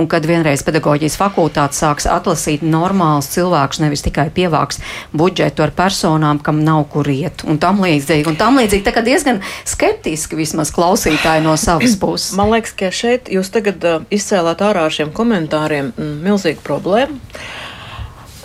un 0.00 0.08
kad 0.10 0.26
vienreiz 0.28 0.64
pedagoģijas 0.66 1.18
fakultāte 1.20 1.76
sāks 1.76 2.08
atlasīt 2.10 2.64
normālus 2.64 3.28
cilvēkus, 3.34 3.82
nevis 3.84 4.04
tikai 4.06 4.30
pievāks 4.34 4.80
budžetu 5.12 5.66
ar 5.66 5.74
personām, 5.76 6.40
kam 6.44 6.62
nav 6.64 6.86
kur 6.92 7.08
iet, 7.12 7.44
un 7.48 7.60
tam 7.62 7.82
līdzīgi. 7.84 8.28
Un 8.30 8.40
tam 8.40 8.58
līdzīgi 8.60 8.86
tā 8.86 8.94
kā 8.96 9.04
diezgan 9.04 9.42
skeptiski 9.68 10.38
vismaz 10.38 10.72
klausītāji 10.74 11.44
no 11.44 11.56
savas 11.60 11.98
puses. 12.02 12.32
Man 12.38 12.52
liekas, 12.54 12.74
ka 12.78 12.92
šeit 12.94 13.30
jūs 13.32 13.52
tagad 13.54 13.84
uh, 13.88 14.08
izcēlāt 14.14 14.64
ārā 14.64 14.88
ar 14.88 14.96
šiem 14.96 15.12
komentāriem 15.14 15.92
mm, 15.92 16.16
milzīgu 16.24 16.64
problēmu, 16.64 17.20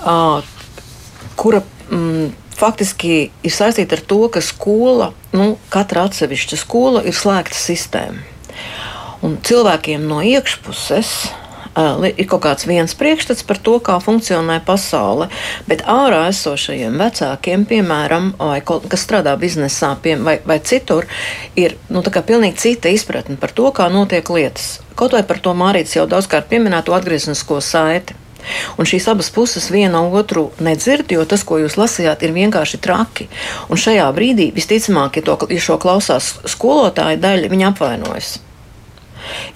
uh, 0.03 0.43
kura 1.39 1.63
mm, 1.89 2.48
faktiski 2.59 3.29
ir 3.31 3.53
saistīta 3.53 3.97
ar 3.97 4.05
to, 4.09 4.21
ka 4.33 4.43
skola, 4.43 5.13
nu, 5.35 5.53
katra 5.73 6.07
atsevišķa 6.09 6.59
skola 6.59 7.03
ir 7.07 7.15
slēgta 7.15 7.57
sistēma. 7.57 8.25
Un 9.25 9.35
cilvēkiem 9.43 10.05
no 10.07 10.21
iekšpuses 10.23 11.09
uh, 11.27 12.05
ir 12.09 12.27
kaut 12.29 12.43
kāds 12.45 12.67
viens 12.69 12.93
priekšstats 12.95 13.43
par 13.47 13.59
to, 13.63 13.75
kā 13.83 13.97
funkcionē 14.03 14.59
pasaule, 14.67 15.27
bet 15.67 15.83
ārā 15.89 16.25
esošajiem 16.31 16.95
vecākiem, 17.01 17.65
piemēram, 17.69 18.31
vai, 18.39 18.61
kas 18.63 19.03
strādā 19.05 19.35
biznesā 19.39 19.91
pie, 20.03 20.15
vai, 20.23 20.37
vai 20.47 20.59
citur, 20.63 21.07
ir 21.59 21.75
nu, 21.91 22.03
pilnīgi 22.03 22.63
cita 22.63 22.91
izpratne 22.93 23.35
par 23.39 23.51
to, 23.55 23.73
kā 23.75 23.89
notiek 23.91 24.31
lietas. 24.31 24.79
Kaut 24.99 25.15
vai 25.15 25.23
par 25.27 25.39
to 25.43 25.55
Mārītis 25.55 25.95
jau 25.95 26.07
daudzkārt 26.09 26.49
pieminēto 26.51 26.95
atgrieznisko 26.95 27.61
saiti. 27.63 28.15
Un 28.79 28.87
šīs 28.89 29.07
abas 29.11 29.29
puses 29.33 29.69
viena 29.73 30.01
otru 30.01 30.49
nedzird, 30.63 31.11
jo 31.11 31.25
tas, 31.29 31.43
ko 31.47 31.59
jūs 31.61 31.77
lasījāt, 31.79 32.23
ir 32.23 32.35
vienkārši 32.35 32.81
traki. 32.83 33.29
Un 33.69 33.79
šajā 33.79 34.07
brīdī 34.15 34.49
visticamāk, 34.55 35.19
ja, 35.19 35.25
to, 35.27 35.37
ja 35.51 35.63
šo 35.63 35.79
klausās 35.81 36.37
skolotāja 36.49 37.19
daļa, 37.21 37.51
viņa 37.51 37.73
apvainojas. 37.73 38.37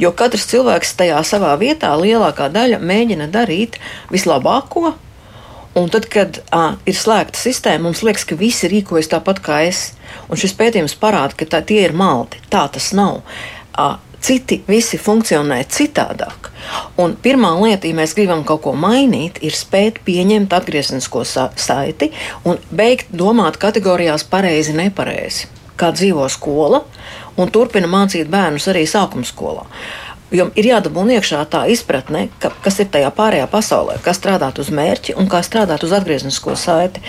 Jo 0.02 0.12
katrs 0.18 0.46
cilvēks 0.52 0.94
tajā 1.00 1.22
savā 1.26 1.54
vietā, 1.62 1.94
lielākā 1.98 2.50
daļa 2.54 2.82
mēģina 2.84 3.30
darīt 3.34 3.80
vislabāko. 4.14 4.94
Un 5.80 5.90
tad, 5.90 6.06
kad 6.06 6.38
à, 6.54 6.76
ir 6.86 6.94
slēgta 6.94 7.40
sistēma, 7.40 7.88
mums 7.88 8.04
liekas, 8.06 8.28
ka 8.30 8.38
visi 8.38 8.70
rīkojas 8.70 9.10
tāpat 9.10 9.42
kā 9.42 9.64
es. 9.66 9.88
Un 10.30 10.38
šis 10.38 10.54
pētījums 10.60 10.94
parāda, 11.02 11.34
ka 11.40 11.48
tā, 11.50 11.64
tie 11.66 11.80
ir 11.88 11.96
maldi. 11.98 12.38
Tā 12.54 12.68
tas 12.70 12.92
nav. 12.94 13.24
À, 13.74 13.96
citi 14.24 14.62
visi 14.68 14.98
funkcionē 14.98 15.60
citādāk. 15.68 16.50
Un 16.98 17.18
pirmā 17.24 17.52
lieta, 17.60 17.90
ja 17.90 17.98
mēs 17.98 18.16
gribam 18.16 18.44
kaut 18.48 18.64
ko 18.64 18.74
mainīt, 18.78 19.42
ir 19.44 19.56
spēt 19.58 20.00
pieņemt 20.08 20.54
atgriezenisko 20.56 21.26
sa 21.28 21.50
saiti 21.60 22.12
un 22.48 22.62
beigt 22.72 23.12
domāt 23.12 23.60
kategorijās 23.62 24.24
pareizi, 24.30 24.76
nepareizi. 24.78 25.50
Kā 25.76 25.92
dzīvo 25.92 26.28
skola, 26.30 26.84
un 27.38 27.52
turpina 27.52 27.90
mācīt 27.90 28.30
bērnus 28.32 28.70
arī 28.72 28.86
sākuma 28.88 29.28
skolā. 29.28 29.66
Jo 30.34 30.48
ir 30.58 30.66
jādabūna 30.66 31.20
iekšā 31.20 31.44
tā 31.46 31.68
izpratne, 31.70 32.26
ka, 32.42 32.50
kas 32.66 32.80
ir 32.82 32.88
tajā 32.94 33.12
pārējā 33.14 33.46
pasaulē, 33.52 34.00
kas 34.02 34.18
strādāt 34.18 34.58
uz 34.64 34.72
mērķi 34.74 35.14
un 35.22 35.28
kā 35.30 35.44
strādāt 35.46 35.84
uz 35.86 35.92
atgrieznisko 35.94 36.56
saiti. 36.58 37.04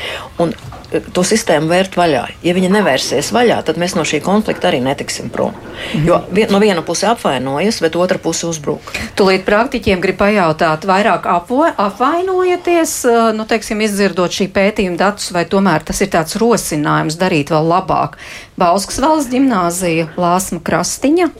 Un 0.45 0.51
e, 0.93 1.01
to 1.01 1.23
sistēmu 1.25 1.71
vērt 1.71 1.97
vaļā. 1.97 2.27
Ja 2.45 2.53
viņa 2.53 2.69
nevērsies 2.75 3.31
vaļā, 3.33 3.63
tad 3.65 3.79
mēs 3.81 3.95
no 3.97 4.05
šī 4.05 4.21
konflikta 4.25 4.69
arī 4.69 4.83
netiksim 4.85 5.31
prom. 5.33 5.57
Mhm. 5.57 6.03
Jo 6.05 6.19
vien, 6.37 6.53
no 6.53 6.61
viena 6.61 6.85
puse 6.85 7.09
apvainojas, 7.09 7.79
bet 7.81 7.97
otra 7.97 8.21
puse 8.21 8.45
uzbruk. 8.51 8.93
Tūlīt 9.17 9.47
praktiķiem 9.49 10.05
grib 10.05 10.21
pajautāt, 10.21 10.85
vairāk 10.85 11.25
apvo, 11.33 11.63
apvainojaties, 11.65 12.93
e, 13.09 13.15
nu, 13.39 13.49
teiksim, 13.49 13.81
izdzirdot 13.87 14.37
šī 14.37 14.51
pētījuma 14.53 15.01
datus, 15.01 15.31
vai 15.33 15.47
tomēr 15.49 15.87
tas 15.89 16.03
ir 16.05 16.13
tāds 16.13 16.37
rosinājums 16.43 17.17
darīt 17.17 17.55
vēl 17.57 17.73
labāk. 17.73 18.21
Bauskas 18.61 19.01
valsts 19.01 19.33
ģimnāzija, 19.33 20.11
Lāsma 20.21 20.61
Krastiņa, 20.61 21.31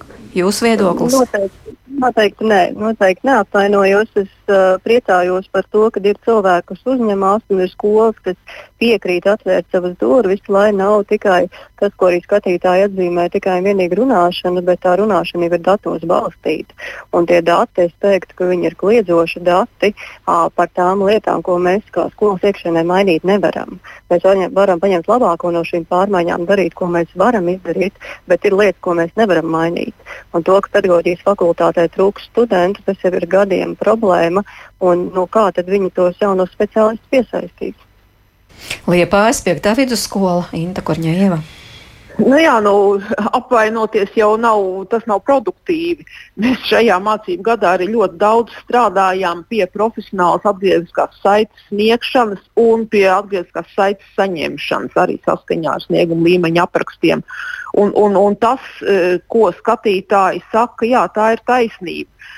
jūs 0.41 0.65
viedoklis? 0.65 1.21
Noteikti. 1.21 1.64
Noteikti 1.87 2.49
nē, 2.49 2.61
noteikti 2.81 3.29
neapvainojos. 3.29 4.09
Es 4.17 4.31
uh, 4.51 4.77
priecājos 4.85 5.49
par 5.53 5.67
to, 5.73 5.87
ka 5.95 6.03
ir 6.05 6.19
cilvēki, 6.27 6.69
kas 6.73 6.87
uzņemās 6.95 7.45
un 7.53 7.65
ir 7.65 7.71
skolas, 7.73 8.19
kas 8.25 8.37
piekrīt 8.81 9.29
atvērt 9.31 9.69
savas 9.73 9.95
durvis, 10.01 10.43
lai 10.49 10.71
nav 10.77 11.05
tikai 11.09 11.47
tas, 11.81 11.93
ko 11.99 12.09
arī 12.11 12.21
skatītāji 12.25 12.89
atzīmē, 12.89 13.29
tikai 13.33 13.59
un 13.61 13.69
vienīgi 13.69 13.99
runāšana, 13.99 14.63
bet 14.65 14.83
tā 14.85 14.97
runāšana 15.01 15.49
ir 15.49 15.59
datos 15.63 16.05
balstīta. 16.09 16.75
Un 17.15 17.29
tie 17.29 17.41
dati, 17.45 17.89
es 17.89 17.95
teiktu, 18.03 18.37
ka 18.39 18.49
viņi 18.51 18.71
ir 18.71 18.77
kliedzoši 18.81 19.45
dati 19.45 19.93
ā, 19.93 20.39
par 20.57 20.73
tām 20.75 21.05
lietām, 21.07 21.45
ko 21.45 21.59
mēs 21.63 21.85
kā 21.95 22.09
skolas 22.15 22.45
iekšienē 22.45 22.85
mainīt 22.89 23.27
nevaram. 23.29 23.79
Mēs 24.11 24.25
varam 24.57 24.81
paņemt 24.81 25.09
labāko 25.11 25.53
no 25.55 25.65
šīm 25.67 25.87
pārmaiņām, 25.91 26.49
darīt, 26.49 26.75
ko 26.79 26.89
mēs 26.91 27.13
varam 27.21 27.49
izdarīt, 27.53 28.01
bet 28.31 28.45
ir 28.45 28.57
lietas, 28.57 28.81
ko 28.85 28.97
mēs 28.99 29.13
nevaram 29.21 29.49
mainīt. 29.53 29.95
Un 30.35 30.43
to, 30.43 30.57
ka 30.65 30.73
pedagoģijas 30.79 31.25
fakultātē 31.27 31.87
trūks 31.95 32.29
studentu, 32.31 32.83
tas 32.87 33.01
jau 33.05 33.13
ir 33.15 33.29
gadiem 33.31 33.77
problēma. 33.79 34.34
Un, 34.85 35.09
no 35.15 35.27
kā 35.31 35.51
tad 35.55 35.69
viņi 35.71 35.93
tos 35.95 36.17
jaunos 36.21 36.53
speciālistus 36.55 37.11
piesaistīs? 37.13 37.77
Liepājas 38.89 39.43
5. 39.45 39.75
vidusskola 39.79 40.49
Inta 40.57 40.83
Korņēva. 40.85 41.43
Nu 42.15 42.37
jā, 42.39 42.55
nu, 42.63 43.01
apvainoties 43.35 44.13
jau 44.15 44.37
nav, 44.39 44.61
tas 44.91 45.03
nav 45.11 45.25
produktīvi. 45.27 46.05
Mēs 46.39 46.63
šajā 46.69 47.01
mācību 47.03 47.43
gadā 47.49 47.73
arī 47.75 47.89
ļoti 47.91 48.21
daudz 48.21 48.55
strādājām 48.63 49.43
pie 49.51 49.65
profesionālas 49.73 50.47
atgriezniskās 50.47 51.19
saites 51.25 51.67
sniegšanas 51.73 52.45
un 52.61 52.87
pie 52.91 53.09
atgriezniskās 53.11 53.75
saites 53.75 54.15
saņemšanas 54.15 55.03
arī 55.03 55.19
saskaņā 55.27 55.75
ar 55.75 55.83
snieguma 55.89 56.29
līmeņa 56.29 56.69
aprakstiem. 56.69 57.25
Un, 57.83 57.91
un, 57.99 58.15
un 58.15 58.39
tas, 58.39 58.63
eh, 58.87 59.19
ko 59.27 59.51
skatītāji 59.59 60.45
saka, 60.53 60.87
jā, 60.87 61.09
tā 61.11 61.33
ir 61.35 61.43
taisnība. 61.51 62.31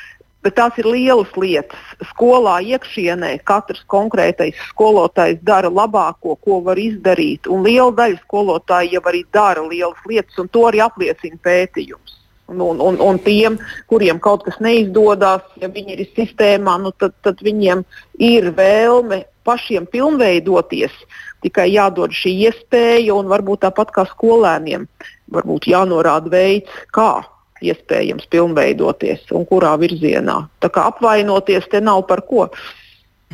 Bet 0.46 0.54
tās 0.54 0.76
ir 0.78 0.86
lielas 0.86 1.32
lietas. 1.34 1.80
Skolā 2.12 2.60
iekšienē 2.62 3.32
katrs 3.48 3.80
konkrētais 3.90 4.54
skolotājs 4.68 5.40
dara 5.42 5.66
labāko, 5.66 6.36
ko 6.38 6.60
var 6.62 6.78
izdarīt. 6.78 7.48
Un 7.50 7.66
liela 7.66 7.90
daļa 7.96 8.20
skolotāju 8.20 8.94
jau 8.94 9.02
arī 9.10 9.24
dara 9.34 9.66
lielas 9.66 10.06
lietas, 10.06 10.38
un 10.38 10.46
to 10.54 10.62
arī 10.68 10.84
apliecina 10.86 11.42
pētījums. 11.42 12.14
Un, 12.46 12.62
un, 12.62 12.78
un, 12.78 13.02
un 13.02 13.18
tiem, 13.18 13.58
kuriem 13.90 14.22
kaut 14.22 14.46
kas 14.46 14.60
neizdodas, 14.62 15.42
ja 15.58 15.66
viņi 15.66 15.96
ir 15.96 16.06
sistēmā, 16.14 16.78
nu 16.78 16.94
tad, 16.94 17.16
tad 17.26 17.42
viņiem 17.42 17.82
ir 18.22 18.52
vēlme 18.54 19.24
pašiem 19.42 19.90
pilnveidoties. 19.90 20.94
Tikai 21.42 21.72
jādod 21.74 22.14
šī 22.14 22.38
iespēja, 22.46 23.18
un 23.18 23.26
varbūt 23.34 23.66
tāpat 23.66 23.90
kā 23.98 24.06
skolēniem, 24.14 24.86
varbūt 25.34 25.66
jānorāda 25.74 26.30
veids, 26.30 26.84
kā 26.94 27.16
iespējams 27.64 28.28
pilnveidoties 28.32 29.30
un 29.36 29.46
kurā 29.48 29.74
virzienā. 29.80 30.40
Tā 30.60 30.72
kā 30.72 30.86
apvainoties 30.90 31.70
te 31.72 31.80
nav 31.84 32.04
par 32.10 32.24
ko. 32.28 32.48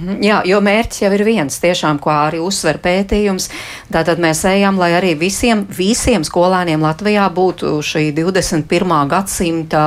Mhm, 0.01 0.23
jā, 0.25 0.39
jo 0.49 0.59
mērķis 0.65 1.03
jau 1.05 1.11
ir 1.13 1.23
viens, 1.27 1.59
tiešām, 1.61 1.99
ko 2.01 2.13
arī 2.15 2.39
uzsver 2.41 2.79
pētījums. 2.81 3.51
Tātad 3.93 4.23
mēs 4.25 4.41
ejam, 4.49 4.79
lai 4.81 4.95
arī 4.97 5.13
visiem, 5.21 5.67
visiem 5.69 6.25
skolēniem 6.25 6.81
Latvijā 6.81 7.27
būtu 7.35 7.75
šī 7.85 8.07
21. 8.17 8.95
gadsimta 9.11 9.83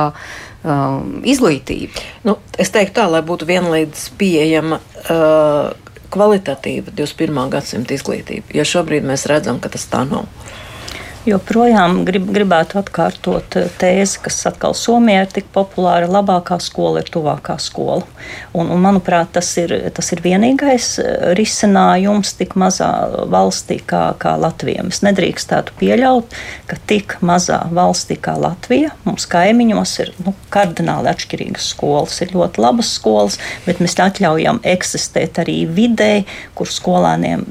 um, 0.62 1.24
izglītība. 1.26 2.04
Nu, 2.22 2.36
es 2.54 2.70
teiktu 2.70 3.00
tā, 3.00 3.08
lai 3.10 3.24
būtu 3.26 3.48
vienlīdz 3.50 4.06
pieejama. 4.20 4.80
Uh, 5.08 5.74
Kvalitatīva 6.06 6.92
21. 6.94 7.48
gadsimta 7.50 7.96
izglītība, 7.96 8.54
jo 8.54 8.64
šobrīd 8.64 9.04
mēs 9.04 9.26
redzam, 9.26 9.58
ka 9.58 9.72
tas 9.74 9.88
tā 9.90 10.04
nav. 10.06 10.28
Joprojām 11.26 12.04
grib, 12.06 12.28
gribētu 12.30 12.78
atkārtot 12.78 13.56
eh, 13.58 13.64
tēzi, 13.80 14.20
kas 14.22 14.36
atkal 14.46 14.76
Somijā 14.78 15.24
ir 15.24 15.30
tik 15.34 15.48
populāra. 15.50 16.06
Labākā 16.06 16.60
skola 16.62 17.00
ir 17.02 17.08
tuvākā 17.10 17.56
skola. 17.58 18.04
Un, 18.54 18.68
un, 18.70 18.78
manuprāt, 18.84 19.32
tas 19.34 19.48
ir, 19.58 19.72
tas 19.96 20.12
ir 20.14 20.22
vienīgais 20.22 20.86
eh, 21.02 21.08
risinājums 21.34 22.30
tik 22.38 22.54
mazā 22.62 22.90
valstī 23.32 23.80
kā, 23.82 24.04
kā 24.22 24.36
Latvija. 24.38 24.84
Mēs 24.86 25.02
nedrīkstētu 25.02 25.74
pieļaut, 25.80 26.36
ka 26.70 26.78
tik 26.86 27.16
mazā 27.26 27.58
valstī 27.74 28.20
kā 28.22 28.36
Latvija 28.38 28.92
mums 29.08 29.26
kaimiņos 29.32 29.96
ir 30.04 30.12
nu, 30.22 30.34
kardināli 30.54 31.10
atšķirīgas 31.10 31.72
skolas. 31.74 32.20
Ir 32.22 32.36
ļoti 32.36 32.62
labas 32.62 32.92
skolas, 33.00 33.40
bet 33.66 33.82
mēs 33.82 33.98
atļaujam 34.06 34.62
eksistēt 34.62 35.42
arī 35.42 35.64
vidē, 35.66 36.12
kur 36.54 36.70
skolēniem 36.70 37.42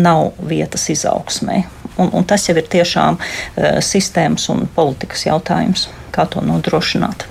nav 0.00 0.30
vietas 0.48 0.88
izaugsmē. 0.96 1.60
Un, 1.98 2.12
un 2.12 2.24
tas 2.24 2.46
jau 2.48 2.56
ir 2.56 2.70
tiešām 2.70 3.18
uh, 3.18 3.80
sistēmas 3.84 4.48
un 4.52 4.66
politikas 4.74 5.26
jautājums, 5.26 5.88
kā 6.14 6.28
to 6.30 6.44
nodrošināt. 6.44 7.26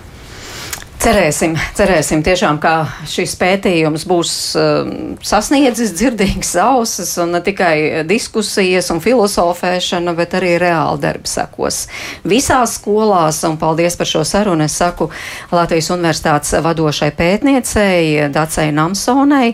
Cerēsim, 1.00 1.54
cerēsim 1.78 2.20
tiešām, 2.28 2.58
ka 2.60 2.74
šis 3.08 3.38
pētījums 3.40 4.04
būs 4.04 4.32
uh, 4.60 4.90
sasniedzis 5.24 5.94
dzirdīgas 5.96 6.50
ausis 6.60 7.14
un 7.24 7.32
ne 7.38 7.40
tikai 7.40 8.04
diskusijas 8.04 8.92
un 8.92 9.00
filozofēšana, 9.00 10.12
bet 10.18 10.36
arī 10.36 10.58
reāli 10.60 11.00
darbi 11.06 11.32
sekos 11.32 11.86
visās 12.28 12.76
skolās. 12.82 13.40
Un 13.48 13.56
paldies 13.62 13.96
par 13.96 14.12
šo 14.12 14.26
sarunu. 14.28 14.68
Es 14.68 14.76
saku 14.82 15.08
Latvijas 15.56 15.88
Universitātes 15.96 16.60
vadošai 16.68 17.14
pētniecei 17.16 18.28
Dacei 18.36 18.76
Namsonai, 18.76 19.54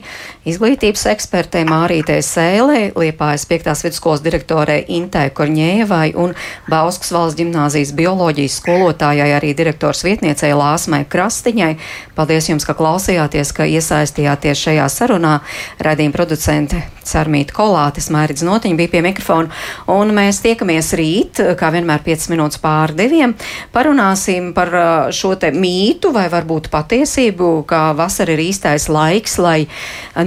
izglītības 0.49 1.05
ekspertei 1.13 1.63
Mārītei 1.69 2.19
Sēlē, 2.25 2.81
Liepājas 2.97 3.45
5. 3.49 3.71
vidusskolas 3.85 4.25
direktorei 4.25 4.81
Intai 4.97 5.27
Korņēvai 5.35 6.15
un 6.21 6.33
Bauskas 6.71 7.13
valsts 7.13 7.39
ģimnāzijas 7.39 7.93
bioloģijas 7.97 8.59
skolotājai 8.61 9.31
arī 9.37 9.53
direktors 9.57 10.05
vietniecei 10.07 10.53
Lāsmai 10.57 11.03
Kras. 11.05 11.35
Astiņai. 11.35 11.75
Paldies 12.15 12.47
jums, 12.49 12.63
ka 12.65 12.73
klausījāties, 12.77 13.51
ka 13.53 13.67
iesaistījāties 13.67 14.61
šajā 14.65 14.85
sarunā. 14.89 15.39
Radījuma 15.83 16.15
producente 16.15 16.79
Sarmīta 17.05 17.53
Kolātes, 17.53 18.07
Mērķis 18.13 18.45
Notiņa 18.47 18.79
bija 18.79 18.91
pie 18.95 19.01
mikrofona, 19.05 19.51
un 19.91 20.13
mēs 20.15 20.39
tiekamies 20.41 20.93
rīt, 20.97 21.41
kā 21.59 21.69
vienmēr 21.75 22.01
5 22.05 22.29
minūtes 22.31 22.61
pār 22.63 22.95
diviem. 22.97 23.35
Parunāsim 23.75 24.53
par 24.55 24.71
šo 25.13 25.35
te 25.41 25.51
mītu 25.53 26.13
vai 26.15 26.25
varbūt 26.33 26.71
patiesību, 26.73 27.51
ka 27.69 27.91
vasara 27.97 28.33
ir 28.33 28.45
īstais 28.47 28.87
laiks, 28.89 29.37
lai 29.37 29.67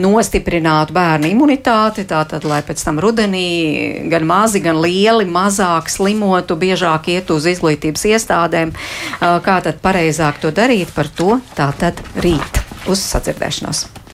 nostiprinātu 0.09 0.97
bērnu 0.97 1.31
imunitāti, 1.31 2.07
tātad, 2.09 2.45
lai 2.49 2.61
pēc 2.67 2.83
tam 2.85 3.01
rudenī 3.03 4.09
gan 4.11 4.27
mazi, 4.29 4.63
gan 4.65 4.81
lieli 4.83 5.29
mazāk 5.29 5.93
slimotu, 5.93 6.57
biežāk 6.59 7.11
iet 7.15 7.31
uz 7.35 7.47
izglītības 7.49 8.09
iestādēm. 8.13 8.75
Kā 9.21 9.61
tad 9.65 9.83
pareizāk 9.85 10.43
to 10.43 10.55
darīt? 10.55 10.89
par 10.99 11.09
to 11.15 11.39
tātad 11.59 12.03
rīt. 12.25 12.65
Uz 12.89 13.05
sadzirdēšanos! 13.13 13.99